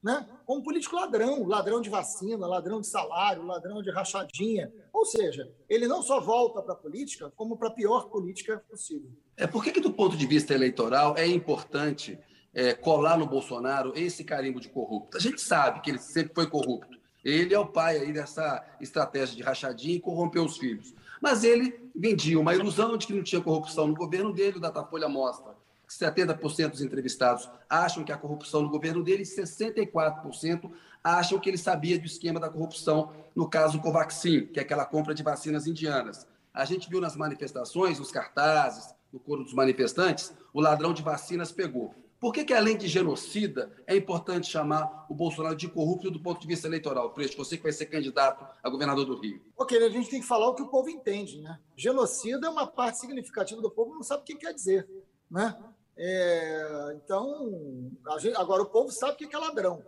né? 0.03 0.27
como 0.45 0.61
político 0.61 0.95
ladrão, 0.95 1.47
ladrão 1.47 1.81
de 1.81 1.89
vacina, 1.89 2.45
ladrão 2.45 2.81
de 2.81 2.87
salário, 2.87 3.45
ladrão 3.45 3.81
de 3.81 3.89
rachadinha. 3.89 4.71
Ou 4.91 5.05
seja, 5.05 5.49
ele 5.69 5.87
não 5.87 6.01
só 6.01 6.19
volta 6.19 6.61
para 6.61 6.73
a 6.73 6.77
política, 6.77 7.31
como 7.35 7.57
para 7.57 7.69
a 7.69 7.71
pior 7.71 8.09
política 8.09 8.61
possível. 8.69 9.09
É 9.37 9.47
por 9.47 9.63
que, 9.63 9.79
do 9.79 9.93
ponto 9.93 10.17
de 10.17 10.27
vista 10.27 10.53
eleitoral, 10.53 11.15
é 11.17 11.25
importante 11.25 12.19
é, 12.53 12.73
colar 12.73 13.17
no 13.17 13.25
Bolsonaro 13.25 13.93
esse 13.95 14.23
carimbo 14.23 14.59
de 14.59 14.69
corrupto? 14.69 15.17
A 15.17 15.21
gente 15.21 15.39
sabe 15.39 15.79
que 15.79 15.89
ele 15.89 15.99
sempre 15.99 16.33
foi 16.35 16.47
corrupto. 16.47 17.01
Ele 17.23 17.53
é 17.53 17.59
o 17.59 17.65
pai 17.65 17.97
aí 17.97 18.11
dessa 18.11 18.63
estratégia 18.81 19.37
de 19.37 19.41
rachadinha 19.41 19.95
e 19.95 20.01
corromper 20.01 20.43
os 20.43 20.57
filhos. 20.57 20.93
Mas 21.21 21.45
ele 21.45 21.89
vendia 21.95 22.37
uma 22.37 22.53
ilusão 22.53 22.97
de 22.97 23.07
que 23.07 23.13
não 23.13 23.23
tinha 23.23 23.41
corrupção 23.41 23.87
no 23.87 23.95
governo 23.95 24.33
dele, 24.33 24.57
o 24.57 24.59
Datafolha 24.59 25.07
mostra 25.07 25.52
70% 25.99 26.71
dos 26.71 26.81
entrevistados 26.81 27.49
acham 27.69 28.03
que 28.03 28.11
a 28.11 28.17
corrupção 28.17 28.61
no 28.61 28.69
governo 28.69 29.03
dele, 29.03 29.23
e 29.23 29.25
64% 29.25 30.71
acham 31.03 31.39
que 31.39 31.49
ele 31.49 31.57
sabia 31.57 31.99
do 31.99 32.05
esquema 32.05 32.39
da 32.39 32.49
corrupção 32.49 33.11
no 33.35 33.49
caso 33.49 33.81
Covaxin, 33.81 34.47
que 34.47 34.59
é 34.59 34.63
aquela 34.63 34.85
compra 34.85 35.13
de 35.13 35.23
vacinas 35.23 35.67
indianas. 35.67 36.27
A 36.53 36.65
gente 36.65 36.89
viu 36.89 37.01
nas 37.01 37.15
manifestações, 37.15 37.99
nos 37.99 38.11
cartazes, 38.11 38.93
no 39.11 39.19
coro 39.19 39.43
dos 39.43 39.53
manifestantes, 39.53 40.33
o 40.53 40.61
ladrão 40.61 40.93
de 40.93 41.01
vacinas 41.01 41.51
pegou. 41.51 41.93
Por 42.23 42.31
que, 42.31 42.45
que, 42.45 42.53
além 42.53 42.77
de 42.77 42.87
genocida, 42.87 43.69
é 43.85 43.97
importante 43.97 44.47
chamar 44.47 45.05
o 45.09 45.13
Bolsonaro 45.13 45.57
de 45.57 45.67
corrupto 45.67 46.09
do 46.09 46.21
ponto 46.21 46.39
de 46.39 46.47
vista 46.47 46.67
eleitoral? 46.67 47.11
Preço, 47.11 47.35
você 47.35 47.57
que 47.57 47.63
vai 47.63 47.73
ser 47.73 47.87
candidato 47.87 48.47
a 48.63 48.69
governador 48.69 49.05
do 49.05 49.19
Rio. 49.19 49.41
Ok, 49.57 49.77
a 49.77 49.89
gente 49.89 50.09
tem 50.09 50.21
que 50.21 50.25
falar 50.25 50.47
o 50.47 50.55
que 50.55 50.61
o 50.61 50.69
povo 50.69 50.89
entende, 50.89 51.41
né? 51.41 51.59
Genocida 51.75 52.47
é 52.47 52.49
uma 52.49 52.65
parte 52.65 52.99
significativa 52.99 53.61
do 53.61 53.69
povo 53.69 53.93
não 53.93 54.03
sabe 54.03 54.21
o 54.21 54.25
que 54.25 54.35
quer 54.35 54.53
dizer, 54.53 54.87
né? 55.29 55.53
É, 55.95 56.93
então, 56.95 57.91
gente, 58.19 58.35
agora 58.35 58.63
o 58.63 58.69
povo 58.69 58.91
sabe 58.91 59.13
o 59.13 59.15
que 59.15 59.35
é 59.35 59.39
ladrão, 59.39 59.83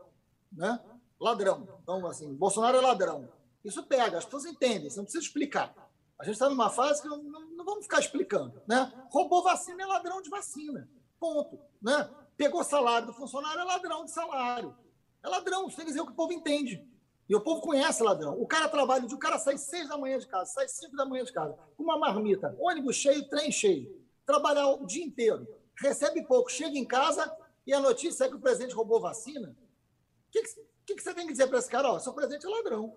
né? 0.52 0.80
Ladrão. 1.20 1.68
Então, 1.82 2.06
assim, 2.08 2.34
Bolsonaro 2.34 2.78
é 2.78 2.82
ladrão. 2.82 3.28
Isso 3.64 3.82
pega, 3.84 4.18
as 4.18 4.26
pessoas 4.26 4.46
entendem, 4.46 4.90
você 4.90 4.98
não 4.98 5.06
precisa 5.06 5.24
explicar. 5.24 5.74
A 6.20 6.24
gente 6.24 6.34
está 6.34 6.48
numa 6.50 6.70
fase 6.70 7.02
que 7.02 7.08
não, 7.08 7.22
não, 7.24 7.66
vamos 7.66 7.86
ficar 7.86 8.00
explicando, 8.00 8.62
né? 8.68 8.92
Roubou 9.10 9.44
vacina 9.44 9.82
é 9.82 9.86
ladrão 9.86 10.22
de 10.22 10.30
vacina, 10.30 10.88
ponto, 11.20 11.60
né? 11.82 12.10
Pegou 12.38 12.64
salário 12.64 13.08
do 13.08 13.14
funcionário 13.14 13.62
é 13.62 13.64
ladrão 13.64 14.06
de 14.06 14.12
salário. 14.12 14.76
É 15.24 15.28
ladrão, 15.28 15.68
você 15.68 15.78
tem 15.78 15.86
que 15.86 15.92
dizer 15.92 16.02
o 16.02 16.06
que 16.06 16.12
o 16.12 16.16
povo 16.16 16.32
entende. 16.32 16.88
E 17.28 17.36
o 17.36 17.42
povo 17.42 17.60
conhece 17.62 18.04
ladrão. 18.04 18.40
O 18.40 18.46
cara 18.46 18.70
trabalha, 18.70 19.04
o 19.04 19.18
cara 19.18 19.40
sai 19.40 19.58
seis 19.58 19.90
da 19.90 19.98
manhã 19.98 20.20
de 20.20 20.28
casa, 20.28 20.52
sai 20.52 20.68
cinco 20.68 20.96
da 20.96 21.06
manhã 21.06 21.24
de 21.24 21.34
casa, 21.34 21.58
com 21.76 21.84
uma 21.84 21.98
marmita, 21.98 22.56
ônibus 22.60 22.98
cheio, 22.98 23.28
trem 23.28 23.52
cheio, 23.52 23.90
trabalhar 24.26 24.68
o 24.68 24.86
dia 24.86 25.04
inteiro 25.04 25.48
recebe 25.80 26.24
pouco, 26.24 26.50
chega 26.50 26.78
em 26.78 26.86
casa 26.86 27.32
e 27.66 27.74
a 27.74 27.80
notícia 27.80 28.26
é 28.26 28.30
que 28.30 28.36
o 28.36 28.40
presidente 28.40 28.76
roubou 28.76 29.02
vacina. 29.02 29.50
O 29.50 30.32
que, 30.32 30.42
que, 30.86 30.96
que, 30.96 31.02
você 31.02 31.14
tem 31.14 31.26
que 31.26 31.32
dizer 31.32 31.48
para 31.48 31.60
esse 31.60 31.70
cara? 31.70 31.92
Ó, 31.92 32.00
seu 32.00 32.14
presidente 32.14 32.46
é 32.46 32.50
ladrão. 32.50 32.96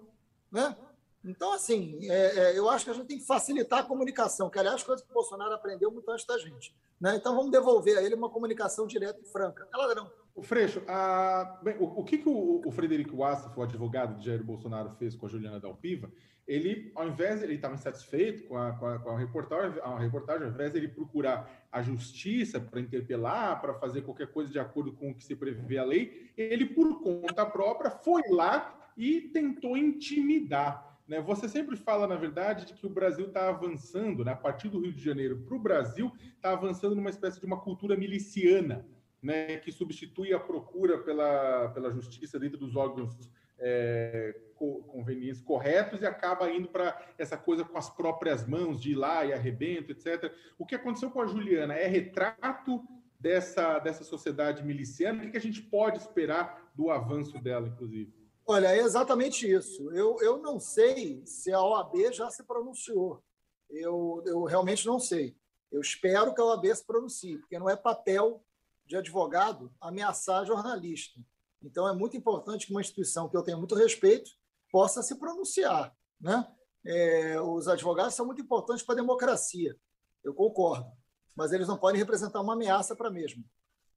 Né? 0.50 0.76
Então, 1.24 1.52
assim, 1.52 1.98
é, 2.10 2.38
é, 2.38 2.58
eu 2.58 2.68
acho 2.68 2.84
que 2.84 2.90
a 2.90 2.94
gente 2.94 3.06
tem 3.06 3.18
que 3.18 3.26
facilitar 3.26 3.80
a 3.80 3.82
comunicação, 3.82 4.48
que, 4.48 4.58
aliás, 4.58 4.82
coisa 4.82 5.02
que 5.02 5.10
o 5.10 5.14
Bolsonaro 5.14 5.52
aprendeu 5.52 5.90
muito 5.90 6.10
antes 6.10 6.26
da 6.26 6.38
gente. 6.38 6.74
Né? 7.00 7.16
Então, 7.16 7.34
vamos 7.34 7.50
devolver 7.50 7.98
a 7.98 8.02
ele 8.02 8.14
uma 8.14 8.30
comunicação 8.30 8.86
direta 8.86 9.20
e 9.20 9.24
franca. 9.24 9.66
É 9.72 9.76
ladrão. 9.76 10.10
O 10.34 10.42
Freixo, 10.42 10.82
a... 10.86 11.58
Bem, 11.62 11.76
o, 11.78 12.00
o, 12.00 12.04
que, 12.04 12.18
que 12.18 12.28
o, 12.28 12.62
o 12.64 12.70
Frederico 12.70 13.16
Wassef, 13.16 13.58
o 13.58 13.62
advogado 13.62 14.18
de 14.18 14.26
Jair 14.26 14.42
Bolsonaro, 14.42 14.90
fez 14.90 15.14
com 15.16 15.26
a 15.26 15.28
Juliana 15.28 15.58
Dalpiva? 15.58 16.10
Ele, 16.48 16.90
ao 16.94 17.06
invés, 17.06 17.42
ele 17.42 17.54
estava 17.54 17.74
insatisfeito 17.74 18.44
com 18.44 18.56
a, 18.56 18.72
com 18.72 18.86
a, 18.86 18.98
com 18.98 19.10
a 19.10 19.18
reportagem, 19.18 19.78
a 19.82 19.98
reportagem, 19.98 20.44
ao 20.44 20.50
invés 20.50 20.72
de 20.72 20.78
ele 20.78 20.88
procurar 20.88 21.68
a 21.70 21.82
justiça 21.82 22.58
para 22.58 22.80
interpelar, 22.80 23.60
para 23.60 23.74
fazer 23.74 24.00
qualquer 24.00 24.28
coisa 24.28 24.50
de 24.50 24.58
acordo 24.58 24.92
com 24.92 25.10
o 25.10 25.14
que 25.14 25.22
se 25.22 25.36
prevê 25.36 25.76
a 25.76 25.84
lei, 25.84 26.32
ele, 26.38 26.64
por 26.64 27.02
conta 27.02 27.44
própria, 27.44 27.90
foi 27.90 28.22
lá 28.30 28.90
e 28.96 29.20
tentou 29.20 29.76
intimidar. 29.76 30.98
Né? 31.06 31.20
Você 31.20 31.50
sempre 31.50 31.76
fala, 31.76 32.06
na 32.06 32.16
verdade, 32.16 32.64
de 32.64 32.72
que 32.72 32.86
o 32.86 32.90
Brasil 32.90 33.26
está 33.26 33.50
avançando, 33.50 34.24
né? 34.24 34.32
a 34.32 34.36
partir 34.36 34.70
do 34.70 34.80
Rio 34.80 34.92
de 34.92 35.04
Janeiro 35.04 35.42
para 35.46 35.54
o 35.54 35.60
Brasil, 35.60 36.10
está 36.34 36.52
avançando 36.52 36.96
numa 36.96 37.10
espécie 37.10 37.38
de 37.38 37.44
uma 37.46 37.60
cultura 37.60 37.94
miliciana 37.94 38.86
né, 39.22 39.58
que 39.58 39.70
substitui 39.70 40.32
a 40.32 40.40
procura 40.40 40.98
pela, 40.98 41.68
pela 41.70 41.90
justiça 41.90 42.38
dentro 42.38 42.56
dos 42.56 42.74
órgãos 42.74 43.30
é, 43.58 44.34
convenientes 44.58 45.40
corretos 45.40 46.02
e 46.02 46.06
acaba 46.06 46.50
indo 46.50 46.68
para 46.68 47.00
essa 47.16 47.36
coisa 47.36 47.64
com 47.64 47.78
as 47.78 47.88
próprias 47.88 48.46
mãos, 48.46 48.80
de 48.80 48.92
ir 48.92 48.94
lá 48.94 49.24
e 49.24 49.32
arrebento, 49.32 49.92
etc. 49.92 50.32
O 50.58 50.66
que 50.66 50.74
aconteceu 50.74 51.10
com 51.10 51.20
a 51.20 51.26
Juliana 51.26 51.74
é 51.74 51.86
retrato 51.86 52.82
dessa, 53.18 53.78
dessa 53.78 54.04
sociedade 54.04 54.64
miliciana? 54.64 55.24
O 55.24 55.30
que, 55.30 55.36
a 55.36 55.40
gente 55.40 55.62
pode 55.62 55.98
esperar 55.98 56.70
do 56.74 56.90
avanço 56.90 57.38
dela, 57.40 57.68
inclusive? 57.68 58.12
Olha, 58.46 58.68
é 58.68 58.78
exatamente 58.78 59.50
isso. 59.50 59.90
Eu, 59.92 60.16
eu 60.20 60.38
não 60.38 60.58
sei 60.58 61.22
se 61.26 61.52
a 61.52 61.62
OAB 61.62 62.12
já 62.12 62.30
se 62.30 62.42
pronunciou. 62.44 63.22
Eu, 63.68 64.22
eu 64.26 64.44
realmente 64.44 64.86
não 64.86 64.98
sei. 64.98 65.36
Eu 65.70 65.80
espero 65.80 66.34
que 66.34 66.40
a 66.40 66.44
OAB 66.44 66.66
se 66.74 66.84
pronuncie, 66.84 67.38
porque 67.38 67.58
não 67.58 67.68
é 67.68 67.76
papel 67.76 68.42
de 68.86 68.96
advogado 68.96 69.70
ameaçar 69.78 70.46
jornalista. 70.46 71.20
Então, 71.62 71.86
é 71.86 71.92
muito 71.92 72.16
importante 72.16 72.66
que 72.66 72.72
uma 72.72 72.80
instituição 72.80 73.28
que 73.28 73.36
eu 73.36 73.42
tenho 73.42 73.58
muito 73.58 73.74
respeito 73.74 74.30
possa 74.70 75.02
se 75.02 75.18
pronunciar. 75.18 75.94
Né? 76.20 76.46
É, 76.84 77.40
os 77.40 77.68
advogados 77.68 78.14
são 78.14 78.26
muito 78.26 78.42
importantes 78.42 78.84
para 78.84 78.94
a 78.94 79.02
democracia, 79.02 79.76
eu 80.24 80.34
concordo, 80.34 80.90
mas 81.36 81.52
eles 81.52 81.68
não 81.68 81.78
podem 81.78 81.98
representar 81.98 82.40
uma 82.40 82.54
ameaça 82.54 82.94
para 82.94 83.08
a 83.08 83.12
mesma. 83.12 83.44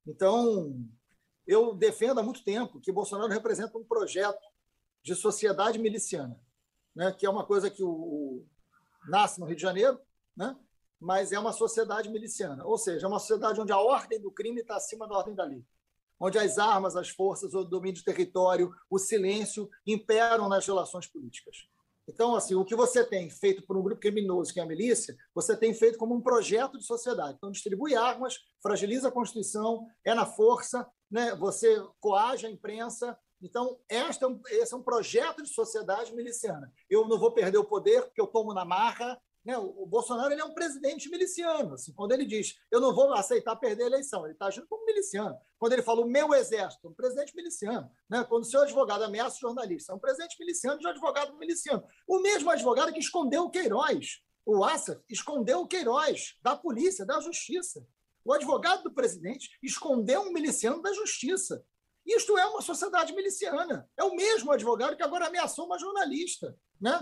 Então, 0.06 0.76
eu 1.46 1.76
defendo 1.76 2.20
há 2.20 2.24
muito 2.24 2.44
tempo 2.44 2.80
que 2.80 2.92
Bolsonaro 2.92 3.32
representa 3.32 3.78
um 3.78 3.84
projeto 3.84 4.42
de 5.04 5.16
sociedade 5.16 5.80
miliciana, 5.80 6.40
né? 6.96 7.12
que 7.12 7.26
é 7.26 7.30
uma 7.30 7.46
coisa 7.46 7.70
que 7.70 7.84
o, 7.84 7.90
o 7.90 8.48
nasce 9.08 9.40
no 9.40 9.46
Rio 9.46 9.56
de 9.56 9.62
Janeiro, 9.62 10.00
né? 10.36 10.56
mas 11.00 11.32
é 11.32 11.40
uma 11.40 11.52
sociedade 11.52 12.10
miliciana, 12.10 12.64
ou 12.66 12.78
seja, 12.78 13.06
é 13.06 13.10
uma 13.10 13.20
sociedade 13.20 13.60
onde 13.60 13.72
a 13.72 13.80
ordem 13.80 14.22
do 14.22 14.32
crime 14.32 14.62
está 14.62 14.76
acima 14.76 15.08
da 15.08 15.16
ordem 15.16 15.34
da 15.34 15.44
lei, 15.44 15.66
onde 16.22 16.38
as 16.38 16.58
armas, 16.60 16.96
as 16.96 17.10
forças, 17.10 17.54
o 17.54 17.64
domínio 17.64 17.96
de 17.96 18.04
território, 18.04 18.72
o 18.90 19.00
silêncio 19.00 19.68
imperam 19.88 20.48
nas 20.48 20.66
relações 20.68 21.08
políticas. 21.08 21.58
Então, 22.08 22.36
assim, 22.36 22.56
o 22.56 22.66
que 22.66 22.76
você 22.76 23.04
tem 23.04 23.30
feito 23.30 23.66
por 23.66 23.78
um 23.78 23.82
grupo 23.82 24.02
criminoso, 24.02 24.54
que 24.54 24.60
é 24.60 24.64
a 24.64 24.66
milícia, 24.66 25.16
você 25.34 25.56
tem 25.56 25.74
feito 25.74 25.98
como 25.98 26.14
um 26.14 26.22
projeto 26.22 26.78
de 26.78 26.86
sociedade. 26.86 27.36
Então, 27.38 27.52
distribui 27.52 27.96
armas, 27.96 28.38
fragiliza 28.62 29.08
a 29.08 29.12
Constituição, 29.12 29.86
é 30.06 30.14
na 30.14 30.26
força, 30.26 30.88
né? 31.10 31.36
você 31.36 31.82
coage 32.00 32.46
a 32.46 32.50
imprensa. 32.50 33.18
Então, 33.42 33.80
esta, 33.90 34.28
é 34.50 34.56
esse 34.58 34.74
é 34.74 34.78
um 34.78 34.84
projeto 34.84 35.42
de 35.42 35.50
sociedade 35.50 36.14
miliciana. 36.14 36.72
Eu 36.90 37.08
não 37.08 37.18
vou 37.18 37.32
perder 37.32 37.58
o 37.58 37.66
poder 37.66 38.04
porque 38.04 38.22
eu 38.22 38.28
tomo 38.28 38.54
na 38.54 38.66
marra, 38.66 39.20
né? 39.44 39.58
O 39.58 39.86
Bolsonaro 39.86 40.32
ele 40.32 40.42
é 40.42 40.46
um 40.46 40.54
presidente 40.54 41.10
miliciano. 41.10 41.74
Assim, 41.74 41.94
quando 41.94 42.12
ele 42.12 42.26
diz 42.26 42.60
eu 42.70 42.80
não 42.80 42.94
vou 42.94 43.14
aceitar 43.14 43.56
perder 43.56 43.84
a 43.84 43.88
eleição, 43.88 44.24
ele 44.26 44.34
está 44.34 44.48
agindo 44.48 44.68
como 44.68 44.86
miliciano. 44.86 45.36
Quando 45.58 45.74
ele 45.74 45.82
fala 45.82 46.02
o 46.02 46.08
meu 46.08 46.34
exército, 46.34 46.88
um 46.88 46.94
presidente 46.94 47.36
miliciano. 47.36 47.90
Né? 48.10 48.24
Quando 48.24 48.44
o 48.44 48.48
seu 48.48 48.62
advogado 48.62 49.04
ameaça 49.04 49.38
o 49.38 49.40
jornalista, 49.40 49.94
é 49.94 49.96
um 49.96 50.00
presidente 50.00 50.38
miliciano 50.40 50.80
de 50.80 50.86
um 50.86 50.90
advogado 50.90 51.36
miliciano. 51.38 51.84
O 52.08 52.20
mesmo 52.20 52.50
advogado 52.50 52.94
que 52.94 53.00
escondeu 53.00 53.44
o 53.44 53.50
Queiroz, 53.50 54.22
o 54.46 54.64
Assa, 54.64 55.04
escondeu 55.10 55.62
o 55.62 55.68
Queiroz 55.68 56.38
da 56.44 56.56
polícia, 56.56 57.06
da 57.06 57.20
justiça. 57.20 57.86
O 58.24 58.34
advogado 58.34 58.84
do 58.84 58.94
presidente 58.94 59.50
escondeu 59.64 60.22
um 60.22 60.32
miliciano 60.32 60.82
da 60.82 60.94
justiça. 60.94 61.66
Isto 62.06 62.38
é 62.38 62.46
uma 62.46 62.62
sociedade 62.62 63.14
miliciana. 63.14 63.90
É 63.98 64.04
o 64.04 64.16
mesmo 64.16 64.52
advogado 64.52 64.96
que 64.96 65.04
agora 65.04 65.28
ameaçou 65.28 65.66
uma 65.66 65.80
jornalista. 65.80 66.56
Né? 66.80 67.00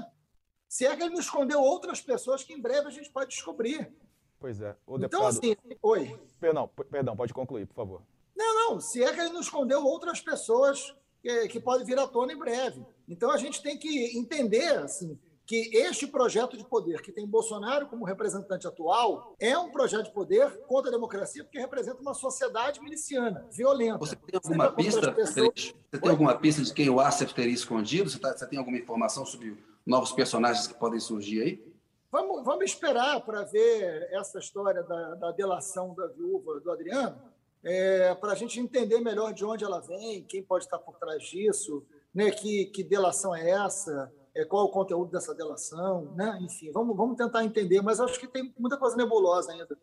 Se 0.69 0.86
é 0.86 0.95
que 0.95 1.01
ele 1.01 1.13
não 1.13 1.19
escondeu 1.19 1.60
outras 1.60 1.99
pessoas 1.99 2.43
que 2.43 2.53
em 2.53 2.62
breve 2.62 2.88
a 2.88 2.91
gente 2.91 3.10
pode 3.10 3.32
descobrir. 3.32 3.91
Pois 4.39 4.62
é. 4.62 4.77
O 4.86 4.97
então, 4.97 5.10
deputado... 5.10 5.25
assim, 5.25 5.55
oi. 5.82 6.19
Perdão, 6.39 6.67
perdão, 6.89 7.17
pode 7.17 7.34
concluir, 7.34 7.65
por 7.65 7.73
favor. 7.73 8.03
Não, 8.38 8.69
não. 8.69 8.79
Se 8.79 9.03
é 9.03 9.12
que 9.12 9.19
ele 9.19 9.34
não 9.34 9.41
escondeu 9.41 9.84
outras 9.84 10.21
pessoas 10.21 10.95
que, 11.21 11.47
que 11.47 11.60
podem 11.60 11.86
vir 11.86 11.97
à 11.97 12.08
tona 12.08 12.32
em 12.32 12.38
breve. 12.38 12.86
Então 13.08 13.32
a 13.32 13.38
gente 13.38 13.63
tem 13.63 13.79
que 13.79 14.17
entender 14.17 14.77
assim, 14.77 15.19
que 15.49 15.75
este 15.75 16.05
projeto 16.05 16.55
de 16.55 16.63
poder, 16.63 17.01
que 17.01 17.12
tem 17.12 17.25
Bolsonaro 17.25 17.88
como 17.88 18.05
representante 18.05 18.67
atual, 18.67 19.35
é 19.39 19.57
um 19.57 19.71
projeto 19.71 20.03
de 20.03 20.13
poder 20.13 20.47
contra 20.67 20.91
a 20.91 20.93
democracia, 20.93 21.43
porque 21.43 21.57
representa 21.57 21.99
uma 22.03 22.13
sociedade 22.13 22.79
miliciana, 22.79 23.47
violenta. 23.51 23.97
Você 23.97 24.15
tem 24.15 24.35
alguma 24.35 24.71
pista? 24.71 25.12
Pessoas... 25.12 25.73
Você 25.91 25.99
tem 25.99 26.12
alguma 26.12 26.38
pista 26.38 26.62
de 26.62 26.71
quem 26.71 26.88
o 26.91 26.99
Assef 26.99 27.33
teria 27.33 27.51
escondido? 27.51 28.12
Você, 28.12 28.19
tá, 28.19 28.38
você 28.38 28.45
tem 28.45 28.59
alguma 28.59 28.77
informação 28.77 29.25
sobre 29.25 29.57
novos 29.83 30.12
personagens 30.12 30.67
que 30.67 30.75
podem 30.75 30.99
surgir 30.99 31.41
aí? 31.41 31.73
Vamos, 32.12 32.45
vamos 32.45 32.65
esperar 32.65 33.19
para 33.21 33.41
ver 33.41 34.07
essa 34.12 34.38
história 34.38 34.83
da, 34.83 35.15
da, 35.15 35.31
delação 35.31 35.95
da 35.95 36.05
viúva 36.09 36.59
do 36.59 36.71
Adriano, 36.71 37.19
é, 37.63 38.13
para 38.13 38.33
a 38.33 38.35
gente 38.35 38.59
entender 38.59 38.99
melhor 38.99 39.33
de 39.33 39.43
onde 39.43 39.65
ela 39.65 39.79
vem, 39.79 40.23
quem 40.25 40.43
pode 40.43 40.65
estar 40.65 40.77
por 40.77 40.99
trás 40.99 41.23
disso, 41.23 41.83
né, 42.13 42.29
que, 42.29 42.65
que 42.67 42.83
delação 42.83 43.35
é 43.35 43.49
essa, 43.49 44.12
é, 44.39 44.45
qual 44.45 44.65
o 44.65 44.69
conteúdo 44.69 45.12
dessa 45.12 45.34
delação, 45.36 46.13
né? 46.15 46.38
enfim, 46.41 46.71
vamos, 46.71 46.95
vamos 46.95 47.17
tentar 47.17 47.43
entender, 47.43 47.82
mas 47.82 47.99
acho 47.99 48.19
que 48.19 48.28
tem 48.28 48.54
muita 48.58 48.78
coisa 48.78 48.95
nebulosa 48.95 49.52
ainda. 49.52 49.78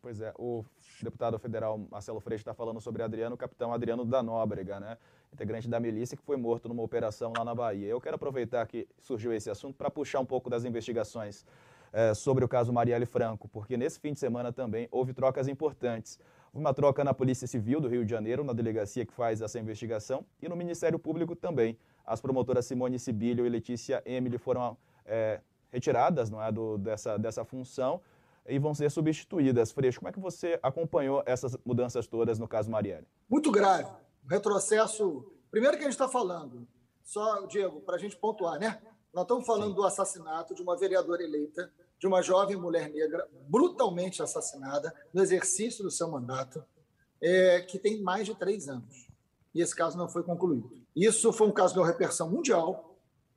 Pois 0.00 0.20
é, 0.20 0.32
o 0.36 0.64
deputado 1.00 1.38
federal 1.38 1.78
Marcelo 1.90 2.18
Freixo 2.18 2.42
está 2.42 2.52
falando 2.52 2.80
sobre 2.80 3.02
Adriano, 3.02 3.36
o 3.36 3.38
capitão 3.38 3.72
Adriano 3.72 4.04
da 4.04 4.22
Nóbrega, 4.22 4.80
né? 4.80 4.98
integrante 5.32 5.68
da 5.68 5.78
milícia 5.78 6.16
que 6.16 6.22
foi 6.22 6.36
morto 6.36 6.68
numa 6.68 6.82
operação 6.82 7.32
lá 7.36 7.44
na 7.44 7.54
Bahia. 7.54 7.86
Eu 7.86 8.00
quero 8.00 8.16
aproveitar 8.16 8.66
que 8.66 8.88
surgiu 8.98 9.32
esse 9.32 9.48
assunto 9.48 9.76
para 9.76 9.90
puxar 9.90 10.20
um 10.20 10.26
pouco 10.26 10.50
das 10.50 10.64
investigações 10.64 11.46
é, 11.92 12.14
sobre 12.14 12.44
o 12.44 12.48
caso 12.48 12.72
Marielle 12.72 13.06
Franco, 13.06 13.48
porque 13.48 13.76
nesse 13.76 14.00
fim 14.00 14.12
de 14.12 14.18
semana 14.18 14.52
também 14.52 14.88
houve 14.90 15.12
trocas 15.12 15.46
importantes. 15.46 16.18
Uma 16.52 16.74
troca 16.74 17.02
na 17.04 17.14
Polícia 17.14 17.46
Civil 17.46 17.80
do 17.80 17.88
Rio 17.88 18.04
de 18.04 18.10
Janeiro, 18.10 18.44
na 18.44 18.52
delegacia 18.52 19.06
que 19.06 19.12
faz 19.12 19.40
essa 19.40 19.58
investigação, 19.58 20.24
e 20.40 20.48
no 20.48 20.56
Ministério 20.56 20.98
Público 20.98 21.34
também. 21.34 21.78
As 22.06 22.20
promotoras 22.20 22.66
Simone 22.66 22.98
Sibilho 22.98 23.46
e 23.46 23.48
Letícia 23.48 24.02
Emily 24.04 24.38
foram 24.38 24.76
é, 25.04 25.40
retiradas 25.70 26.30
não 26.30 26.42
é, 26.42 26.50
do, 26.50 26.78
dessa, 26.78 27.18
dessa 27.18 27.44
função 27.44 28.00
e 28.46 28.58
vão 28.58 28.74
ser 28.74 28.90
substituídas. 28.90 29.70
Freixo, 29.70 30.00
como 30.00 30.08
é 30.08 30.12
que 30.12 30.20
você 30.20 30.58
acompanhou 30.62 31.22
essas 31.26 31.56
mudanças 31.64 32.06
todas 32.06 32.38
no 32.38 32.48
caso 32.48 32.70
Marielle? 32.70 33.06
Muito 33.28 33.50
grave 33.50 33.90
retrocesso. 34.28 35.24
Primeiro 35.50 35.76
que 35.76 35.82
a 35.82 35.86
gente 35.86 35.94
está 35.94 36.08
falando, 36.08 36.66
só, 37.04 37.46
Diego, 37.46 37.80
para 37.80 37.96
a 37.96 37.98
gente 37.98 38.16
pontuar, 38.16 38.58
né? 38.58 38.80
Nós 39.12 39.24
estamos 39.24 39.46
falando 39.46 39.70
Sim. 39.70 39.74
do 39.74 39.84
assassinato 39.84 40.54
de 40.54 40.62
uma 40.62 40.76
vereadora 40.76 41.22
eleita, 41.22 41.70
de 41.98 42.06
uma 42.06 42.22
jovem 42.22 42.56
mulher 42.56 42.90
negra 42.90 43.28
brutalmente 43.46 44.22
assassinada 44.22 44.94
no 45.12 45.22
exercício 45.22 45.84
do 45.84 45.90
seu 45.90 46.10
mandato, 46.10 46.64
é, 47.20 47.60
que 47.60 47.78
tem 47.78 48.00
mais 48.02 48.26
de 48.26 48.34
três 48.34 48.68
anos. 48.68 49.08
E 49.54 49.60
esse 49.60 49.76
caso 49.76 49.98
não 49.98 50.08
foi 50.08 50.22
concluído. 50.22 50.81
Isso 50.94 51.32
foi 51.32 51.48
um 51.48 51.52
caso 51.52 51.74
de 51.74 51.82
repercussão 51.82 52.30
mundial, 52.30 52.96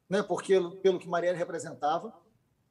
né, 0.09 0.21
porque 0.21 0.59
pelo 0.81 0.99
que 0.99 1.07
Marielle 1.07 1.37
representava, 1.37 2.13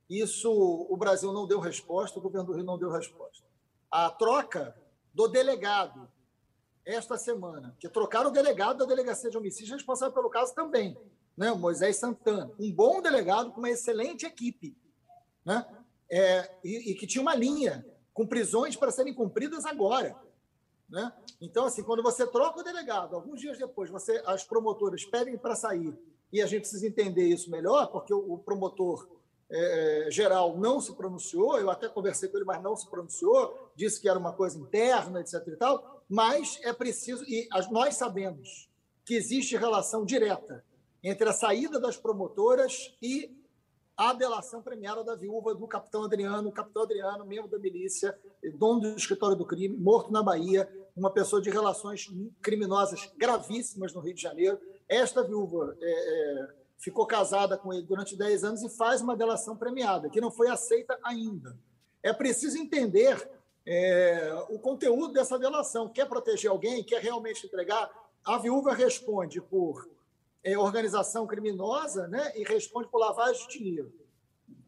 isso 0.09 0.51
o 0.53 0.97
Brasil 0.97 1.33
não 1.33 1.47
deu 1.47 1.59
resposta, 1.59 2.18
o 2.18 2.23
governo 2.23 2.47
do 2.49 2.53
Rio 2.55 2.64
não 2.64 2.79
deu 2.79 2.90
resposta. 2.90 3.44
A 3.90 4.11
troca 4.11 4.77
do 5.12 5.29
delegado 5.29 6.09
esta 6.85 7.16
semana, 7.16 7.75
que 7.79 7.88
trocaram 7.88 8.29
o 8.29 8.33
delegado 8.33 8.79
da 8.79 8.85
Delegacia 8.85 9.31
de 9.31 9.38
Homicídio 9.38 9.75
responsável 9.75 10.12
pelo 10.12 10.29
caso 10.29 10.55
também, 10.55 10.97
né? 11.37 11.51
Moisés 11.53 11.97
Santana, 11.97 12.53
um 12.59 12.70
bom 12.70 13.01
delegado 13.01 13.53
com 13.53 13.61
uma 13.61 13.70
excelente 13.70 14.27
equipe, 14.27 14.77
né? 15.44 15.64
É, 16.11 16.51
e, 16.62 16.90
e, 16.90 16.94
que 16.94 17.07
tinha 17.07 17.23
uma 17.23 17.35
linha 17.35 17.85
com 18.12 18.27
prisões 18.27 18.77
para 18.77 18.90
serem 18.90 19.14
cumpridas 19.14 19.64
agora, 19.64 20.14
né? 20.88 21.12
Então, 21.40 21.64
assim, 21.64 21.83
quando 21.83 22.03
você 22.03 22.27
troca 22.27 22.61
o 22.61 22.64
delegado, 22.64 23.14
alguns 23.14 23.40
dias 23.40 23.59
depois, 23.59 23.90
você, 23.90 24.23
as 24.27 24.44
promotoras 24.44 25.05
pedem 25.05 25.37
para 25.37 25.55
sair 25.55 25.97
e 26.33 26.42
a 26.42 26.47
gente 26.47 26.62
precisa 26.62 26.87
entender 26.87 27.27
isso 27.27 27.51
melhor, 27.51 27.87
porque 27.88 28.12
o, 28.12 28.35
o 28.35 28.38
promotor 28.38 29.09
é, 29.51 30.07
é, 30.07 30.11
geral 30.11 30.57
não 30.59 30.81
se 30.81 30.94
pronunciou, 30.94 31.59
eu 31.59 31.70
até 31.70 31.88
conversei 31.88 32.29
com 32.29 32.37
ele, 32.37 32.47
mas 32.47 32.62
não 32.62 32.77
se 32.77 32.88
pronunciou, 32.88 33.70
disse 33.75 34.01
que 34.01 34.09
era 34.09 34.18
uma 34.18 34.33
coisa 34.33 34.59
interna, 34.59 35.20
etc. 35.20 35.42
e 35.49 35.57
tal 35.57 35.94
mas 36.09 36.59
é 36.62 36.73
preciso, 36.73 37.25
e 37.25 37.49
nós 37.70 37.97
sabemos 37.97 38.68
que 39.05 39.14
existe 39.14 39.57
relação 39.57 40.05
direta 40.05 40.64
entre 41.03 41.29
a 41.29 41.33
saída 41.33 41.79
das 41.79 41.97
promotoras 41.97 42.94
e 43.01 43.37
a 43.97 44.13
delação 44.13 44.61
premiada 44.61 45.05
da 45.05 45.15
viúva 45.15 45.55
do 45.55 45.67
capitão 45.69 46.05
Adriano, 46.05 46.51
capitão 46.51 46.83
Adriano, 46.83 47.25
membro 47.25 47.49
da 47.49 47.59
milícia, 47.59 48.19
dono 48.57 48.81
do 48.81 48.88
escritório 48.97 49.37
do 49.37 49.47
crime, 49.47 49.77
morto 49.77 50.13
na 50.13 50.23
Bahia, 50.23 50.69
uma 50.97 51.11
pessoa 51.11 51.40
de 51.40 51.51
relações 51.51 52.11
criminosas 52.42 53.11
gravíssimas 53.17 53.92
no 53.95 54.01
Rio 54.01 54.15
de 54.15 54.23
Janeiro. 54.23 54.61
Esta 54.88 55.23
viúva 55.23 55.77
é, 55.81 55.90
é, 55.90 56.49
ficou 56.79 57.07
casada 57.07 57.57
com 57.57 57.73
ele 57.73 57.83
durante 57.83 58.17
10 58.17 58.45
anos 58.45 58.63
e 58.63 58.69
faz 58.69 59.01
uma 59.01 59.17
delação 59.17 59.57
premiada, 59.57 60.11
que 60.11 60.21
não 60.21 60.31
foi 60.31 60.49
aceita 60.49 60.99
ainda. 61.03 61.57
É 62.03 62.13
preciso 62.13 62.59
entender 62.59 63.29
é, 63.67 64.45
o 64.51 64.59
conteúdo 64.59 65.13
dessa 65.13 65.38
delação. 65.38 65.88
Quer 65.88 66.07
proteger 66.07 66.51
alguém? 66.51 66.83
Quer 66.83 67.01
realmente 67.01 67.47
entregar? 67.47 67.90
A 68.25 68.38
viúva 68.38 68.75
responde 68.75 69.40
por 69.40 69.88
é, 70.45 70.59
organização 70.59 71.27
criminosa 71.27 72.07
né, 72.07 72.33
e 72.37 72.45
responde 72.45 72.88
por 72.88 72.99
lavagem 72.99 73.47
de 73.49 73.59
dinheiro. 73.59 73.92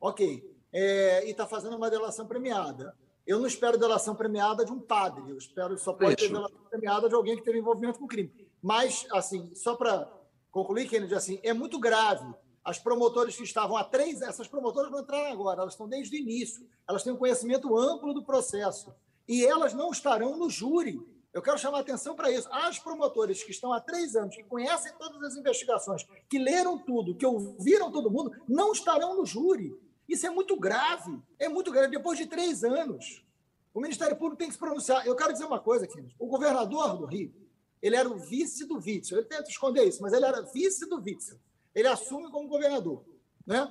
Ok. 0.01 0.57
É, 0.72 1.27
e 1.27 1.31
está 1.31 1.47
fazendo 1.47 1.77
uma 1.77 1.91
delação 1.91 2.27
premiada. 2.27 2.97
eu 3.27 3.39
não 3.39 3.47
espero 3.47 3.79
delação 3.79 4.14
premiada 4.14 4.64
de 4.64 4.72
um 4.72 4.81
padre, 4.81 5.31
eu 5.31 5.37
espero 5.37 5.79
só 5.79 5.93
pode 5.93 6.16
ter 6.16 6.29
delação 6.29 6.59
premiada 6.68 7.09
de 7.09 7.14
alguém 7.14 7.37
que 7.37 7.45
teve 7.45 7.59
envolvimento 7.59 7.99
com 7.99 8.07
crime. 8.07 8.33
Mas, 8.62 9.07
assim, 9.12 9.55
só 9.55 9.77
para 9.77 10.11
concluir, 10.51 10.89
Kennedy, 10.89 11.14
assim, 11.14 11.39
é 11.43 11.53
muito 11.53 11.79
grave. 11.79 12.27
As 12.64 12.79
promotoras 12.79 13.37
que 13.37 13.45
estavam 13.45 13.77
há 13.77 13.85
três, 13.85 14.20
essas 14.22 14.49
promotoras 14.49 14.91
não 14.91 15.01
entraram 15.01 15.31
agora, 15.31 15.61
elas 15.61 15.74
estão 15.74 15.89
desde 15.89 16.16
o 16.16 16.18
início, 16.18 16.66
elas 16.89 17.05
têm 17.05 17.12
um 17.12 17.16
conhecimento 17.16 17.77
amplo 17.77 18.12
do 18.12 18.24
processo 18.24 18.93
e 19.29 19.45
elas 19.45 19.72
não 19.72 19.91
estarão 19.91 20.37
no 20.37 20.51
júri. 20.51 21.01
Eu 21.37 21.43
quero 21.43 21.59
chamar 21.59 21.80
atenção 21.80 22.16
para 22.16 22.30
isso. 22.30 22.49
As 22.51 22.78
promotoras 22.78 23.43
que 23.43 23.51
estão 23.51 23.70
há 23.70 23.78
três 23.78 24.16
anos, 24.16 24.34
que 24.34 24.43
conhecem 24.43 24.91
todas 24.99 25.22
as 25.22 25.37
investigações, 25.37 26.03
que 26.30 26.39
leram 26.39 26.78
tudo, 26.78 27.14
que 27.14 27.26
ouviram 27.26 27.93
todo 27.93 28.11
mundo, 28.11 28.32
não 28.49 28.72
estarão 28.72 29.18
no 29.18 29.26
júri. 29.26 29.78
Isso 30.09 30.26
é 30.26 30.30
muito 30.30 30.59
grave. 30.59 31.20
É 31.39 31.47
muito 31.47 31.70
grave. 31.70 31.89
Depois 31.89 32.18
de 32.18 32.24
três 32.24 32.64
anos, 32.64 33.22
o 33.74 33.82
Ministério 33.82 34.16
Público 34.16 34.39
tem 34.39 34.49
que 34.49 34.55
se 34.55 34.59
pronunciar. 34.59 35.07
Eu 35.07 35.14
quero 35.14 35.30
dizer 35.34 35.45
uma 35.45 35.61
coisa 35.61 35.84
aqui. 35.84 36.09
O 36.18 36.26
governador 36.26 36.97
do 36.97 37.05
Rio, 37.05 37.30
ele 37.82 37.97
era 37.97 38.09
o 38.09 38.16
vice 38.16 38.64
do 38.64 38.76
Witzel. 38.76 39.18
Ele 39.18 39.26
tenta 39.26 39.51
esconder 39.51 39.84
isso, 39.84 40.01
mas 40.01 40.14
ele 40.14 40.24
era 40.24 40.41
vice 40.41 40.89
do 40.89 40.97
Witzel. 40.97 41.39
Ele 41.74 41.89
assume 41.89 42.30
como 42.30 42.49
governador. 42.49 43.05
Né? 43.47 43.70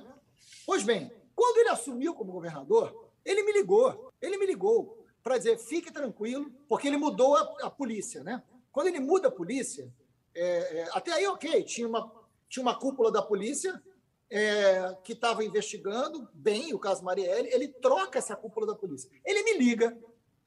Pois 0.64 0.84
bem, 0.84 1.10
quando 1.34 1.56
ele 1.56 1.70
assumiu 1.70 2.14
como 2.14 2.30
governador, 2.30 3.10
ele 3.24 3.42
me 3.42 3.52
ligou. 3.52 4.12
Ele 4.22 4.38
me 4.38 4.46
ligou 4.46 5.04
para 5.26 5.38
dizer 5.38 5.58
fique 5.58 5.90
tranquilo, 5.90 6.52
porque 6.68 6.86
ele 6.86 6.96
mudou 6.96 7.34
a, 7.34 7.40
a, 7.62 7.68
polícia, 7.68 8.22
né? 8.22 8.40
Quando 8.70 8.86
ele 8.86 9.00
muda 9.00 9.26
a 9.26 9.30
polícia, 9.30 9.92
é, 10.32 10.82
é, 10.82 10.88
até 10.92 11.10
aí 11.10 11.26
ok, 11.26 11.64
tinha 11.64 11.88
uma 11.88 12.14
tinha 12.48 12.62
uma 12.62 12.78
cúpula 12.78 13.10
da 13.10 13.20
polícia 13.20 13.82
é, 14.30 14.96
que 15.02 15.14
estava 15.14 15.44
investigando 15.44 16.28
bem 16.32 16.72
o 16.72 16.78
caso 16.78 17.02
Marielle, 17.02 17.52
ele 17.52 17.66
troca 17.66 18.20
essa 18.20 18.36
cúpula 18.36 18.68
da 18.68 18.76
polícia. 18.76 19.10
Ele 19.24 19.42
me 19.42 19.58
liga 19.58 19.98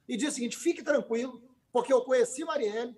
e 0.08 0.16
diz 0.16 0.30
o 0.30 0.32
seguinte: 0.32 0.56
fique 0.56 0.82
tranquilo, 0.82 1.42
porque 1.70 1.92
eu 1.92 2.00
conheci 2.00 2.42
Marielle 2.42 2.96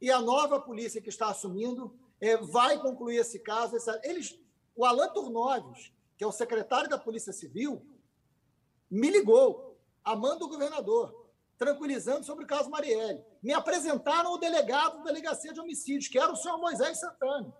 e 0.00 0.10
a 0.10 0.22
nova 0.22 0.58
polícia 0.58 1.02
que 1.02 1.10
está 1.10 1.28
assumindo 1.28 1.94
é, 2.22 2.38
vai 2.38 2.80
concluir 2.80 3.18
esse 3.18 3.38
caso. 3.38 3.76
Essa... 3.76 4.00
Eles, 4.02 4.40
o 4.74 4.82
Alain 4.82 5.12
Turnoves, 5.12 5.92
que 6.16 6.24
é 6.24 6.26
o 6.26 6.32
secretário 6.32 6.88
da 6.88 6.96
Polícia 6.96 7.34
Civil, 7.34 7.84
me 8.90 9.10
ligou 9.10 9.68
amando 10.08 10.46
o 10.46 10.48
governador, 10.48 11.17
tranquilizando 11.58 12.24
sobre 12.24 12.44
o 12.44 12.46
caso 12.46 12.70
Marielle. 12.70 13.22
Me 13.42 13.52
apresentaram 13.52 14.32
o 14.32 14.38
delegado 14.38 14.98
da 14.98 15.04
delegacia 15.04 15.52
de 15.52 15.60
homicídios, 15.60 16.08
que 16.08 16.18
era 16.18 16.32
o 16.32 16.36
senhor 16.36 16.56
Moisés 16.58 17.00
Santana, 17.00 17.52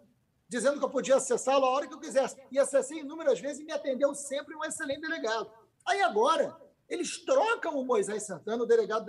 dizendo 0.49 0.79
que 0.79 0.85
eu 0.85 0.91
podia 0.91 1.17
acessá-lo 1.17 1.67
a 1.67 1.71
hora 1.71 1.87
que 1.87 1.95
eu 1.95 2.01
quisesse. 2.01 2.37
E 2.51 2.59
acessei 2.59 3.01
inúmeras 3.01 3.41
vezes 3.41 3.61
e 3.61 3.65
me 3.65 3.73
atendeu 3.73 4.15
sempre 4.15 4.55
um 4.55 4.65
excelente 4.65 5.01
delegado. 5.01 5.51
Aí 5.85 6.01
agora, 6.01 6.57
eles 6.89 7.19
trocam 7.25 7.79
o 7.79 7.85
Moisés 7.85 8.23
Santana, 8.23 8.63
o 8.63 8.67
delegado 8.67 9.05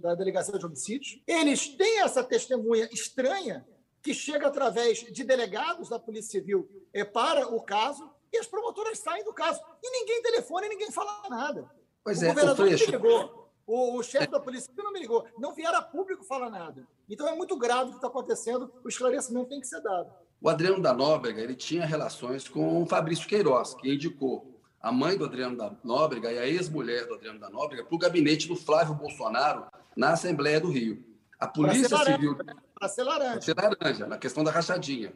da 0.00 0.14
delegacia 0.14 0.58
de 0.58 0.66
homicídios. 0.66 1.22
Eles 1.26 1.68
têm 1.68 2.00
essa 2.00 2.24
testemunha 2.24 2.88
estranha 2.92 3.66
que 4.02 4.12
chega 4.12 4.48
através 4.48 4.98
de 4.98 5.24
delegados 5.24 5.88
da 5.88 5.98
Polícia 5.98 6.32
Civil 6.32 6.68
é, 6.92 7.04
para 7.04 7.48
o 7.48 7.62
caso 7.62 8.10
e 8.32 8.38
as 8.38 8.46
promotoras 8.46 8.98
saem 8.98 9.24
do 9.24 9.32
caso. 9.32 9.60
E 9.82 9.90
ninguém 9.90 10.22
telefona 10.22 10.66
e 10.66 10.68
ninguém 10.70 10.90
fala 10.90 11.22
nada. 11.30 11.70
Pois 12.04 12.20
o 12.20 12.24
é, 12.24 12.28
governador 12.28 12.66
o 12.66 12.70
ligou. 12.70 13.47
O, 13.68 13.98
o 13.98 14.02
chefe 14.02 14.28
da 14.28 14.40
polícia 14.40 14.72
não 14.74 14.90
me 14.94 15.00
ligou. 15.00 15.26
Não 15.38 15.54
vieram 15.54 15.78
a 15.78 15.82
público 15.82 16.24
falar 16.24 16.48
nada. 16.48 16.88
Então 17.06 17.28
é 17.28 17.36
muito 17.36 17.54
grave 17.58 17.88
o 17.88 17.90
que 17.90 17.96
está 17.96 18.08
acontecendo. 18.08 18.72
O 18.82 18.88
esclarecimento 18.88 19.50
tem 19.50 19.60
que 19.60 19.66
ser 19.66 19.82
dado. 19.82 20.10
O 20.40 20.48
Adriano 20.48 20.80
da 20.80 20.94
Nóbrega 20.94 21.42
ele 21.42 21.54
tinha 21.54 21.84
relações 21.84 22.48
com 22.48 22.82
o 22.82 22.86
Fabrício 22.86 23.28
Queiroz, 23.28 23.74
que 23.74 23.92
indicou 23.92 24.58
a 24.80 24.90
mãe 24.90 25.18
do 25.18 25.26
Adriano 25.26 25.54
da 25.54 25.76
Nóbrega 25.84 26.32
e 26.32 26.38
a 26.38 26.46
ex-mulher 26.46 27.06
do 27.06 27.14
Adriano 27.14 27.38
da 27.38 27.50
Nóbrega 27.50 27.84
para 27.84 27.94
o 27.94 27.98
gabinete 27.98 28.48
do 28.48 28.56
Flávio 28.56 28.94
Bolsonaro 28.94 29.66
na 29.94 30.12
Assembleia 30.12 30.58
do 30.58 30.70
Rio. 30.70 31.04
A 31.38 31.46
Polícia 31.46 31.94
laranja, 31.94 32.16
Civil. 32.16 32.36
Para 32.74 32.88
ser 32.88 33.02
laranja. 33.02 33.32
Para 33.32 33.40
ser 33.42 33.54
laranja, 33.54 34.06
na 34.06 34.16
questão 34.16 34.42
da 34.42 34.50
rachadinha. 34.50 35.12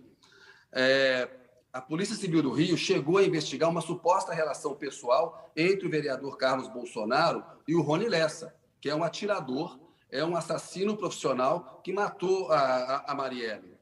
É, 0.70 1.26
a 1.72 1.80
Polícia 1.80 2.14
Civil 2.14 2.42
do 2.42 2.52
Rio 2.52 2.76
chegou 2.76 3.16
a 3.16 3.24
investigar 3.24 3.70
uma 3.70 3.80
suposta 3.80 4.34
relação 4.34 4.74
pessoal 4.74 5.50
entre 5.56 5.86
o 5.86 5.90
vereador 5.90 6.36
Carlos 6.36 6.68
Bolsonaro 6.68 7.42
e 7.66 7.74
o 7.74 7.80
Rony 7.80 8.08
Lessa, 8.08 8.54
que 8.78 8.90
é 8.90 8.94
um 8.94 9.02
atirador, 9.02 9.78
é 10.10 10.22
um 10.22 10.36
assassino 10.36 10.94
profissional 10.94 11.80
que 11.82 11.90
matou 11.90 12.52
a, 12.52 12.58
a, 12.58 13.12
a 13.12 13.14
Marielle. 13.14 13.72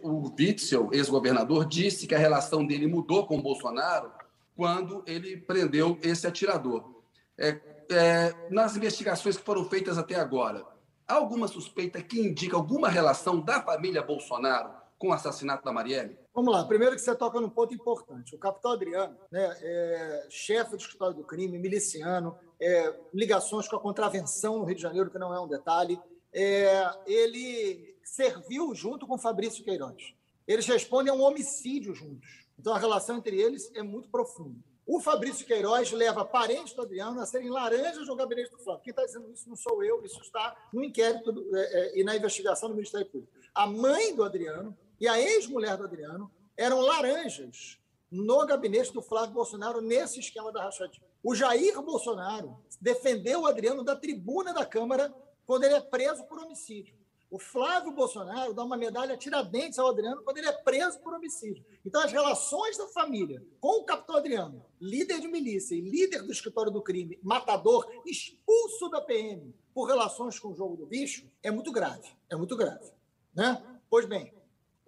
O 0.00 0.32
Witzel, 0.38 0.90
ex-governador, 0.92 1.66
disse 1.66 2.06
que 2.06 2.14
a 2.14 2.18
relação 2.18 2.64
dele 2.64 2.86
mudou 2.86 3.26
com 3.26 3.42
Bolsonaro 3.42 4.12
quando 4.56 5.02
ele 5.04 5.36
prendeu 5.36 5.98
esse 6.00 6.26
atirador. 6.26 7.02
É, 7.36 7.60
é, 7.90 8.34
nas 8.48 8.76
investigações 8.76 9.36
que 9.36 9.44
foram 9.44 9.64
feitas 9.64 9.98
até 9.98 10.14
agora, 10.14 10.64
há 11.06 11.14
alguma 11.14 11.48
suspeita 11.48 12.00
que 12.00 12.20
indica 12.20 12.56
alguma 12.56 12.88
relação 12.88 13.40
da 13.40 13.60
família 13.60 14.02
Bolsonaro 14.02 14.77
com 14.98 15.08
o 15.08 15.12
assassinato 15.12 15.64
da 15.64 15.72
Marielle? 15.72 16.18
Vamos 16.34 16.52
lá. 16.52 16.64
Primeiro 16.64 16.94
que 16.94 17.00
você 17.00 17.14
toca 17.14 17.40
num 17.40 17.48
ponto 17.48 17.72
importante. 17.72 18.34
O 18.34 18.38
capitão 18.38 18.72
Adriano, 18.72 19.16
né, 19.30 19.56
é 19.60 20.26
chefe 20.28 20.72
do 20.72 20.76
escritório 20.76 21.16
do 21.16 21.24
crime, 21.24 21.58
miliciano, 21.58 22.36
é, 22.60 22.94
ligações 23.14 23.68
com 23.68 23.76
a 23.76 23.80
contravenção 23.80 24.58
no 24.58 24.64
Rio 24.64 24.76
de 24.76 24.82
Janeiro, 24.82 25.10
que 25.10 25.18
não 25.18 25.32
é 25.32 25.40
um 25.40 25.48
detalhe. 25.48 26.00
É, 26.32 26.90
ele 27.06 27.96
serviu 28.02 28.74
junto 28.74 29.06
com 29.06 29.16
Fabrício 29.16 29.64
Queiroz. 29.64 30.14
Eles 30.46 30.66
respondem 30.66 31.12
a 31.12 31.16
um 31.16 31.22
homicídio 31.22 31.94
juntos. 31.94 32.46
Então 32.58 32.74
a 32.74 32.78
relação 32.78 33.18
entre 33.18 33.40
eles 33.40 33.70
é 33.74 33.82
muito 33.82 34.08
profunda. 34.08 34.58
O 34.86 35.00
Fabrício 35.00 35.46
Queiroz 35.46 35.92
leva 35.92 36.24
parentes 36.24 36.72
do 36.72 36.80
Adriano 36.80 37.20
a 37.20 37.26
serem 37.26 37.50
laranjas 37.50 38.06
no 38.06 38.16
gabinete 38.16 38.50
do 38.50 38.58
Flávio. 38.58 38.82
Quem 38.82 38.90
está 38.90 39.04
dizendo 39.04 39.30
isso 39.30 39.46
não 39.46 39.54
sou 39.54 39.84
eu, 39.84 40.02
isso 40.02 40.18
está 40.22 40.56
no 40.72 40.82
inquérito 40.82 41.30
do, 41.30 41.54
é, 41.54 41.60
é, 41.60 42.00
e 42.00 42.02
na 42.02 42.16
investigação 42.16 42.70
do 42.70 42.74
Ministério 42.74 43.06
Público. 43.06 43.30
A 43.54 43.66
mãe 43.66 44.16
do 44.16 44.24
Adriano 44.24 44.74
e 45.00 45.06
a 45.06 45.20
ex-mulher 45.20 45.76
do 45.76 45.84
Adriano 45.84 46.30
eram 46.56 46.80
laranjas 46.80 47.78
no 48.10 48.44
gabinete 48.46 48.92
do 48.92 49.02
Flávio 49.02 49.34
Bolsonaro 49.34 49.80
nesse 49.80 50.18
esquema 50.18 50.50
da 50.50 50.62
rachadinha. 50.64 51.06
O 51.22 51.34
Jair 51.34 51.80
Bolsonaro 51.82 52.58
defendeu 52.80 53.42
o 53.42 53.46
Adriano 53.46 53.84
da 53.84 53.94
tribuna 53.94 54.52
da 54.52 54.64
Câmara 54.64 55.14
quando 55.46 55.64
ele 55.64 55.74
é 55.74 55.80
preso 55.80 56.24
por 56.24 56.38
homicídio. 56.38 56.96
O 57.30 57.38
Flávio 57.38 57.92
Bolsonaro 57.92 58.54
dá 58.54 58.64
uma 58.64 58.76
medalha 58.76 59.16
tiradentes 59.16 59.78
ao 59.78 59.88
Adriano 59.88 60.22
quando 60.22 60.38
ele 60.38 60.48
é 60.48 60.52
preso 60.52 60.98
por 61.00 61.12
homicídio. 61.12 61.62
Então, 61.84 62.02
as 62.02 62.10
relações 62.10 62.78
da 62.78 62.86
família 62.88 63.44
com 63.60 63.80
o 63.80 63.84
capitão 63.84 64.16
Adriano, 64.16 64.64
líder 64.80 65.20
de 65.20 65.28
milícia 65.28 65.74
e 65.74 65.80
líder 65.82 66.22
do 66.22 66.32
escritório 66.32 66.72
do 66.72 66.80
crime, 66.80 67.18
matador, 67.22 67.86
expulso 68.06 68.88
da 68.88 69.02
PM 69.02 69.54
por 69.74 69.84
relações 69.84 70.38
com 70.38 70.48
o 70.48 70.54
jogo 70.54 70.76
do 70.76 70.86
bicho, 70.86 71.30
é 71.42 71.50
muito 71.50 71.70
grave. 71.70 72.08
É 72.30 72.36
muito 72.36 72.56
grave. 72.56 72.90
Né? 73.34 73.62
Pois 73.90 74.06
bem, 74.06 74.32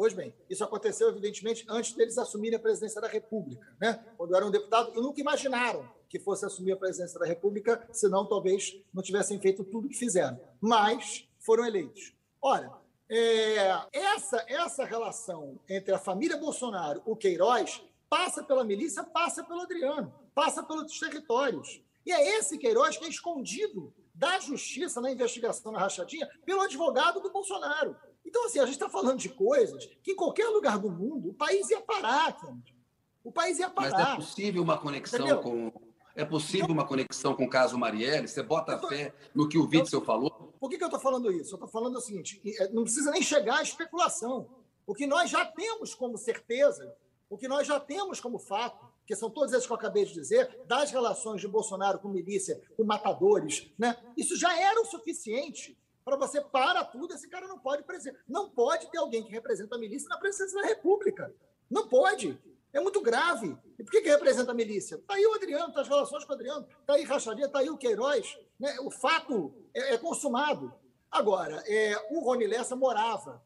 Pois 0.01 0.15
bem, 0.15 0.35
isso 0.49 0.65
aconteceu, 0.65 1.11
evidentemente, 1.11 1.63
antes 1.69 1.93
deles 1.93 2.17
assumirem 2.17 2.57
a 2.57 2.59
presidência 2.59 3.03
da 3.03 3.07
República. 3.07 3.61
Né? 3.79 4.03
Quando 4.17 4.35
eram 4.35 4.51
deputados, 4.51 4.97
e 4.97 4.97
nunca 4.99 5.21
imaginaram 5.21 5.87
que 6.09 6.19
fosse 6.19 6.47
assumir 6.47 6.73
a 6.73 6.77
presidência 6.79 7.21
da 7.21 7.27
República, 7.27 7.87
senão 7.93 8.25
talvez 8.25 8.83
não 8.95 9.03
tivessem 9.03 9.39
feito 9.39 9.63
tudo 9.63 9.91
que 9.91 9.99
fizeram. 9.99 10.41
Mas 10.59 11.29
foram 11.39 11.67
eleitos. 11.67 12.15
Ora, 12.41 12.73
é, 13.11 13.79
essa, 13.93 14.43
essa 14.49 14.87
relação 14.87 15.61
entre 15.69 15.93
a 15.93 15.99
família 15.99 16.39
Bolsonaro, 16.39 17.03
o 17.05 17.15
Queiroz, 17.15 17.83
passa 18.09 18.43
pela 18.43 18.65
milícia, 18.65 19.05
passa 19.05 19.45
pelo 19.45 19.61
Adriano, 19.61 20.15
passa 20.35 20.63
pelos 20.63 20.99
territórios. 20.99 21.85
E 22.07 22.11
é 22.11 22.39
esse 22.39 22.57
Queiroz 22.57 22.97
que 22.97 23.05
é 23.05 23.09
escondido 23.11 23.93
da 24.15 24.41
justiça 24.41 24.99
na 24.99 25.11
investigação 25.11 25.73
na 25.73 25.79
rachadinha 25.79 26.27
pelo 26.47 26.63
advogado 26.63 27.21
do 27.21 27.31
Bolsonaro. 27.31 27.95
Então, 28.25 28.47
assim, 28.47 28.59
a 28.59 28.65
gente 28.65 28.75
está 28.75 28.89
falando 28.89 29.19
de 29.19 29.29
coisas 29.29 29.87
que 30.03 30.13
em 30.13 30.17
qualquer 30.17 30.49
lugar 30.49 30.79
do 30.79 30.91
mundo 30.91 31.31
o 31.31 31.35
país 31.35 31.69
ia 31.71 31.81
parar, 31.81 32.39
Kennedy. 32.41 32.75
O 33.23 33.31
país 33.33 33.59
ia 33.59 33.69
parar. 33.69 33.91
Mas 33.91 34.13
é 34.13 34.17
possível 34.17 34.63
uma 34.63 34.79
conexão 34.79 35.21
Entendeu? 35.21 35.41
com. 35.41 35.73
É 36.17 36.25
possível 36.25 36.65
então, 36.65 36.75
uma 36.75 36.87
conexão 36.87 37.35
com 37.35 37.45
o 37.45 37.49
caso 37.49 37.79
Marielle? 37.79 38.27
Você 38.27 38.43
bota 38.43 38.77
tô... 38.79 38.89
fé 38.89 39.15
no 39.35 39.49
que 39.49 39.57
o 39.57 39.69
Witzel 39.69 40.05
falou? 40.05 40.55
Por 40.59 40.69
que, 40.69 40.77
que 40.77 40.85
eu 40.85 40.89
estou 40.89 41.01
falando 41.01 41.31
isso? 41.33 41.53
Eu 41.53 41.57
estou 41.57 41.69
falando 41.69 41.97
o 41.97 42.01
seguinte: 42.01 42.41
é, 42.59 42.69
não 42.71 42.83
precisa 42.83 43.11
nem 43.11 43.23
chegar 43.23 43.59
à 43.59 43.63
especulação. 43.63 44.49
O 44.87 44.95
que 44.95 45.07
nós 45.07 45.31
já 45.31 45.45
temos 45.45 45.95
como 45.95 46.19
certeza, 46.19 46.95
o 47.29 47.39
que 47.39 47.47
nós 47.47 47.67
já 47.67 47.79
temos 47.79 48.21
como 48.21 48.39
fato, 48.39 48.87
que 49.07 49.15
são 49.15 49.31
todos 49.31 49.53
esses 49.53 49.67
que 49.67 49.73
eu 49.73 49.77
acabei 49.77 50.05
de 50.05 50.13
dizer, 50.13 50.65
das 50.67 50.91
relações 50.91 51.41
de 51.41 51.49
Bolsonaro 51.49 51.99
com 51.99 52.09
milícia, 52.09 52.61
com 52.77 52.85
matadores, 52.85 53.73
né? 53.79 53.97
isso 54.17 54.37
já 54.37 54.57
era 54.57 54.81
o 54.81 54.85
suficiente 54.85 55.77
para 56.05 56.17
você 56.17 56.41
para 56.41 56.85
tudo, 56.85 57.15
esse 57.15 57.29
cara 57.29 57.47
não 57.47 57.59
pode 57.59 57.85
não 58.29 58.51
pode 58.51 58.91
ter 58.91 58.99
alguém 58.99 59.23
que 59.23 59.31
representa 59.31 59.77
a 59.77 59.79
milícia 59.79 60.09
na 60.09 60.19
presidência 60.19 60.61
da 60.61 60.67
República. 60.67 61.35
Não 61.71 61.89
pode. 61.89 62.39
É 62.73 62.81
muito 62.81 63.01
grave. 63.01 63.57
E 63.79 63.85
por 63.85 63.91
que, 63.91 64.01
que 64.01 64.09
representa 64.09 64.53
a 64.53 64.55
milícia? 64.55 64.97
Está 64.97 65.15
aí 65.15 65.27
o 65.27 65.35
Adriano, 65.35 65.69
está 65.69 65.81
as 65.81 65.89
relações 65.89 66.25
com 66.25 66.33
o 66.33 66.35
Adriano, 66.35 66.67
está 66.81 66.95
aí 66.95 67.03
Racharia, 67.03 67.47
está 67.47 67.59
aí 67.59 67.71
o 67.71 67.77
Queiroz. 67.77 68.39
Né? 68.59 68.77
O 68.81 68.91
fato 68.91 69.53
é, 69.75 69.95
é 69.95 69.99
consumado. 69.99 70.73
Agora, 71.11 71.63
é, 71.67 71.97
o 72.11 72.21
Rony 72.21 72.47
Lessa 72.47 72.77
morava 72.77 73.43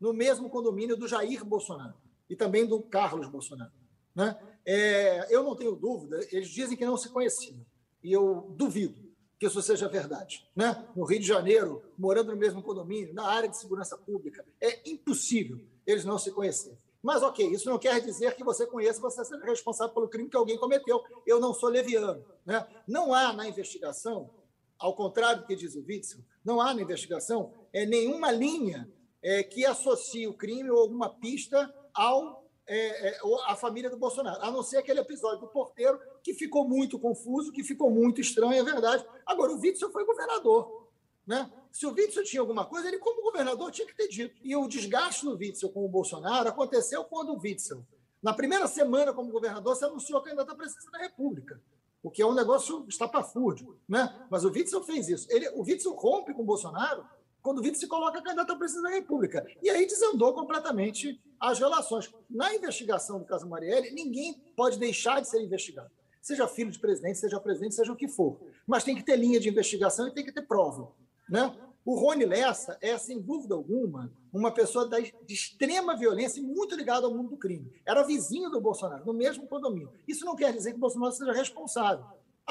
no 0.00 0.12
mesmo 0.12 0.48
condomínio 0.48 0.96
do 0.96 1.08
Jair 1.08 1.44
Bolsonaro 1.44 1.94
e 2.30 2.36
também 2.36 2.66
do 2.66 2.80
Carlos 2.82 3.28
Bolsonaro. 3.28 3.72
Né? 4.14 4.38
É, 4.64 5.34
eu 5.34 5.42
não 5.42 5.56
tenho 5.56 5.74
dúvida, 5.74 6.20
eles 6.30 6.48
dizem 6.48 6.76
que 6.76 6.84
não 6.84 6.96
se 6.96 7.08
conheciam, 7.08 7.64
e 8.02 8.12
eu 8.12 8.52
duvido 8.56 9.07
que 9.38 9.46
isso 9.46 9.62
seja 9.62 9.88
verdade. 9.88 10.46
Né? 10.54 10.86
No 10.96 11.04
Rio 11.04 11.20
de 11.20 11.26
Janeiro, 11.26 11.82
morando 11.96 12.32
no 12.32 12.36
mesmo 12.36 12.62
condomínio, 12.62 13.14
na 13.14 13.24
área 13.24 13.48
de 13.48 13.56
segurança 13.56 13.96
pública, 13.96 14.44
é 14.60 14.90
impossível 14.90 15.60
eles 15.86 16.04
não 16.04 16.18
se 16.18 16.32
conhecerem. 16.32 16.78
Mas, 17.00 17.22
ok, 17.22 17.46
isso 17.46 17.70
não 17.70 17.78
quer 17.78 18.00
dizer 18.00 18.34
que 18.34 18.42
você 18.42 18.66
conheça, 18.66 19.00
você 19.00 19.24
seja 19.24 19.44
responsável 19.44 19.94
pelo 19.94 20.08
crime 20.08 20.28
que 20.28 20.36
alguém 20.36 20.58
cometeu. 20.58 21.02
Eu 21.24 21.38
não 21.38 21.54
sou 21.54 21.68
leviano. 21.68 22.24
Né? 22.44 22.66
Não 22.86 23.14
há 23.14 23.32
na 23.32 23.48
investigação, 23.48 24.28
ao 24.76 24.94
contrário 24.94 25.42
do 25.42 25.46
que 25.46 25.54
diz 25.54 25.76
o 25.76 25.84
Witzel, 25.86 26.20
não 26.44 26.60
há 26.60 26.74
na 26.74 26.82
investigação 26.82 27.52
é, 27.72 27.86
nenhuma 27.86 28.32
linha 28.32 28.90
é, 29.22 29.42
que 29.42 29.64
associe 29.64 30.26
o 30.26 30.34
crime 30.34 30.70
ou 30.70 30.80
alguma 30.80 31.08
pista 31.08 31.72
ao 31.94 32.37
é, 32.68 33.08
é, 33.08 33.18
a 33.46 33.56
família 33.56 33.88
do 33.88 33.96
Bolsonaro, 33.96 34.42
a 34.42 34.50
não 34.50 34.62
ser 34.62 34.76
aquele 34.76 35.00
episódio 35.00 35.40
do 35.40 35.48
porteiro 35.48 35.98
que 36.22 36.34
ficou 36.34 36.68
muito 36.68 36.98
confuso, 36.98 37.50
que 37.50 37.64
ficou 37.64 37.90
muito 37.90 38.20
estranho, 38.20 38.52
é 38.52 38.62
verdade. 38.62 39.04
Agora, 39.24 39.52
o 39.52 39.58
Witzel 39.58 39.90
foi 39.90 40.04
governador. 40.04 40.86
Né? 41.26 41.50
Se 41.72 41.86
o 41.86 41.92
Witzel 41.92 42.24
tinha 42.24 42.40
alguma 42.40 42.66
coisa, 42.66 42.86
ele, 42.88 42.98
como 42.98 43.22
governador, 43.22 43.70
tinha 43.70 43.86
que 43.86 43.96
ter 43.96 44.08
dito. 44.08 44.38
E 44.42 44.54
o 44.54 44.68
desgaste 44.68 45.24
do 45.24 45.36
Witzel 45.36 45.70
com 45.70 45.84
o 45.84 45.88
Bolsonaro 45.88 46.48
aconteceu 46.48 47.04
quando 47.04 47.32
o 47.32 47.38
Witzel, 47.38 47.84
na 48.22 48.34
primeira 48.34 48.66
semana 48.66 49.14
como 49.14 49.32
governador, 49.32 49.74
se 49.74 49.84
anunciou 49.84 50.20
candidato 50.20 50.50
à 50.50 50.54
presidência 50.54 50.90
da 50.90 50.98
República, 50.98 51.60
o 52.02 52.10
que 52.10 52.20
é 52.20 52.26
um 52.26 52.34
negócio 52.34 52.84
estapafúrdio. 52.86 53.78
Né? 53.88 54.26
Mas 54.30 54.44
o 54.44 54.50
Witzel 54.50 54.82
fez 54.82 55.08
isso. 55.08 55.26
Ele, 55.30 55.48
o 55.50 55.62
Witzel 55.62 55.94
rompe 55.94 56.34
com 56.34 56.42
o 56.42 56.46
Bolsonaro 56.46 57.04
quando 57.42 57.58
o 57.58 57.62
Witzel 57.62 57.80
se 57.80 57.86
coloca 57.86 58.22
candidato 58.22 58.52
à 58.52 58.56
presidência 58.56 58.90
da 58.90 58.96
República. 58.96 59.46
E 59.62 59.70
aí 59.70 59.86
desandou 59.86 60.32
completamente 60.34 61.20
as 61.40 61.58
relações. 61.58 62.12
Na 62.28 62.54
investigação 62.54 63.18
do 63.18 63.24
caso 63.24 63.48
Marielle, 63.48 63.90
ninguém 63.90 64.34
pode 64.56 64.78
deixar 64.78 65.20
de 65.20 65.28
ser 65.28 65.42
investigado. 65.42 65.90
Seja 66.20 66.46
filho 66.48 66.70
de 66.70 66.78
presidente, 66.78 67.18
seja 67.18 67.40
presidente, 67.40 67.74
seja 67.74 67.92
o 67.92 67.96
que 67.96 68.08
for. 68.08 68.38
Mas 68.66 68.84
tem 68.84 68.94
que 68.94 69.02
ter 69.02 69.16
linha 69.16 69.40
de 69.40 69.48
investigação 69.48 70.08
e 70.08 70.12
tem 70.12 70.24
que 70.24 70.32
ter 70.32 70.42
prova. 70.42 70.92
Né? 71.28 71.54
O 71.84 71.94
Rony 71.94 72.26
Lessa 72.26 72.76
é, 72.82 72.98
sem 72.98 73.18
dúvida 73.18 73.54
alguma, 73.54 74.12
uma 74.32 74.52
pessoa 74.52 74.86
de 74.88 75.14
extrema 75.32 75.96
violência 75.96 76.38
e 76.38 76.42
muito 76.42 76.74
ligada 76.74 77.06
ao 77.06 77.14
mundo 77.14 77.30
do 77.30 77.36
crime. 77.38 77.72
Era 77.86 78.02
vizinho 78.02 78.50
do 78.50 78.60
Bolsonaro, 78.60 79.06
no 79.06 79.14
mesmo 79.14 79.46
condomínio. 79.46 79.90
Isso 80.06 80.24
não 80.24 80.36
quer 80.36 80.52
dizer 80.52 80.72
que 80.72 80.76
o 80.76 80.80
Bolsonaro 80.80 81.12
seja 81.12 81.32
responsável. 81.32 82.04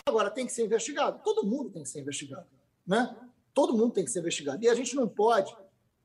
Agora, 0.06 0.32
tem 0.32 0.46
que 0.46 0.52
ser 0.52 0.66
investigado. 0.66 1.22
Todo 1.24 1.46
mundo 1.46 1.70
tem 1.70 1.84
que 1.84 1.90
ser 1.90 2.00
investigado. 2.00 2.48
Né? 2.86 3.16
Todo 3.58 3.76
mundo 3.76 3.92
tem 3.92 4.06
que 4.06 4.12
ser 4.12 4.20
investigado. 4.20 4.64
E 4.64 4.70
a 4.70 4.76
gente 4.76 4.96
não 4.96 5.08
pode 5.08 5.52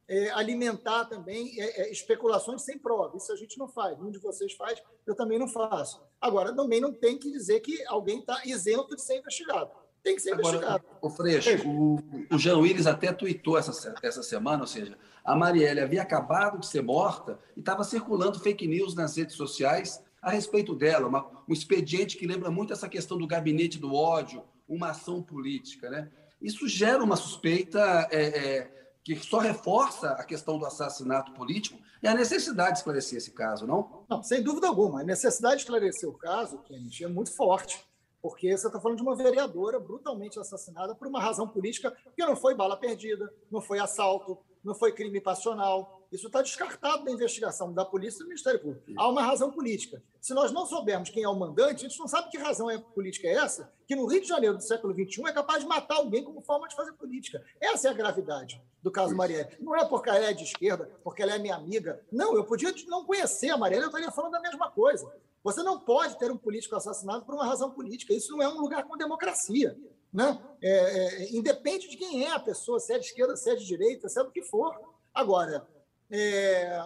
é, 0.08 0.30
alimentar 0.30 1.04
também 1.04 1.52
é, 1.60 1.82
é, 1.82 1.92
especulações 1.92 2.62
sem 2.62 2.78
prova. 2.78 3.14
Isso 3.14 3.30
a 3.30 3.36
gente 3.36 3.58
não 3.58 3.68
faz. 3.68 4.00
Um 4.00 4.10
de 4.10 4.18
vocês 4.18 4.54
faz, 4.54 4.82
eu 5.06 5.14
também 5.14 5.38
não 5.38 5.46
faço. 5.46 6.00
Agora, 6.18 6.56
também 6.56 6.80
não 6.80 6.94
tem 6.94 7.18
que 7.18 7.30
dizer 7.30 7.60
que 7.60 7.84
alguém 7.88 8.20
está 8.20 8.40
isento 8.46 8.96
de 8.96 9.02
ser 9.02 9.18
investigado 9.18 9.70
tem 10.02 10.16
que 10.16 10.22
ser 10.22 10.32
Agora, 10.32 10.56
investigado. 10.56 10.84
O 11.00 11.10
Freixo, 11.10 11.68
o, 11.68 11.96
o 12.32 12.36
Jean 12.36 12.58
Willis 12.58 12.88
até 12.88 13.12
tuitou 13.12 13.56
essa, 13.56 13.94
essa 14.02 14.20
semana, 14.20 14.62
ou 14.62 14.66
seja, 14.66 14.98
a 15.24 15.36
Marielle 15.36 15.78
havia 15.78 16.02
acabado 16.02 16.58
de 16.58 16.66
ser 16.66 16.82
morta 16.82 17.38
e 17.56 17.60
estava 17.60 17.84
circulando 17.84 18.40
fake 18.40 18.66
news 18.66 18.96
nas 18.96 19.16
redes 19.16 19.36
sociais 19.36 20.02
a 20.20 20.30
respeito 20.30 20.74
dela, 20.74 21.06
uma, 21.06 21.30
um 21.48 21.52
expediente 21.52 22.16
que 22.16 22.26
lembra 22.26 22.50
muito 22.50 22.72
essa 22.72 22.88
questão 22.88 23.16
do 23.16 23.28
gabinete 23.28 23.78
do 23.78 23.94
ódio, 23.94 24.42
uma 24.68 24.90
ação 24.90 25.22
política. 25.22 25.88
Né? 25.88 26.10
Isso 26.42 26.68
gera 26.68 27.02
uma 27.02 27.16
suspeita 27.16 28.08
é, 28.10 28.22
é, 28.22 28.94
que 29.04 29.16
só 29.16 29.38
reforça 29.38 30.10
a 30.12 30.24
questão 30.24 30.58
do 30.58 30.66
assassinato 30.66 31.32
político 31.32 31.78
e 32.02 32.08
a 32.08 32.14
necessidade 32.14 32.72
de 32.72 32.78
esclarecer 32.78 33.18
esse 33.18 33.30
caso, 33.30 33.66
não? 33.66 34.04
Não, 34.08 34.22
sem 34.22 34.42
dúvida 34.42 34.66
alguma. 34.66 35.00
A 35.00 35.04
necessidade 35.04 35.56
de 35.56 35.62
esclarecer 35.62 36.08
o 36.08 36.14
caso, 36.14 36.58
Kennedy, 36.58 37.04
é 37.04 37.08
muito 37.08 37.34
forte 37.34 37.84
porque 38.22 38.56
você 38.56 38.68
está 38.68 38.80
falando 38.80 38.98
de 38.98 39.02
uma 39.02 39.16
vereadora 39.16 39.80
brutalmente 39.80 40.38
assassinada 40.38 40.94
por 40.94 41.08
uma 41.08 41.20
razão 41.20 41.48
política, 41.48 41.92
que 42.16 42.24
não 42.24 42.36
foi 42.36 42.54
bala 42.54 42.76
perdida, 42.76 43.28
não 43.50 43.60
foi 43.60 43.80
assalto, 43.80 44.38
não 44.62 44.76
foi 44.76 44.92
crime 44.92 45.20
passional. 45.20 46.01
Isso 46.12 46.26
está 46.26 46.42
descartado 46.42 47.04
da 47.04 47.10
investigação 47.10 47.72
da 47.72 47.86
polícia 47.86 48.18
e 48.18 48.24
do 48.24 48.28
Ministério 48.28 48.60
Público. 48.60 48.84
Há 48.98 49.08
uma 49.08 49.22
razão 49.22 49.50
política. 49.50 50.02
Se 50.20 50.34
nós 50.34 50.52
não 50.52 50.66
soubermos 50.66 51.08
quem 51.08 51.22
é 51.22 51.28
o 51.28 51.34
mandante, 51.34 51.86
a 51.86 51.88
gente 51.88 51.98
não 51.98 52.06
sabe 52.06 52.30
que 52.30 52.36
razão 52.36 52.70
é 52.70 52.76
política 52.78 53.26
é 53.26 53.32
essa, 53.32 53.72
que 53.86 53.96
no 53.96 54.06
Rio 54.06 54.20
de 54.20 54.28
Janeiro 54.28 54.58
do 54.58 54.62
século 54.62 54.92
XXI 54.92 55.22
é 55.26 55.32
capaz 55.32 55.62
de 55.62 55.66
matar 55.66 55.96
alguém 55.96 56.22
como 56.22 56.42
forma 56.42 56.68
de 56.68 56.76
fazer 56.76 56.92
política. 56.92 57.42
Essa 57.58 57.88
é 57.88 57.90
a 57.90 57.94
gravidade 57.94 58.62
do 58.82 58.90
caso 58.90 59.16
Marielle. 59.16 59.56
Não 59.58 59.74
é 59.74 59.86
porque 59.86 60.10
ela 60.10 60.18
é 60.18 60.34
de 60.34 60.44
esquerda, 60.44 60.90
porque 61.02 61.22
ela 61.22 61.34
é 61.34 61.38
minha 61.38 61.56
amiga. 61.56 62.04
Não, 62.12 62.34
eu 62.34 62.44
podia 62.44 62.74
não 62.88 63.06
conhecer 63.06 63.48
a 63.48 63.56
Marielle, 63.56 63.84
eu 63.84 63.88
estaria 63.88 64.10
falando 64.10 64.34
a 64.34 64.40
mesma 64.40 64.70
coisa. 64.70 65.10
Você 65.42 65.62
não 65.62 65.80
pode 65.80 66.18
ter 66.18 66.30
um 66.30 66.36
político 66.36 66.76
assassinado 66.76 67.24
por 67.24 67.34
uma 67.34 67.46
razão 67.46 67.70
política. 67.70 68.12
Isso 68.12 68.32
não 68.32 68.42
é 68.42 68.48
um 68.48 68.60
lugar 68.60 68.84
com 68.84 68.98
democracia. 68.98 69.76
Né? 70.12 70.38
É, 70.60 70.70
é, 70.70 71.32
independe 71.32 71.88
de 71.88 71.96
quem 71.96 72.26
é 72.26 72.32
a 72.32 72.38
pessoa, 72.38 72.78
se 72.78 72.92
é 72.92 72.98
de 72.98 73.06
esquerda, 73.06 73.34
se 73.34 73.50
é 73.50 73.54
de 73.54 73.64
direita, 73.64 74.10
se 74.10 74.20
é 74.20 74.22
do 74.22 74.30
que 74.30 74.42
for. 74.42 74.78
Agora, 75.14 75.66
é, 76.12 76.78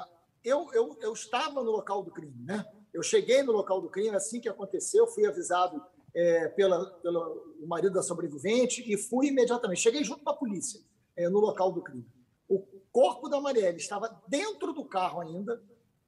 eu, 0.44 0.68
eu, 0.72 0.96
eu 1.02 1.12
estava 1.12 1.62
no 1.62 1.72
local 1.72 2.02
do 2.02 2.12
crime. 2.12 2.44
Né? 2.44 2.64
Eu 2.94 3.02
cheguei 3.02 3.42
no 3.42 3.50
local 3.50 3.80
do 3.80 3.90
crime 3.90 4.14
assim 4.14 4.40
que 4.40 4.48
aconteceu, 4.48 5.08
fui 5.08 5.26
avisado 5.26 5.82
é, 6.14 6.48
pela, 6.48 6.86
pelo 7.00 7.56
marido 7.66 7.94
da 7.94 8.02
sobrevivente 8.02 8.82
e 8.90 8.96
fui 8.96 9.26
imediatamente. 9.26 9.80
Cheguei 9.80 10.04
junto 10.04 10.22
com 10.22 10.30
a 10.30 10.36
polícia 10.36 10.80
é, 11.16 11.28
no 11.28 11.40
local 11.40 11.72
do 11.72 11.82
crime. 11.82 12.06
O 12.48 12.60
corpo 12.92 13.28
da 13.28 13.40
Marielle 13.40 13.76
estava 13.76 14.22
dentro 14.28 14.72
do 14.72 14.84
carro 14.84 15.20
ainda, 15.20 15.60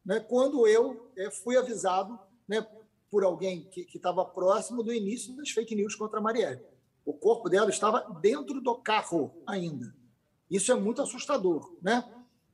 né, 0.07 0.21
quando 0.21 0.67
eu 0.67 1.11
é, 1.17 1.31
fui 1.31 1.57
avisado 1.57 2.19
né, 2.47 2.67
por 3.11 3.25
alguém 3.25 3.65
que 3.65 3.87
estava 3.93 4.25
próximo 4.25 4.83
do 4.83 4.95
início 4.95 5.37
das 5.37 5.51
fake 5.51 5.75
news 5.75 5.97
contra 5.97 6.21
a 6.21 6.23
Marielle. 6.23 6.63
O 7.05 7.13
corpo 7.13 7.49
dela 7.49 7.69
estava 7.69 8.01
dentro 8.21 8.61
do 8.61 8.77
carro 8.77 9.43
ainda. 9.47 9.93
Isso 10.49 10.71
é 10.71 10.75
muito 10.75 11.03
assustador, 11.03 11.77
né? 11.83 12.05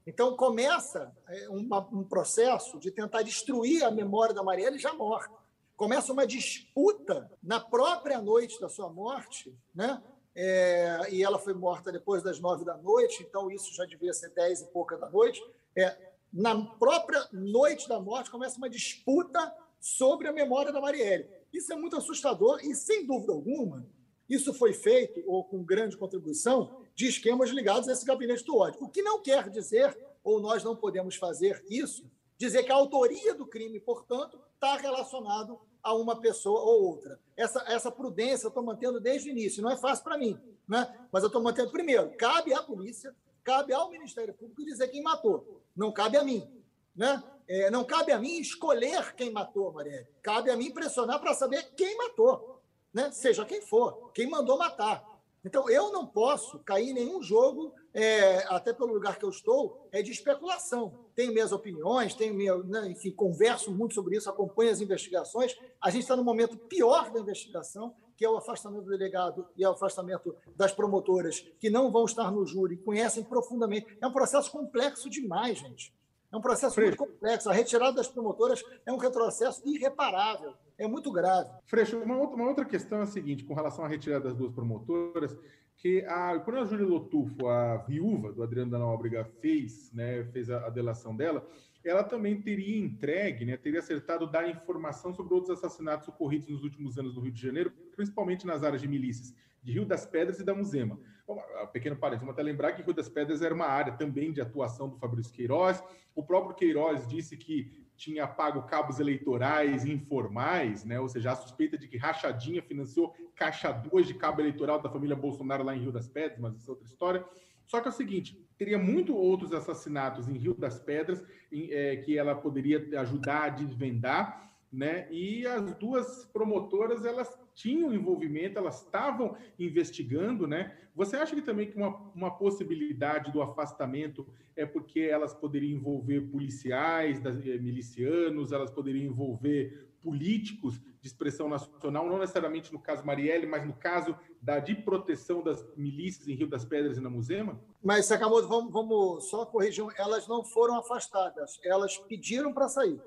Então 0.07 0.37
começa 0.37 1.13
é, 1.29 1.49
uma, 1.49 1.81
um 1.93 2.05
processo 2.05 2.79
de 2.79 2.91
tentar 2.91 3.23
destruir 3.23 3.83
a 3.83 3.91
memória 3.91 4.35
da 4.35 4.43
Marielle 4.43 4.79
já 4.79 4.93
morta. 4.93 5.35
Começa 5.77 6.13
uma 6.13 6.27
disputa 6.27 7.31
na 7.43 7.59
própria 7.59 8.21
noite 8.21 8.61
da 8.61 8.69
sua 8.69 8.89
morte, 8.89 9.57
né? 9.75 10.03
É, 10.37 11.07
e 11.11 11.23
ela 11.23 11.39
foi 11.39 11.55
morta 11.55 11.93
depois 11.93 12.23
das 12.23 12.41
nove 12.41 12.65
da 12.65 12.77
noite, 12.77 13.23
então 13.23 13.51
isso 13.51 13.73
já 13.73 13.85
devia 13.85 14.13
ser 14.13 14.31
dez 14.31 14.61
e 14.61 14.67
pouca 14.67 14.97
da 14.97 15.09
noite. 15.09 15.41
É, 15.77 15.97
na 16.33 16.61
própria 16.77 17.29
noite 17.33 17.89
da 17.89 18.01
morte 18.01 18.31
começa 18.31 18.59
uma 18.59 18.69
disputa 18.69 19.55
sobre 19.81 20.27
a 20.27 20.33
memória 20.33 20.73
da 20.73 20.81
Marielle. 20.81 21.29
Isso 21.53 21.73
é 21.73 21.77
muito 21.77 21.97
assustador 21.97 22.59
e, 22.65 22.75
sem 22.75 23.07
dúvida 23.07 23.33
alguma, 23.33 23.87
isso 24.29 24.53
foi 24.55 24.73
feito, 24.73 25.23
ou 25.27 25.45
com 25.45 25.63
grande 25.63 25.97
contribuição, 25.97 26.84
de 26.95 27.07
esquemas 27.07 27.51
ligados 27.51 27.89
a 27.89 27.93
esse 27.93 28.05
gabinete 28.05 28.45
do 28.45 28.57
ódio. 28.57 28.83
O 28.83 28.89
que 28.89 29.03
não 29.03 29.21
quer 29.21 29.51
dizer, 29.51 29.97
ou 30.23 30.41
nós 30.41 30.63
não 30.63 30.77
podemos 30.77 31.17
fazer 31.17 31.65
isso, 31.69 32.11
dizer 32.39 32.63
que 32.63 32.73
a 32.73 32.77
autoria 32.77 33.35
do 33.35 33.47
crime, 33.47 33.81
portanto, 33.81 34.41
está 34.55 34.77
relacionado 34.77 35.61
a 35.83 35.95
uma 35.95 36.19
pessoa 36.21 36.61
ou 36.61 36.85
outra. 36.85 37.21
Essa, 37.37 37.63
essa 37.67 37.91
prudência 37.91 38.47
eu 38.47 38.49
estou 38.49 38.63
mantendo 38.63 38.99
desde 39.01 39.29
o 39.29 39.33
início. 39.33 39.63
Não 39.63 39.71
é 39.71 39.77
fácil 39.77 40.03
para 40.03 40.17
mim, 40.17 40.41
né? 40.67 41.07
mas 41.13 41.23
eu 41.23 41.27
estou 41.27 41.43
mantendo. 41.43 41.71
Primeiro, 41.71 42.11
cabe 42.17 42.55
à 42.55 42.63
polícia, 42.63 43.15
cabe 43.43 43.73
ao 43.73 43.91
Ministério 43.91 44.33
Público 44.33 44.65
dizer 44.65 44.89
quem 44.89 45.03
matou. 45.03 45.63
Não 45.77 45.93
cabe 45.93 46.17
a 46.17 46.25
mim. 46.25 46.49
Né? 46.97 47.23
É, 47.47 47.71
não 47.71 47.85
cabe 47.85 48.13
a 48.13 48.19
mim 48.19 48.39
escolher 48.39 49.15
quem 49.15 49.31
matou 49.31 49.73
Marielle. 49.73 50.09
Cabe 50.23 50.51
a 50.51 50.57
mim 50.57 50.71
pressionar 50.71 51.21
para 51.21 51.35
saber 51.35 51.75
quem 51.77 51.97
matou, 51.99 52.63
né? 52.93 53.11
seja 53.13 53.45
quem 53.45 53.61
for, 53.61 54.11
quem 54.15 54.29
mandou 54.29 54.57
matar. 54.57 55.05
Então, 55.45 55.69
eu 55.69 55.93
não 55.93 56.07
posso 56.07 56.59
cair 56.61 56.91
em 56.91 56.95
nenhum 56.95 57.23
jogo, 57.23 57.75
é, 57.93 58.39
até 58.49 58.73
pelo 58.73 58.95
lugar 58.95 59.19
que 59.19 59.25
eu 59.25 59.29
estou, 59.29 59.87
é 59.93 60.01
de 60.01 60.11
especulação. 60.11 60.99
Tenho 61.15 61.33
minhas 61.33 61.53
opiniões, 61.53 62.15
tenho 62.15 62.35
minha, 62.35 62.57
né, 62.59 62.89
enfim, 62.89 63.11
converso 63.11 63.71
muito 63.71 63.95
sobre 63.95 64.17
isso, 64.17 64.31
acompanho 64.31 64.71
as 64.71 64.81
investigações. 64.81 65.55
A 65.81 65.91
gente 65.91 66.03
está 66.03 66.17
no 66.17 66.25
momento 66.25 66.57
pior 66.57 67.11
da 67.11 67.21
investigação, 67.21 67.95
que 68.17 68.25
é 68.25 68.31
o 68.31 68.37
afastamento 68.37 68.85
do 68.85 68.91
delegado 68.91 69.47
e 69.57 69.67
o 69.67 69.71
afastamento 69.71 70.35
das 70.57 70.73
promotoras, 70.73 71.41
que 71.61 71.69
não 71.69 71.91
vão 71.91 72.05
estar 72.05 72.31
no 72.31 72.47
júri, 72.47 72.77
conhecem 72.79 73.23
profundamente. 73.23 73.99
É 74.01 74.07
um 74.07 74.13
processo 74.13 74.51
complexo 74.51 75.11
demais, 75.11 75.59
gente. 75.59 75.93
É 76.33 76.37
um 76.37 76.41
processo 76.41 76.75
Freixo. 76.75 76.97
muito 76.99 77.13
complexo. 77.13 77.51
A 77.51 77.53
retirada 77.53 77.93
das 77.93 78.09
promotoras 78.09 78.63
é 78.87 78.93
um 78.93 78.97
retrocesso 78.97 79.63
irreparável. 79.65 80.55
É 80.77 80.87
muito 80.87 81.13
grave. 81.13 81.49
Freixo, 81.65 81.99
uma 81.99 82.17
outra, 82.17 82.37
uma 82.37 82.49
outra 82.49 82.65
questão 82.65 83.01
é 83.01 83.03
a 83.03 83.07
seguinte, 83.07 83.45
com 83.45 83.55
relação 83.55 83.85
à 83.85 83.89
retirada 83.89 84.25
das 84.25 84.37
duas 84.37 84.53
promotoras, 84.53 85.37
que 85.77 86.05
a, 86.07 86.39
quando 86.41 86.59
a 86.59 86.65
Júlia 86.65 86.87
Lotufo, 86.87 87.47
a 87.49 87.77
viúva 87.79 88.33
do 88.33 88.43
Adriano 88.43 88.71
da 88.71 88.79
Nóbrega, 88.79 89.25
fez, 89.41 89.93
né, 89.93 90.25
fez 90.33 90.51
a, 90.51 90.67
a 90.67 90.71
delação 90.71 91.15
dela, 91.15 91.47
ela 91.85 92.03
também 92.03 92.41
teria 92.41 92.79
entregue, 92.79 93.45
né, 93.45 93.57
teria 93.57 93.81
acertado 93.81 94.27
dar 94.27 94.49
informação 94.49 95.13
sobre 95.13 95.35
outros 95.35 95.59
assassinatos 95.59 96.09
ocorridos 96.09 96.49
nos 96.49 96.63
últimos 96.63 96.99
anos 96.99 97.15
no 97.15 97.21
Rio 97.21 97.33
de 97.33 97.41
Janeiro, 97.41 97.71
principalmente 97.95 98.47
nas 98.47 98.63
áreas 98.63 98.81
de 98.81 98.89
milícias 98.89 99.35
de 99.65 99.73
Rio 99.73 99.87
das 99.87 100.05
Pedras 100.05 100.39
e 100.39 100.45
da 100.45 100.55
Muzema. 100.55 100.99
Bom, 101.27 101.43
pequeno 101.73 101.97
parênteses, 101.97 102.21
vamos 102.21 102.35
até 102.35 102.43
lembrar 102.43 102.73
que 102.73 102.83
Rio 102.83 102.93
das 102.93 103.09
Pedras 103.09 103.41
era 103.41 103.55
uma 103.55 103.67
área 103.67 103.95
também 103.95 104.31
de 104.31 104.43
atuação 104.43 104.91
do 104.91 104.99
Fabrício 104.99 105.33
Queiroz. 105.33 105.83
O 106.15 106.23
próprio 106.23 106.55
Queiroz 106.55 107.09
disse 107.09 107.35
que 107.35 107.84
tinha 107.97 108.27
pago 108.27 108.63
cabos 108.63 108.99
eleitorais 108.99 109.85
informais, 109.85 110.85
né? 110.85 110.99
ou 110.99 111.09
seja, 111.09 111.33
a 111.33 111.37
suspeita 111.37 111.79
de 111.79 111.89
que 111.89 111.97
Rachadinha 111.97 112.63
financiou 112.63 113.15
caixa 113.35 113.73
2 113.73 114.07
de 114.07 114.15
cabo 114.15 114.41
eleitoral 114.41 114.81
da 114.81 114.91
família 114.91 115.17
Bolsonaro 115.17 115.65
lá 115.65 115.77
em 115.77 115.81
Rio 115.81 115.93
das 115.93 116.09
Pedras, 116.09 116.39
mas 116.39 116.57
isso 116.57 116.71
é 116.71 116.73
outra 116.73 116.87
história. 116.87 117.25
Só 117.67 117.81
que 117.81 117.89
é 117.89 117.91
o 117.91 117.95
seguinte, 117.95 118.39
teria 118.59 118.79
muito 118.79 119.17
outros 119.17 119.53
assassinatos 119.53 120.29
em 120.29 120.37
Rio 120.37 120.55
das 120.55 120.79
Pedras 120.79 121.25
em, 121.51 121.73
é, 121.73 121.97
que 121.97 122.19
ela 122.19 122.35
poderia 122.35 123.01
ajudar 123.01 123.45
a 123.45 123.49
desvendar, 123.49 124.54
né? 124.75 125.07
E 125.11 125.47
as 125.47 125.75
duas 125.77 126.27
promotoras 126.27 127.05
elas 127.05 127.39
tinham 127.55 127.95
envolvimento, 127.95 128.59
elas 128.59 128.83
estavam 128.83 129.37
investigando, 129.59 130.47
né? 130.47 130.77
Você 130.95 131.17
acha 131.17 131.35
que 131.35 131.43
também 131.43 131.71
que 131.71 131.77
uma, 131.77 131.97
uma 132.15 132.31
possibilidade 132.31 133.33
do 133.33 133.41
afastamento 133.41 134.27
é 134.57 134.67
porque 134.67 135.01
elas 135.01 135.33
poderiam 135.33 135.79
envolver 135.79 136.21
policiais, 136.23 137.21
das, 137.21 137.37
eh, 137.37 137.59
milicianos, 137.59 138.53
elas 138.53 138.71
poderiam 138.71 139.07
envolver 139.07 139.89
políticos 140.03 140.81
de 141.01 141.09
expressão 141.09 141.49
nacional, 141.49 142.07
não 142.07 142.19
necessariamente 142.19 142.73
no 142.73 142.79
caso 142.79 143.07
Marielle, 143.07 143.47
mas 143.47 143.67
no 143.67 143.73
caso 143.73 144.15
da 144.41 144.59
de 144.59 144.75
proteção 144.75 145.43
das 145.43 145.65
milícias 145.77 146.29
em 146.29 146.35
Rio 146.35 146.47
das 146.47 146.65
Pedras 146.65 146.99
e 146.99 147.01
na 147.01 147.09
Muzema? 147.09 147.59
Mas, 147.83 148.07
Sakamoto, 148.07 148.47
vamos, 148.47 148.73
vamos 148.73 149.31
só 149.31 149.47
corrigir, 149.47 149.85
elas 149.97 150.29
não 150.29 150.45
foram 150.45 150.77
afastadas, 150.77 151.59
elas 151.65 151.97
pediram 151.97 152.53
para 152.53 152.69
sair. 152.69 153.01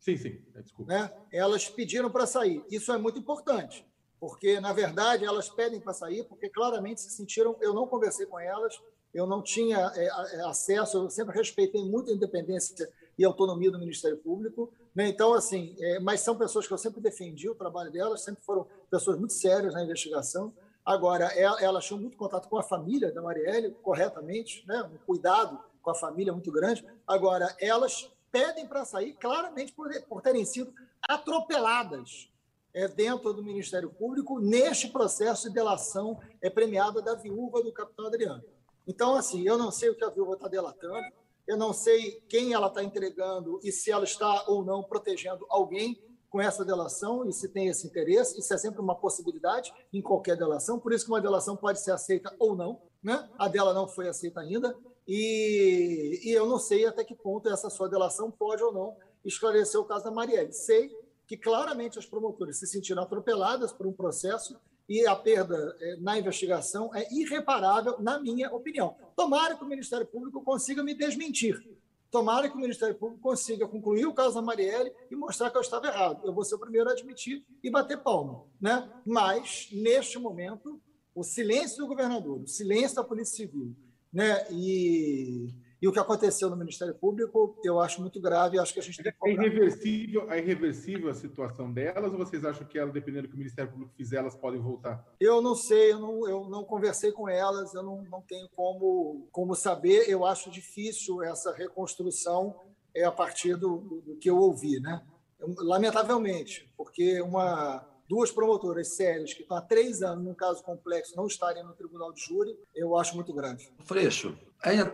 Sim, 0.00 0.16
sim, 0.16 0.40
é, 0.54 0.62
desculpa. 0.62 0.92
Né? 0.92 1.12
Elas 1.30 1.68
pediram 1.68 2.10
para 2.10 2.26
sair. 2.26 2.64
Isso 2.70 2.90
é 2.90 2.96
muito 2.96 3.18
importante, 3.18 3.86
porque, 4.18 4.58
na 4.58 4.72
verdade, 4.72 5.24
elas 5.26 5.48
pedem 5.50 5.78
para 5.78 5.92
sair, 5.92 6.24
porque 6.24 6.48
claramente 6.48 7.02
se 7.02 7.10
sentiram. 7.10 7.54
Eu 7.60 7.74
não 7.74 7.86
conversei 7.86 8.24
com 8.24 8.40
elas, 8.40 8.80
eu 9.12 9.26
não 9.26 9.42
tinha 9.42 9.92
é, 9.94 10.06
é, 10.06 10.40
acesso, 10.46 10.96
eu 10.96 11.10
sempre 11.10 11.36
respeitei 11.36 11.84
muito 11.84 12.10
a 12.10 12.14
independência 12.14 12.90
e 13.18 13.24
autonomia 13.24 13.70
do 13.70 13.78
Ministério 13.78 14.16
Público. 14.16 14.72
Né? 14.94 15.08
Então, 15.08 15.34
assim, 15.34 15.76
é, 15.78 16.00
mas 16.00 16.20
são 16.20 16.36
pessoas 16.36 16.66
que 16.66 16.72
eu 16.72 16.78
sempre 16.78 17.00
defendi 17.00 17.48
o 17.48 17.54
trabalho 17.54 17.92
delas, 17.92 18.22
sempre 18.22 18.42
foram 18.42 18.66
pessoas 18.90 19.18
muito 19.18 19.34
sérias 19.34 19.74
na 19.74 19.84
investigação. 19.84 20.52
Agora, 20.82 21.26
elas 21.60 21.84
tinham 21.84 22.00
muito 22.00 22.16
contato 22.16 22.48
com 22.48 22.56
a 22.56 22.62
família 22.62 23.12
da 23.12 23.20
Marielle, 23.20 23.70
corretamente, 23.82 24.64
né? 24.66 24.82
um 24.82 24.96
cuidado 25.06 25.60
com 25.82 25.90
a 25.90 25.94
família 25.94 26.32
muito 26.32 26.50
grande. 26.50 26.84
Agora, 27.06 27.54
elas 27.60 28.10
pedem 28.30 28.66
para 28.66 28.84
sair 28.84 29.14
claramente 29.14 29.72
por, 29.72 29.90
por 30.02 30.22
terem 30.22 30.44
sido 30.44 30.72
atropeladas 31.02 32.30
é, 32.72 32.86
dentro 32.86 33.32
do 33.32 33.42
Ministério 33.42 33.90
Público 33.90 34.38
neste 34.38 34.88
processo 34.88 35.48
de 35.48 35.54
delação 35.54 36.20
é, 36.40 36.48
premiada 36.48 37.02
da 37.02 37.14
viúva 37.14 37.62
do 37.62 37.72
capitão 37.72 38.06
Adriano. 38.06 38.44
Então, 38.86 39.14
assim, 39.14 39.46
eu 39.46 39.58
não 39.58 39.70
sei 39.70 39.90
o 39.90 39.94
que 39.94 40.04
a 40.04 40.10
viúva 40.10 40.34
está 40.34 40.48
delatando, 40.48 41.12
eu 41.46 41.56
não 41.56 41.72
sei 41.72 42.22
quem 42.28 42.52
ela 42.52 42.68
está 42.68 42.82
entregando 42.82 43.60
e 43.62 43.72
se 43.72 43.90
ela 43.90 44.04
está 44.04 44.44
ou 44.46 44.64
não 44.64 44.82
protegendo 44.82 45.44
alguém 45.48 46.00
com 46.28 46.40
essa 46.40 46.64
delação 46.64 47.28
e 47.28 47.32
se 47.32 47.48
tem 47.48 47.66
esse 47.66 47.86
interesse. 47.86 48.38
Isso 48.38 48.54
é 48.54 48.58
sempre 48.58 48.80
uma 48.80 48.94
possibilidade 48.94 49.72
em 49.92 50.00
qualquer 50.00 50.36
delação, 50.36 50.78
por 50.78 50.92
isso 50.92 51.04
que 51.04 51.10
uma 51.10 51.20
delação 51.20 51.56
pode 51.56 51.80
ser 51.80 51.90
aceita 51.90 52.34
ou 52.38 52.54
não. 52.54 52.80
Né? 53.02 53.28
A 53.38 53.48
dela 53.48 53.74
não 53.74 53.88
foi 53.88 54.08
aceita 54.08 54.40
ainda. 54.40 54.76
E, 55.06 56.20
e 56.24 56.30
eu 56.32 56.46
não 56.46 56.58
sei 56.58 56.86
até 56.86 57.04
que 57.04 57.14
ponto 57.14 57.48
essa 57.48 57.70
sua 57.70 57.88
delação 57.88 58.30
pode 58.30 58.62
ou 58.62 58.72
não 58.72 58.96
esclarecer 59.24 59.80
o 59.80 59.84
caso 59.84 60.04
da 60.04 60.10
Marielle. 60.10 60.52
Sei 60.52 60.90
que 61.26 61.36
claramente 61.36 61.98
as 61.98 62.06
promotoras 62.06 62.58
se 62.58 62.66
sentiram 62.66 63.02
atropeladas 63.02 63.72
por 63.72 63.86
um 63.86 63.92
processo 63.92 64.58
e 64.88 65.06
a 65.06 65.14
perda 65.14 65.76
é, 65.80 65.96
na 65.98 66.18
investigação 66.18 66.90
é 66.92 67.06
irreparável, 67.14 67.96
na 68.00 68.18
minha 68.18 68.52
opinião. 68.52 68.96
Tomara 69.14 69.54
que 69.54 69.62
o 69.62 69.68
Ministério 69.68 70.04
Público 70.04 70.42
consiga 70.42 70.82
me 70.82 70.94
desmentir. 70.94 71.62
Tomara 72.10 72.48
que 72.48 72.56
o 72.56 72.60
Ministério 72.60 72.96
Público 72.96 73.22
consiga 73.22 73.68
concluir 73.68 74.04
o 74.06 74.12
caso 74.12 74.34
da 74.34 74.42
Marielle 74.42 74.92
e 75.08 75.14
mostrar 75.14 75.48
que 75.48 75.56
eu 75.56 75.60
estava 75.60 75.86
errado. 75.86 76.26
Eu 76.26 76.32
vou 76.32 76.44
ser 76.44 76.56
o 76.56 76.58
primeiro 76.58 76.88
a 76.88 76.92
admitir 76.92 77.46
e 77.62 77.70
bater 77.70 78.02
palma. 78.02 78.44
Né? 78.60 78.90
Mas, 79.06 79.68
neste 79.70 80.18
momento, 80.18 80.80
o 81.14 81.22
silêncio 81.22 81.78
do 81.78 81.86
governador, 81.86 82.40
o 82.40 82.48
silêncio 82.48 82.96
da 82.96 83.04
Polícia 83.04 83.36
Civil, 83.36 83.76
né? 84.12 84.46
E, 84.50 85.54
e 85.80 85.88
o 85.88 85.92
que 85.92 85.98
aconteceu 85.98 86.50
no 86.50 86.56
Ministério 86.56 86.94
Público, 86.94 87.58
eu 87.64 87.80
acho 87.80 88.00
muito 88.00 88.20
grave. 88.20 88.58
Acho 88.58 88.74
que 88.74 88.80
a 88.80 88.82
gente 88.82 89.02
tem 89.02 89.12
que 89.12 89.28
é 89.28 89.32
irreversível, 89.32 90.30
é 90.30 90.38
irreversível 90.38 91.08
a 91.08 91.14
situação 91.14 91.72
delas, 91.72 92.12
ou 92.12 92.18
vocês 92.18 92.44
acham 92.44 92.66
que 92.66 92.78
ela, 92.78 92.92
dependendo 92.92 93.22
do 93.22 93.28
que 93.28 93.34
o 93.34 93.38
Ministério 93.38 93.70
Público 93.70 93.92
fizer, 93.96 94.18
elas 94.18 94.36
podem 94.36 94.60
voltar? 94.60 95.02
Eu 95.18 95.40
não 95.40 95.54
sei, 95.54 95.92
eu 95.92 95.98
não, 95.98 96.28
eu 96.28 96.48
não 96.50 96.64
conversei 96.64 97.12
com 97.12 97.28
elas, 97.28 97.72
eu 97.72 97.82
não, 97.82 98.02
não 98.02 98.20
tenho 98.20 98.48
como, 98.54 99.26
como 99.32 99.54
saber. 99.54 100.08
Eu 100.08 100.26
acho 100.26 100.50
difícil 100.50 101.22
essa 101.22 101.52
reconstrução 101.52 102.54
é, 102.94 103.04
a 103.04 103.12
partir 103.12 103.56
do, 103.56 104.02
do, 104.04 104.16
que 104.16 104.28
eu 104.28 104.36
ouvi, 104.36 104.80
né? 104.80 105.02
Lamentavelmente, 105.40 106.70
porque 106.76 107.22
uma 107.22 107.89
duas 108.10 108.32
promotoras 108.32 108.96
sérias 108.96 109.32
que 109.32 109.42
estão 109.42 109.56
há 109.56 109.60
três 109.60 110.02
anos 110.02 110.24
num 110.24 110.34
caso 110.34 110.64
complexo 110.64 111.16
não 111.16 111.28
estarem 111.28 111.62
no 111.62 111.72
tribunal 111.74 112.12
de 112.12 112.20
júri, 112.20 112.58
eu 112.74 112.96
acho 112.96 113.14
muito 113.14 113.32
grave. 113.32 113.68
Freixo, 113.84 114.36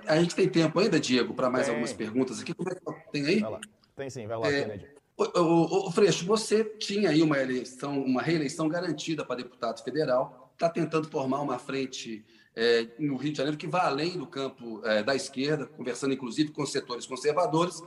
a 0.07 0.21
gente 0.21 0.35
tem 0.35 0.47
tempo 0.47 0.79
ainda, 0.79 1.01
Diego, 1.01 1.33
para 1.33 1.49
mais 1.49 1.65
tem. 1.65 1.75
algumas 1.75 1.95
perguntas 1.95 2.43
aqui. 2.43 2.53
Como 2.53 2.69
é 2.69 2.75
que 2.75 2.85
tá? 2.85 2.93
tem 3.11 3.25
aí? 3.25 3.41
Vai 3.41 3.51
lá. 3.51 3.61
Tem 3.97 4.11
sim, 4.11 4.27
vai 4.27 4.37
lá, 4.37 4.53
é, 4.53 4.63
Kennedy. 4.63 4.89
O, 5.17 5.41
o, 5.41 5.89
o, 5.89 5.91
Freixo, 5.91 6.27
você 6.27 6.63
tinha 6.63 7.09
aí 7.09 7.23
uma 7.23 7.39
eleição, 7.39 7.99
uma 8.03 8.21
reeleição 8.21 8.69
garantida 8.69 9.25
para 9.25 9.37
deputado 9.37 9.83
federal, 9.83 10.51
está 10.53 10.69
tentando 10.69 11.09
formar 11.09 11.41
uma 11.41 11.59
frente 11.59 12.23
é, 12.55 12.87
no 12.99 13.17
Rio 13.17 13.33
de 13.33 13.39
Janeiro 13.39 13.57
que 13.57 13.67
vá 13.67 13.87
além 13.87 14.19
do 14.19 14.27
campo 14.27 14.83
é, 14.85 15.03
da 15.03 15.17
esquerda, 15.17 15.65
conversando 15.65 16.13
inclusive 16.13 16.53
com 16.53 16.67
setores 16.67 17.07
conservadores, 17.07 17.83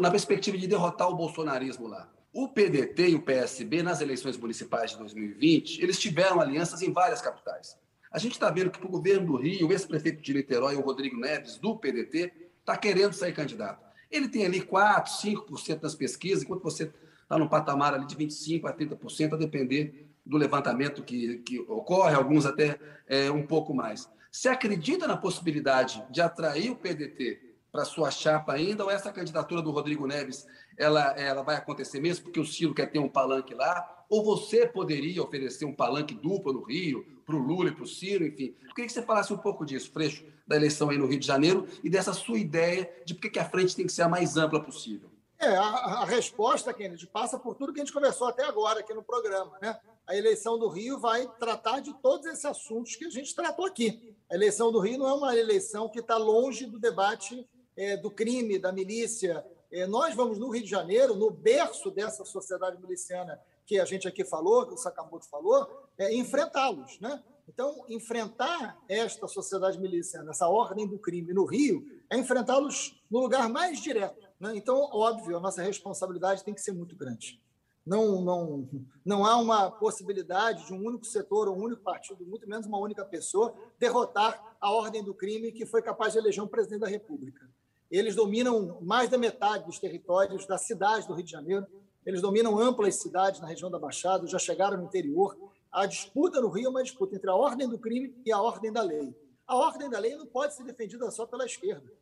na 0.00 0.10
perspectiva 0.10 0.56
de 0.56 0.66
derrotar 0.66 1.10
o 1.10 1.14
bolsonarismo 1.14 1.86
lá. 1.86 2.10
O 2.38 2.48
PDT 2.48 3.08
e 3.08 3.14
o 3.14 3.22
PSB, 3.22 3.82
nas 3.82 4.02
eleições 4.02 4.36
municipais 4.36 4.90
de 4.90 4.98
2020, 4.98 5.82
eles 5.82 5.98
tiveram 5.98 6.38
alianças 6.38 6.82
em 6.82 6.92
várias 6.92 7.22
capitais. 7.22 7.78
A 8.12 8.18
gente 8.18 8.32
está 8.32 8.50
vendo 8.50 8.70
que 8.70 8.78
para 8.78 8.86
o 8.86 8.90
governo 8.90 9.28
do 9.28 9.36
Rio, 9.36 9.66
o 9.66 9.72
ex-prefeito 9.72 10.20
de 10.20 10.34
Niterói, 10.34 10.76
o 10.76 10.82
Rodrigo 10.82 11.16
Neves, 11.16 11.56
do 11.56 11.74
PDT, 11.78 12.30
está 12.60 12.76
querendo 12.76 13.14
sair 13.14 13.32
candidato. 13.32 13.82
Ele 14.10 14.28
tem 14.28 14.44
ali 14.44 14.60
4%, 14.60 15.06
5% 15.48 15.80
das 15.80 15.94
pesquisas, 15.94 16.42
enquanto 16.42 16.62
você 16.62 16.92
está 17.22 17.38
no 17.38 17.48
patamar 17.48 17.94
ali 17.94 18.04
de 18.04 18.14
25% 18.14 18.66
a 18.66 18.74
30%, 18.74 19.32
a 19.32 19.36
depender 19.38 20.06
do 20.26 20.36
levantamento 20.36 21.02
que, 21.02 21.38
que 21.38 21.58
ocorre, 21.60 22.14
alguns 22.14 22.44
até 22.44 22.78
é, 23.06 23.30
um 23.30 23.46
pouco 23.46 23.72
mais. 23.72 24.10
Você 24.30 24.50
acredita 24.50 25.08
na 25.08 25.16
possibilidade 25.16 26.04
de 26.10 26.20
atrair 26.20 26.70
o 26.70 26.76
PDT 26.76 27.46
para 27.72 27.86
sua 27.86 28.10
chapa 28.10 28.52
ainda, 28.52 28.84
ou 28.84 28.90
essa 28.90 29.10
candidatura 29.10 29.62
do 29.62 29.70
Rodrigo 29.70 30.06
Neves 30.06 30.46
ela, 30.78 31.12
ela 31.18 31.42
vai 31.42 31.56
acontecer 31.56 32.00
mesmo 32.00 32.24
porque 32.24 32.40
o 32.40 32.44
Ciro 32.44 32.74
quer 32.74 32.90
ter 32.90 32.98
um 32.98 33.08
palanque 33.08 33.54
lá? 33.54 34.04
Ou 34.08 34.24
você 34.24 34.66
poderia 34.66 35.22
oferecer 35.22 35.64
um 35.64 35.74
palanque 35.74 36.14
duplo 36.14 36.52
no 36.52 36.62
Rio, 36.62 37.04
para 37.24 37.34
o 37.34 37.38
Lula 37.38 37.70
e 37.70 37.72
para 37.72 37.82
o 37.82 37.88
Ciro, 37.88 38.24
enfim? 38.24 38.54
Eu 38.62 38.74
queria 38.74 38.86
que 38.86 38.92
você 38.92 39.02
falasse 39.02 39.32
um 39.32 39.38
pouco 39.38 39.66
disso, 39.66 39.90
Freixo, 39.90 40.24
da 40.46 40.54
eleição 40.54 40.90
aí 40.90 40.96
no 40.96 41.06
Rio 41.06 41.18
de 41.18 41.26
Janeiro 41.26 41.66
e 41.82 41.90
dessa 41.90 42.12
sua 42.12 42.38
ideia 42.38 42.88
de 43.04 43.14
por 43.14 43.28
que 43.28 43.38
a 43.38 43.44
frente 43.44 43.74
tem 43.74 43.84
que 43.84 43.92
ser 43.92 44.02
a 44.02 44.08
mais 44.08 44.36
ampla 44.36 44.62
possível. 44.62 45.10
É, 45.38 45.54
a, 45.54 45.62
a 45.62 46.04
resposta, 46.04 46.72
Kennedy, 46.72 47.06
passa 47.06 47.38
por 47.38 47.56
tudo 47.56 47.72
que 47.72 47.80
a 47.80 47.84
gente 47.84 47.92
conversou 47.92 48.28
até 48.28 48.44
agora 48.44 48.80
aqui 48.80 48.94
no 48.94 49.02
programa. 49.02 49.58
Né? 49.60 49.78
A 50.06 50.16
eleição 50.16 50.58
do 50.58 50.68
Rio 50.68 50.98
vai 50.98 51.26
tratar 51.38 51.80
de 51.80 51.92
todos 52.00 52.26
esses 52.26 52.44
assuntos 52.44 52.96
que 52.96 53.04
a 53.04 53.10
gente 53.10 53.34
tratou 53.34 53.66
aqui. 53.66 54.14
A 54.30 54.34
eleição 54.34 54.72
do 54.72 54.78
Rio 54.78 54.98
não 54.98 55.08
é 55.08 55.12
uma 55.12 55.36
eleição 55.36 55.88
que 55.88 55.98
está 55.98 56.16
longe 56.16 56.64
do 56.64 56.78
debate 56.78 57.46
é, 57.76 57.96
do 57.96 58.10
crime, 58.10 58.58
da 58.58 58.72
milícia, 58.72 59.44
nós 59.88 60.14
vamos 60.14 60.38
no 60.38 60.48
Rio 60.50 60.62
de 60.62 60.70
Janeiro, 60.70 61.14
no 61.16 61.30
berço 61.30 61.90
dessa 61.90 62.24
sociedade 62.24 62.80
miliciana 62.80 63.40
que 63.66 63.80
a 63.80 63.84
gente 63.84 64.06
aqui 64.06 64.24
falou, 64.24 64.66
que 64.66 64.74
o 64.74 64.76
Sakamoto 64.76 65.28
falou, 65.28 65.68
é, 65.98 66.14
enfrentá-los. 66.14 67.00
Né? 67.00 67.22
Então, 67.48 67.84
enfrentar 67.88 68.78
esta 68.88 69.26
sociedade 69.26 69.78
miliciana, 69.78 70.30
essa 70.30 70.48
ordem 70.48 70.86
do 70.86 70.98
crime 70.98 71.34
no 71.34 71.44
Rio, 71.44 71.84
é 72.08 72.16
enfrentá-los 72.16 73.02
no 73.10 73.20
lugar 73.20 73.48
mais 73.48 73.80
direto. 73.80 74.28
Né? 74.38 74.56
Então, 74.56 74.76
óbvio, 74.92 75.36
a 75.36 75.40
nossa 75.40 75.62
responsabilidade 75.62 76.44
tem 76.44 76.54
que 76.54 76.60
ser 76.60 76.72
muito 76.72 76.94
grande. 76.96 77.42
Não, 77.84 78.20
não, 78.20 78.68
não 79.04 79.24
há 79.24 79.36
uma 79.36 79.70
possibilidade 79.70 80.66
de 80.66 80.72
um 80.72 80.84
único 80.84 81.04
setor, 81.04 81.48
um 81.48 81.62
único 81.62 81.82
partido, 81.82 82.26
muito 82.26 82.48
menos 82.48 82.66
uma 82.66 82.78
única 82.78 83.04
pessoa, 83.04 83.54
derrotar 83.78 84.56
a 84.60 84.72
ordem 84.72 85.04
do 85.04 85.14
crime 85.14 85.52
que 85.52 85.64
foi 85.64 85.80
capaz 85.80 86.12
de 86.12 86.18
eleger 86.18 86.42
um 86.42 86.48
presidente 86.48 86.80
da 86.80 86.88
República. 86.88 87.48
Eles 87.90 88.14
dominam 88.16 88.78
mais 88.82 89.08
da 89.08 89.16
metade 89.16 89.64
dos 89.64 89.78
territórios 89.78 90.46
da 90.46 90.58
cidade 90.58 91.06
do 91.06 91.14
Rio 91.14 91.24
de 91.24 91.30
Janeiro. 91.30 91.66
Eles 92.04 92.20
dominam 92.20 92.58
amplas 92.58 92.96
cidades 92.96 93.40
na 93.40 93.46
região 93.46 93.70
da 93.70 93.78
Baixada, 93.78 94.26
já 94.26 94.38
chegaram 94.38 94.76
no 94.76 94.84
interior. 94.84 95.36
A 95.72 95.86
disputa 95.86 96.40
no 96.40 96.48
Rio 96.48 96.66
é 96.66 96.70
uma 96.70 96.82
disputa 96.82 97.14
entre 97.16 97.30
a 97.30 97.34
ordem 97.34 97.68
do 97.68 97.78
crime 97.78 98.14
e 98.24 98.32
a 98.32 98.40
ordem 98.40 98.72
da 98.72 98.82
lei. 98.82 99.14
A 99.46 99.56
ordem 99.56 99.88
da 99.88 99.98
lei 99.98 100.16
não 100.16 100.26
pode 100.26 100.54
ser 100.54 100.64
defendida 100.64 101.10
só 101.10 101.26
pela 101.26 101.44
esquerda. 101.46 101.92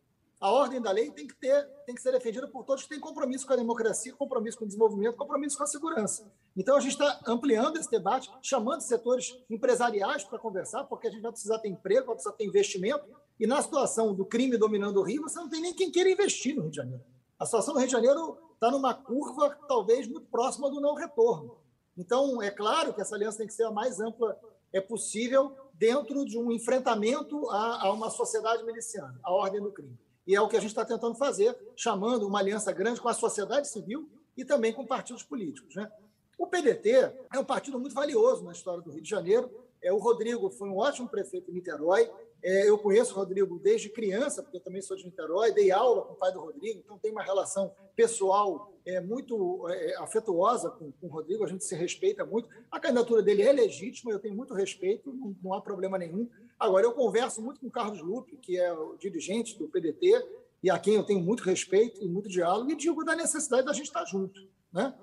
A 0.40 0.50
ordem 0.50 0.80
da 0.80 0.90
lei 0.90 1.10
tem 1.10 1.26
que 1.26 1.34
ter, 1.34 1.64
tem 1.86 1.94
que 1.94 2.02
ser 2.02 2.12
defendida 2.12 2.46
por 2.48 2.64
todos 2.64 2.82
que 2.82 2.88
têm 2.88 3.00
compromisso 3.00 3.46
com 3.46 3.52
a 3.52 3.56
democracia, 3.56 4.12
compromisso 4.12 4.58
com 4.58 4.64
o 4.64 4.66
desenvolvimento, 4.66 5.16
compromisso 5.16 5.56
com 5.56 5.64
a 5.64 5.66
segurança. 5.66 6.30
Então 6.56 6.76
a 6.76 6.80
gente 6.80 6.92
está 6.92 7.20
ampliando 7.26 7.78
esse 7.78 7.90
debate, 7.90 8.30
chamando 8.42 8.80
setores 8.82 9.38
empresariais 9.48 10.24
para 10.24 10.38
conversar, 10.38 10.84
porque 10.84 11.08
a 11.08 11.10
gente 11.10 11.22
vai 11.22 11.32
precisar 11.32 11.58
ter 11.60 11.68
emprego, 11.68 12.06
vai 12.06 12.16
precisar 12.16 12.34
ter 12.36 12.44
investimento, 12.44 13.06
e 13.38 13.46
na 13.46 13.60
situação 13.62 14.14
do 14.14 14.24
crime 14.24 14.56
dominando 14.56 14.98
o 14.98 15.02
Rio, 15.02 15.22
você 15.22 15.38
não 15.38 15.48
tem 15.48 15.60
nem 15.60 15.74
quem 15.74 15.90
queira 15.90 16.10
investir 16.10 16.54
no 16.54 16.62
Rio 16.62 16.70
de 16.70 16.76
Janeiro. 16.76 17.02
A 17.38 17.44
situação 17.44 17.74
do 17.74 17.78
Rio 17.78 17.88
de 17.88 17.92
Janeiro 17.92 18.38
está 18.54 18.70
numa 18.70 18.94
curva 18.94 19.58
talvez 19.66 20.06
muito 20.06 20.26
próxima 20.28 20.70
do 20.70 20.80
não 20.80 20.94
retorno. 20.94 21.56
Então, 21.96 22.42
é 22.42 22.50
claro 22.50 22.92
que 22.94 23.00
essa 23.00 23.14
aliança 23.14 23.38
tem 23.38 23.46
que 23.46 23.54
ser 23.54 23.64
a 23.64 23.70
mais 23.70 24.00
ampla 24.00 24.38
é 24.72 24.80
possível 24.80 25.56
dentro 25.74 26.24
de 26.24 26.36
um 26.36 26.50
enfrentamento 26.50 27.48
a, 27.50 27.86
a 27.86 27.92
uma 27.92 28.10
sociedade 28.10 28.64
miliciana, 28.64 29.18
a 29.22 29.32
ordem 29.32 29.62
do 29.62 29.70
crime. 29.70 29.96
E 30.26 30.34
é 30.34 30.40
o 30.40 30.48
que 30.48 30.56
a 30.56 30.60
gente 30.60 30.70
está 30.70 30.84
tentando 30.84 31.14
fazer, 31.14 31.56
chamando 31.76 32.26
uma 32.26 32.40
aliança 32.40 32.72
grande 32.72 33.00
com 33.00 33.08
a 33.08 33.14
sociedade 33.14 33.68
civil 33.68 34.08
e 34.36 34.44
também 34.44 34.72
com 34.72 34.84
partidos 34.84 35.22
políticos. 35.22 35.76
Né? 35.76 35.90
O 36.36 36.46
PDT 36.46 36.90
é 37.32 37.38
um 37.38 37.44
partido 37.44 37.78
muito 37.78 37.94
valioso 37.94 38.42
na 38.44 38.52
história 38.52 38.82
do 38.82 38.90
Rio 38.90 39.02
de 39.02 39.08
Janeiro. 39.08 39.50
É, 39.80 39.92
o 39.92 39.98
Rodrigo 39.98 40.50
foi 40.50 40.68
um 40.68 40.78
ótimo 40.78 41.08
prefeito 41.08 41.50
em 41.50 41.54
Niterói. 41.54 42.10
É, 42.44 42.68
eu 42.68 42.76
conheço 42.76 43.14
o 43.14 43.16
Rodrigo 43.16 43.58
desde 43.58 43.88
criança, 43.88 44.42
porque 44.42 44.58
eu 44.58 44.60
também 44.60 44.82
sou 44.82 44.94
de 44.94 45.06
Niterói, 45.06 45.50
dei 45.50 45.70
aula 45.70 46.02
com 46.02 46.12
o 46.12 46.16
pai 46.16 46.30
do 46.30 46.40
Rodrigo, 46.40 46.78
então 46.84 46.98
tem 46.98 47.10
uma 47.10 47.22
relação 47.22 47.72
pessoal 47.96 48.70
é, 48.84 49.00
muito 49.00 49.66
é, 49.70 49.96
afetuosa 49.96 50.68
com, 50.68 50.92
com 50.92 51.06
o 51.06 51.10
Rodrigo, 51.10 51.42
a 51.42 51.48
gente 51.48 51.64
se 51.64 51.74
respeita 51.74 52.22
muito. 52.22 52.46
A 52.70 52.78
candidatura 52.78 53.22
dele 53.22 53.40
é 53.40 53.50
legítima, 53.50 54.12
eu 54.12 54.18
tenho 54.18 54.34
muito 54.34 54.52
respeito, 54.52 55.10
não, 55.10 55.34
não 55.42 55.54
há 55.54 55.62
problema 55.62 55.96
nenhum. 55.96 56.28
Agora, 56.58 56.84
eu 56.84 56.92
converso 56.92 57.40
muito 57.40 57.60
com 57.60 57.68
o 57.68 57.70
Carlos 57.70 58.02
Lupe, 58.02 58.36
que 58.36 58.58
é 58.58 58.70
o 58.74 58.94
dirigente 58.98 59.58
do 59.58 59.66
PDT, 59.66 60.22
e 60.62 60.68
a 60.68 60.78
quem 60.78 60.96
eu 60.96 61.02
tenho 61.02 61.20
muito 61.20 61.42
respeito 61.42 62.04
e 62.04 62.06
muito 62.06 62.28
diálogo, 62.28 62.70
e 62.70 62.76
digo 62.76 63.02
da 63.04 63.16
necessidade 63.16 63.64
da 63.64 63.72
gente 63.72 63.86
estar 63.86 64.04
junto. 64.04 64.38
Né? 64.70 64.94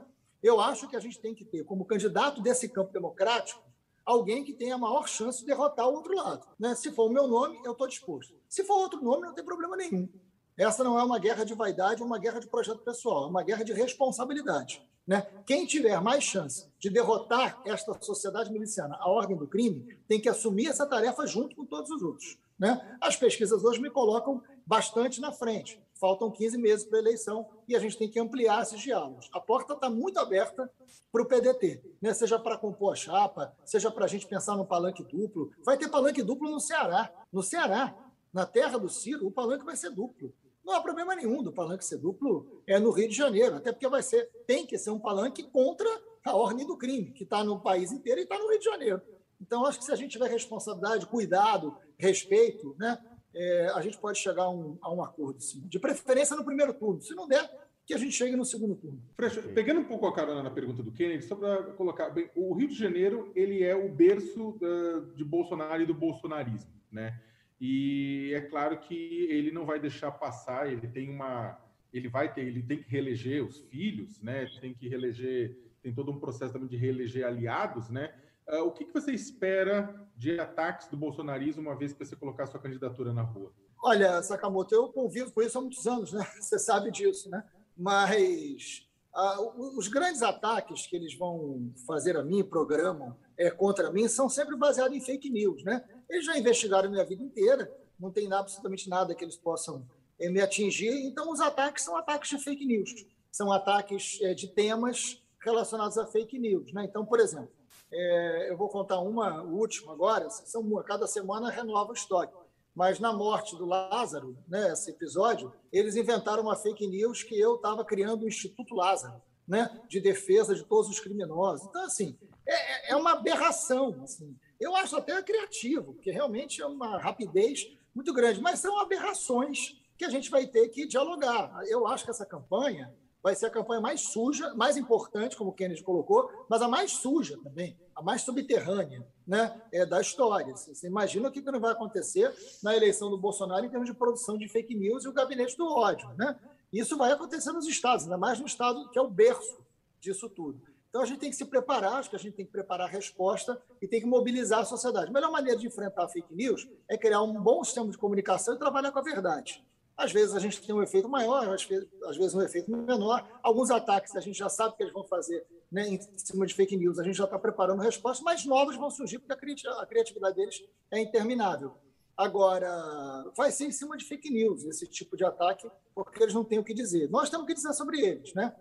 Eu 0.43 0.61
acho 0.61 0.87
que 0.87 0.95
a 0.95 0.99
gente 0.99 1.19
tem 1.19 1.33
que 1.33 1.43
ter, 1.43 1.63
como 1.63 1.85
candidato 1.85 2.39
desse 2.39 2.69
campo 2.69 2.93
democrático, 2.93 3.63
alguém 4.05 4.43
que 4.43 4.53
tenha 4.53 4.75
a 4.75 4.77
maior 4.77 5.07
chance 5.07 5.39
de 5.39 5.45
derrotar 5.45 5.87
o 5.87 5.93
outro 5.93 6.15
lado. 6.15 6.47
Né? 6.59 6.75
Se 6.75 6.91
for 6.91 7.09
o 7.09 7.13
meu 7.13 7.27
nome, 7.27 7.59
eu 7.63 7.71
estou 7.71 7.87
disposto. 7.87 8.33
Se 8.49 8.63
for 8.63 8.75
outro 8.75 9.03
nome, 9.03 9.27
não 9.27 9.33
tem 9.33 9.43
problema 9.43 9.75
nenhum. 9.77 10.09
Essa 10.57 10.83
não 10.83 10.99
é 10.99 11.03
uma 11.03 11.17
guerra 11.17 11.43
de 11.43 11.53
vaidade, 11.53 12.01
é 12.01 12.05
uma 12.05 12.19
guerra 12.19 12.39
de 12.39 12.47
projeto 12.47 12.79
pessoal, 12.79 13.25
é 13.25 13.27
uma 13.27 13.43
guerra 13.43 13.63
de 13.63 13.73
responsabilidade. 13.73 14.81
Né? 15.07 15.25
Quem 15.45 15.65
tiver 15.65 15.99
mais 16.01 16.23
chance 16.23 16.67
de 16.79 16.89
derrotar 16.89 17.61
esta 17.65 17.97
sociedade 18.01 18.51
miliciana, 18.51 18.95
a 18.99 19.09
ordem 19.09 19.35
do 19.35 19.47
crime, 19.47 19.97
tem 20.07 20.19
que 20.21 20.29
assumir 20.29 20.67
essa 20.67 20.85
tarefa 20.85 21.25
junto 21.25 21.55
com 21.55 21.65
todos 21.65 21.89
os 21.89 22.01
outros. 22.01 22.37
Né? 22.59 22.97
As 23.01 23.15
pesquisas 23.15 23.63
hoje 23.63 23.81
me 23.81 23.89
colocam 23.89 24.41
bastante 24.65 25.19
na 25.19 25.31
frente. 25.31 25.81
Faltam 26.01 26.31
15 26.31 26.57
meses 26.57 26.83
para 26.83 26.97
a 26.97 27.01
eleição 27.03 27.47
e 27.67 27.75
a 27.75 27.79
gente 27.79 27.95
tem 27.95 28.09
que 28.09 28.19
ampliar 28.19 28.63
esses 28.63 28.81
diálogos. 28.81 29.29
A 29.31 29.39
porta 29.39 29.73
está 29.73 29.87
muito 29.87 30.17
aberta 30.17 30.67
para 31.11 31.21
o 31.21 31.27
PDT, 31.27 31.79
né? 32.01 32.11
seja 32.11 32.39
para 32.39 32.57
compor 32.57 32.93
a 32.93 32.95
chapa, 32.95 33.55
seja 33.63 33.91
para 33.91 34.05
a 34.05 34.07
gente 34.07 34.25
pensar 34.25 34.57
no 34.57 34.65
palanque 34.65 35.03
duplo. 35.03 35.51
Vai 35.63 35.77
ter 35.77 35.89
palanque 35.89 36.23
duplo 36.23 36.49
no 36.49 36.59
Ceará. 36.59 37.13
No 37.31 37.43
Ceará, 37.43 37.95
na 38.33 38.47
terra 38.47 38.79
do 38.79 38.89
Ciro, 38.89 39.27
o 39.27 39.31
palanque 39.31 39.63
vai 39.63 39.75
ser 39.75 39.91
duplo. 39.91 40.33
Não 40.65 40.73
há 40.73 40.81
problema 40.81 41.15
nenhum 41.15 41.43
do 41.43 41.53
palanque 41.53 41.85
ser 41.85 41.99
duplo 41.99 42.63
é 42.65 42.79
no 42.79 42.89
Rio 42.89 43.07
de 43.07 43.15
Janeiro, 43.15 43.57
até 43.57 43.71
porque 43.71 43.87
vai 43.87 44.01
ser, 44.01 44.27
tem 44.47 44.65
que 44.65 44.79
ser 44.79 44.89
um 44.89 44.99
palanque 44.99 45.43
contra 45.43 45.87
a 46.25 46.35
ordem 46.35 46.65
do 46.65 46.77
crime, 46.79 47.11
que 47.11 47.25
está 47.25 47.43
no 47.43 47.59
país 47.59 47.91
inteiro 47.91 48.21
e 48.21 48.23
está 48.23 48.39
no 48.39 48.49
Rio 48.49 48.57
de 48.57 48.65
Janeiro. 48.65 49.01
Então, 49.39 49.65
acho 49.65 49.77
que 49.77 49.85
se 49.85 49.91
a 49.91 49.95
gente 49.95 50.11
tiver 50.11 50.29
responsabilidade, 50.29 51.05
cuidado, 51.05 51.75
respeito, 51.97 52.75
né, 52.79 52.97
é, 53.33 53.71
a 53.73 53.81
gente 53.81 53.97
pode 53.97 54.19
chegar 54.19 54.43
a 54.43 54.49
um, 54.49 54.77
a 54.81 54.93
um 54.93 55.03
acordo, 55.03 55.41
sim. 55.41 55.61
De 55.67 55.79
preferência 55.79 56.35
no 56.35 56.43
primeiro 56.43 56.73
turno. 56.73 57.01
Se 57.01 57.15
não 57.15 57.27
der, 57.27 57.49
que 57.85 57.93
a 57.93 57.97
gente 57.97 58.13
chegue 58.13 58.35
no 58.35 58.45
segundo 58.45 58.75
turno. 58.75 59.01
Freixo, 59.15 59.41
pegando 59.53 59.81
um 59.81 59.85
pouco 59.85 60.07
a 60.07 60.13
carona 60.13 60.43
na 60.43 60.49
pergunta 60.49 60.83
do 60.83 60.91
Kennedy, 60.91 61.25
só 61.25 61.35
para 61.35 61.63
colocar, 61.73 62.09
bem, 62.09 62.29
o 62.35 62.53
Rio 62.53 62.67
de 62.67 62.75
Janeiro 62.75 63.31
ele 63.35 63.63
é 63.63 63.75
o 63.75 63.89
berço 63.89 64.57
da, 64.59 64.99
de 65.15 65.23
Bolsonaro 65.23 65.81
e 65.81 65.85
do 65.85 65.93
bolsonarismo, 65.93 66.71
né? 66.91 67.19
E 67.59 68.31
é 68.33 68.41
claro 68.41 68.79
que 68.79 69.27
ele 69.29 69.51
não 69.51 69.65
vai 69.65 69.79
deixar 69.79 70.11
passar, 70.11 70.71
ele 70.71 70.87
tem 70.87 71.09
uma, 71.09 71.59
ele 71.93 72.07
vai 72.07 72.33
ter, 72.33 72.41
ele 72.41 72.63
tem 72.63 72.81
que 72.81 72.89
reeleger 72.89 73.43
os 73.45 73.61
filhos, 73.65 74.21
né? 74.21 74.49
Tem 74.59 74.73
que 74.73 74.87
reeleger, 74.87 75.57
tem 75.81 75.93
todo 75.93 76.11
um 76.11 76.19
processo 76.19 76.53
também 76.53 76.67
de 76.67 76.77
reeleger 76.77 77.25
aliados, 77.25 77.89
né? 77.89 78.13
Uh, 78.51 78.63
o 78.65 78.71
que, 78.71 78.83
que 78.83 78.93
você 78.93 79.13
espera 79.13 79.95
de 80.17 80.37
ataques 80.37 80.89
do 80.89 80.97
bolsonarismo 80.97 81.61
uma 81.61 81.75
vez 81.75 81.93
que 81.93 82.03
você 82.03 82.17
colocar 82.17 82.45
sua 82.47 82.59
candidatura 82.59 83.13
na 83.13 83.21
rua? 83.21 83.53
Olha, 83.81 84.21
Sakamoto, 84.21 84.75
eu 84.75 84.89
convivo 84.89 85.31
com 85.31 85.41
isso 85.41 85.57
há 85.57 85.61
muitos 85.61 85.87
anos, 85.87 86.11
né? 86.11 86.23
Você 86.39 86.59
sabe 86.59 86.91
disso, 86.91 87.29
né? 87.29 87.43
Mas 87.75 88.87
uh, 89.15 89.77
os 89.77 89.87
grandes 89.87 90.21
ataques 90.21 90.85
que 90.85 90.95
eles 90.95 91.17
vão 91.17 91.73
fazer 91.87 92.17
a 92.17 92.23
mim, 92.23 92.43
programam 92.43 93.17
é, 93.37 93.49
contra 93.49 93.89
mim, 93.89 94.07
são 94.07 94.29
sempre 94.29 94.55
baseados 94.57 94.95
em 94.95 95.01
fake 95.01 95.29
news, 95.29 95.63
né? 95.63 95.83
Eles 96.09 96.25
já 96.25 96.37
investigaram 96.37 96.91
minha 96.91 97.05
vida 97.05 97.23
inteira, 97.23 97.73
não 97.97 98.11
tem 98.11 98.31
absolutamente 98.31 98.89
nada 98.89 99.15
que 99.15 99.23
eles 99.23 99.37
possam 99.37 99.87
é, 100.19 100.29
me 100.29 100.41
atingir. 100.41 100.91
Então, 101.05 101.31
os 101.31 101.39
ataques 101.39 101.83
são 101.83 101.95
ataques 101.95 102.29
de 102.29 102.37
fake 102.37 102.65
news, 102.65 103.07
são 103.31 103.51
ataques 103.51 104.19
é, 104.21 104.33
de 104.33 104.47
temas 104.47 105.23
relacionados 105.39 105.97
a 105.97 106.05
fake 106.05 106.37
news, 106.37 106.71
né? 106.73 106.83
Então, 106.83 107.05
por 107.05 107.19
exemplo, 107.19 107.60
é, 107.91 108.49
eu 108.49 108.57
vou 108.57 108.69
contar 108.69 108.99
uma 108.99 109.43
última 109.43 109.91
agora, 109.91 110.29
são 110.29 110.63
cada 110.83 111.07
semana 111.07 111.49
renova 111.49 111.91
o 111.91 111.95
estoque. 111.95 112.33
Mas 112.73 112.99
na 112.99 113.11
morte 113.11 113.55
do 113.57 113.65
Lázaro, 113.65 114.37
né, 114.47 114.71
esse 114.71 114.91
episódio, 114.91 115.53
eles 115.73 115.95
inventaram 115.95 116.43
uma 116.43 116.55
fake 116.55 116.87
news 116.87 117.21
que 117.21 117.37
eu 117.37 117.55
estava 117.55 117.83
criando 117.83 118.23
o 118.23 118.27
Instituto 118.27 118.73
Lázaro, 118.73 119.21
né, 119.45 119.81
de 119.89 119.99
defesa 119.99 120.55
de 120.55 120.63
todos 120.63 120.89
os 120.89 120.99
criminosos. 120.99 121.67
Então, 121.67 121.83
assim, 121.83 122.17
é, 122.47 122.91
é 122.91 122.95
uma 122.95 123.11
aberração. 123.11 124.01
Assim. 124.03 124.37
Eu 124.57 124.73
acho 124.75 124.95
até 124.95 125.21
criativo, 125.21 125.93
porque 125.93 126.11
realmente 126.11 126.61
é 126.61 126.65
uma 126.65 126.97
rapidez 126.97 127.67
muito 127.93 128.13
grande, 128.13 128.39
mas 128.39 128.59
são 128.59 128.79
aberrações 128.79 129.81
que 129.97 130.05
a 130.05 130.09
gente 130.09 130.31
vai 130.31 130.47
ter 130.47 130.69
que 130.69 130.87
dialogar. 130.87 131.61
Eu 131.67 131.85
acho 131.85 132.05
que 132.05 132.11
essa 132.11 132.25
campanha 132.25 132.95
vai 133.23 133.35
ser 133.35 133.47
a 133.47 133.49
campanha 133.49 133.79
mais 133.79 134.01
suja, 134.01 134.53
mais 134.55 134.77
importante, 134.77 135.35
como 135.35 135.51
o 135.51 135.53
Kennedy 135.53 135.83
colocou, 135.83 136.29
mas 136.49 136.61
a 136.61 136.67
mais 136.67 136.91
suja 136.91 137.37
também, 137.43 137.77
a 137.95 138.01
mais 138.01 138.21
subterrânea 138.23 139.05
né, 139.27 139.61
é, 139.71 139.85
da 139.85 140.01
história. 140.01 140.55
Você 140.55 140.87
imagina 140.87 141.29
o 141.29 141.31
que 141.31 141.41
não 141.41 141.59
vai 141.59 141.71
acontecer 141.71 142.33
na 142.63 142.75
eleição 142.75 143.09
do 143.09 143.17
Bolsonaro 143.17 143.65
em 143.65 143.69
termos 143.69 143.87
de 143.87 143.95
produção 143.95 144.37
de 144.37 144.47
fake 144.47 144.75
news 144.75 145.05
e 145.05 145.07
o 145.07 145.13
gabinete 145.13 145.55
do 145.55 145.67
ódio. 145.67 146.09
Né? 146.17 146.37
Isso 146.73 146.97
vai 146.97 147.11
acontecer 147.11 147.51
nos 147.51 147.67
estados, 147.67 148.05
ainda 148.05 148.17
mais 148.17 148.39
no 148.39 148.45
estado 148.45 148.89
que 148.89 148.97
é 148.97 149.01
o 149.01 149.09
berço 149.09 149.61
disso 149.99 150.29
tudo. 150.29 150.61
Então 150.89 151.03
a 151.03 151.05
gente 151.05 151.19
tem 151.19 151.29
que 151.29 151.37
se 151.37 151.45
preparar, 151.45 151.93
acho 151.93 152.09
que 152.09 152.17
a 152.17 152.19
gente 152.19 152.33
tem 152.35 152.45
que 152.45 152.51
preparar 152.51 152.85
a 152.85 152.91
resposta 152.91 153.61
e 153.81 153.87
tem 153.87 154.01
que 154.01 154.05
mobilizar 154.05 154.59
a 154.59 154.65
sociedade. 154.65 155.09
A 155.09 155.13
melhor 155.13 155.31
maneira 155.31 155.57
de 155.57 155.65
enfrentar 155.65 156.09
fake 156.09 156.33
news 156.35 156.67
é 156.89 156.97
criar 156.97 157.21
um 157.21 157.41
bom 157.41 157.63
sistema 157.63 157.89
de 157.89 157.97
comunicação 157.97 158.55
e 158.55 158.59
trabalhar 158.59 158.91
com 158.91 158.99
a 158.99 159.01
verdade. 159.01 159.65
Às 160.01 160.11
vezes 160.11 160.35
a 160.35 160.39
gente 160.39 160.59
tem 160.59 160.73
um 160.73 160.81
efeito 160.81 161.07
maior, 161.07 161.47
às 161.53 161.63
vezes, 161.63 161.87
às 162.05 162.17
vezes 162.17 162.33
um 162.33 162.41
efeito 162.41 162.71
menor. 162.71 163.23
Alguns 163.43 163.69
ataques 163.69 164.15
a 164.15 164.19
gente 164.19 164.37
já 164.37 164.49
sabe 164.49 164.75
que 164.75 164.81
eles 164.81 164.93
vão 164.93 165.03
fazer 165.03 165.45
né, 165.71 165.87
em 165.87 165.99
cima 166.17 166.45
de 166.45 166.55
fake 166.55 166.75
news, 166.75 166.97
a 166.97 167.03
gente 167.03 167.15
já 167.15 167.25
está 167.25 167.37
preparando 167.37 167.81
respostas, 167.81 168.23
mas 168.23 168.43
novos 168.43 168.75
vão 168.75 168.89
surgir 168.89 169.19
porque 169.19 169.33
a 169.33 169.85
criatividade 169.85 170.35
deles 170.35 170.63
é 170.89 170.99
interminável. 170.99 171.75
Agora, 172.17 173.31
vai 173.37 173.51
ser 173.51 173.65
em 173.65 173.71
cima 173.71 173.95
de 173.95 174.05
fake 174.05 174.31
news 174.31 174.65
esse 174.65 174.87
tipo 174.87 175.15
de 175.15 175.23
ataque, 175.23 175.69
porque 175.93 176.21
eles 176.21 176.33
não 176.33 176.43
têm 176.43 176.59
o 176.59 176.63
que 176.63 176.73
dizer. 176.73 177.09
Nós 177.09 177.29
temos 177.29 177.43
o 177.43 177.47
que 177.47 177.53
dizer 177.53 177.73
sobre 177.73 178.01
eles, 178.01 178.33
né? 178.33 178.55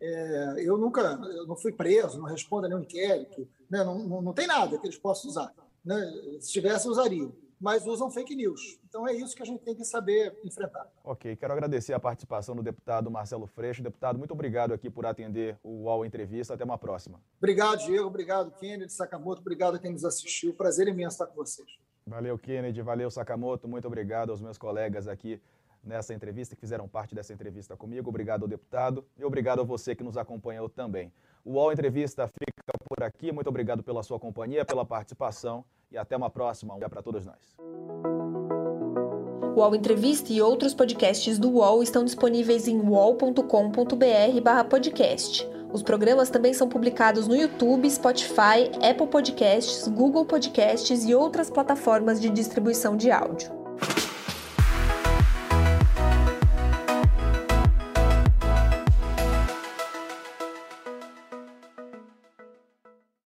É, 0.00 0.54
eu 0.58 0.78
nunca 0.78 1.00
eu 1.00 1.46
não 1.46 1.56
fui 1.56 1.72
preso, 1.72 2.18
não 2.18 2.26
respondo 2.26 2.66
a 2.66 2.68
nenhum 2.68 2.82
inquérito, 2.82 3.48
né? 3.70 3.82
não, 3.84 3.98
não, 3.98 4.22
não 4.22 4.32
tem 4.32 4.46
nada 4.46 4.78
que 4.78 4.86
eles 4.86 4.98
possam 4.98 5.30
usar. 5.30 5.54
Né? 5.84 6.38
Se 6.40 6.52
tivesse, 6.52 6.88
usariam 6.88 7.32
mas 7.64 7.86
usam 7.86 8.10
fake 8.10 8.36
news. 8.36 8.78
Então 8.86 9.08
é 9.08 9.14
isso 9.14 9.34
que 9.34 9.42
a 9.42 9.46
gente 9.46 9.64
tem 9.64 9.74
que 9.74 9.86
saber 9.86 10.38
enfrentar. 10.44 10.86
Ok, 11.02 11.34
quero 11.34 11.50
agradecer 11.50 11.94
a 11.94 11.98
participação 11.98 12.54
do 12.54 12.62
deputado 12.62 13.10
Marcelo 13.10 13.46
Freixo. 13.46 13.82
Deputado, 13.82 14.18
muito 14.18 14.32
obrigado 14.32 14.74
aqui 14.74 14.90
por 14.90 15.06
atender 15.06 15.58
o 15.62 15.84
UOL 15.84 16.04
Entrevista. 16.04 16.52
Até 16.52 16.62
uma 16.62 16.76
próxima. 16.76 17.18
Obrigado, 17.38 17.78
Diego. 17.78 18.06
Obrigado, 18.06 18.50
Kennedy 18.50 18.92
Sakamoto. 18.92 19.40
Obrigado 19.40 19.76
a 19.76 19.78
quem 19.78 19.92
nos 19.92 20.04
assistiu. 20.04 20.52
Prazer 20.52 20.88
imenso 20.88 21.14
estar 21.14 21.26
com 21.26 21.36
vocês. 21.36 21.66
Valeu, 22.06 22.38
Kennedy. 22.38 22.82
Valeu, 22.82 23.10
Sakamoto. 23.10 23.66
Muito 23.66 23.86
obrigado 23.86 24.28
aos 24.28 24.42
meus 24.42 24.58
colegas 24.58 25.08
aqui 25.08 25.40
nessa 25.82 26.12
entrevista, 26.12 26.54
que 26.54 26.60
fizeram 26.60 26.86
parte 26.86 27.14
dessa 27.14 27.32
entrevista 27.32 27.74
comigo. 27.78 28.10
Obrigado 28.10 28.42
ao 28.42 28.48
deputado 28.48 29.02
e 29.16 29.24
obrigado 29.24 29.62
a 29.62 29.64
você 29.64 29.94
que 29.94 30.04
nos 30.04 30.18
acompanhou 30.18 30.68
também. 30.68 31.10
O 31.42 31.52
UOL 31.52 31.72
Entrevista 31.72 32.28
fica 32.28 32.73
por 33.04 33.04
aqui. 33.04 33.30
Muito 33.30 33.48
obrigado 33.48 33.82
pela 33.82 34.02
sua 34.02 34.18
companhia, 34.18 34.64
pela 34.64 34.82
participação 34.84 35.64
e 35.90 35.98
até 35.98 36.16
uma 36.16 36.30
próxima. 36.30 36.74
Um 36.74 36.78
dia 36.78 36.88
para 36.88 37.02
todos 37.02 37.26
nós. 37.26 37.56
O 39.54 39.60
UOL 39.60 39.76
Entrevista 39.76 40.32
e 40.32 40.42
outros 40.42 40.74
podcasts 40.74 41.38
do 41.38 41.50
UOL 41.50 41.80
estão 41.82 42.02
disponíveis 42.04 42.66
em 42.66 42.80
uol.com.br/podcast. 42.80 45.46
Os 45.72 45.82
programas 45.82 46.30
também 46.30 46.54
são 46.54 46.68
publicados 46.68 47.28
no 47.28 47.36
YouTube, 47.36 47.90
Spotify, 47.90 48.70
Apple 48.88 49.08
Podcasts, 49.08 49.86
Google 49.88 50.24
Podcasts 50.24 51.04
e 51.04 51.14
outras 51.14 51.50
plataformas 51.50 52.18
de 52.20 52.30
distribuição 52.30 52.96
de 52.96 53.10
áudio. 53.10 53.63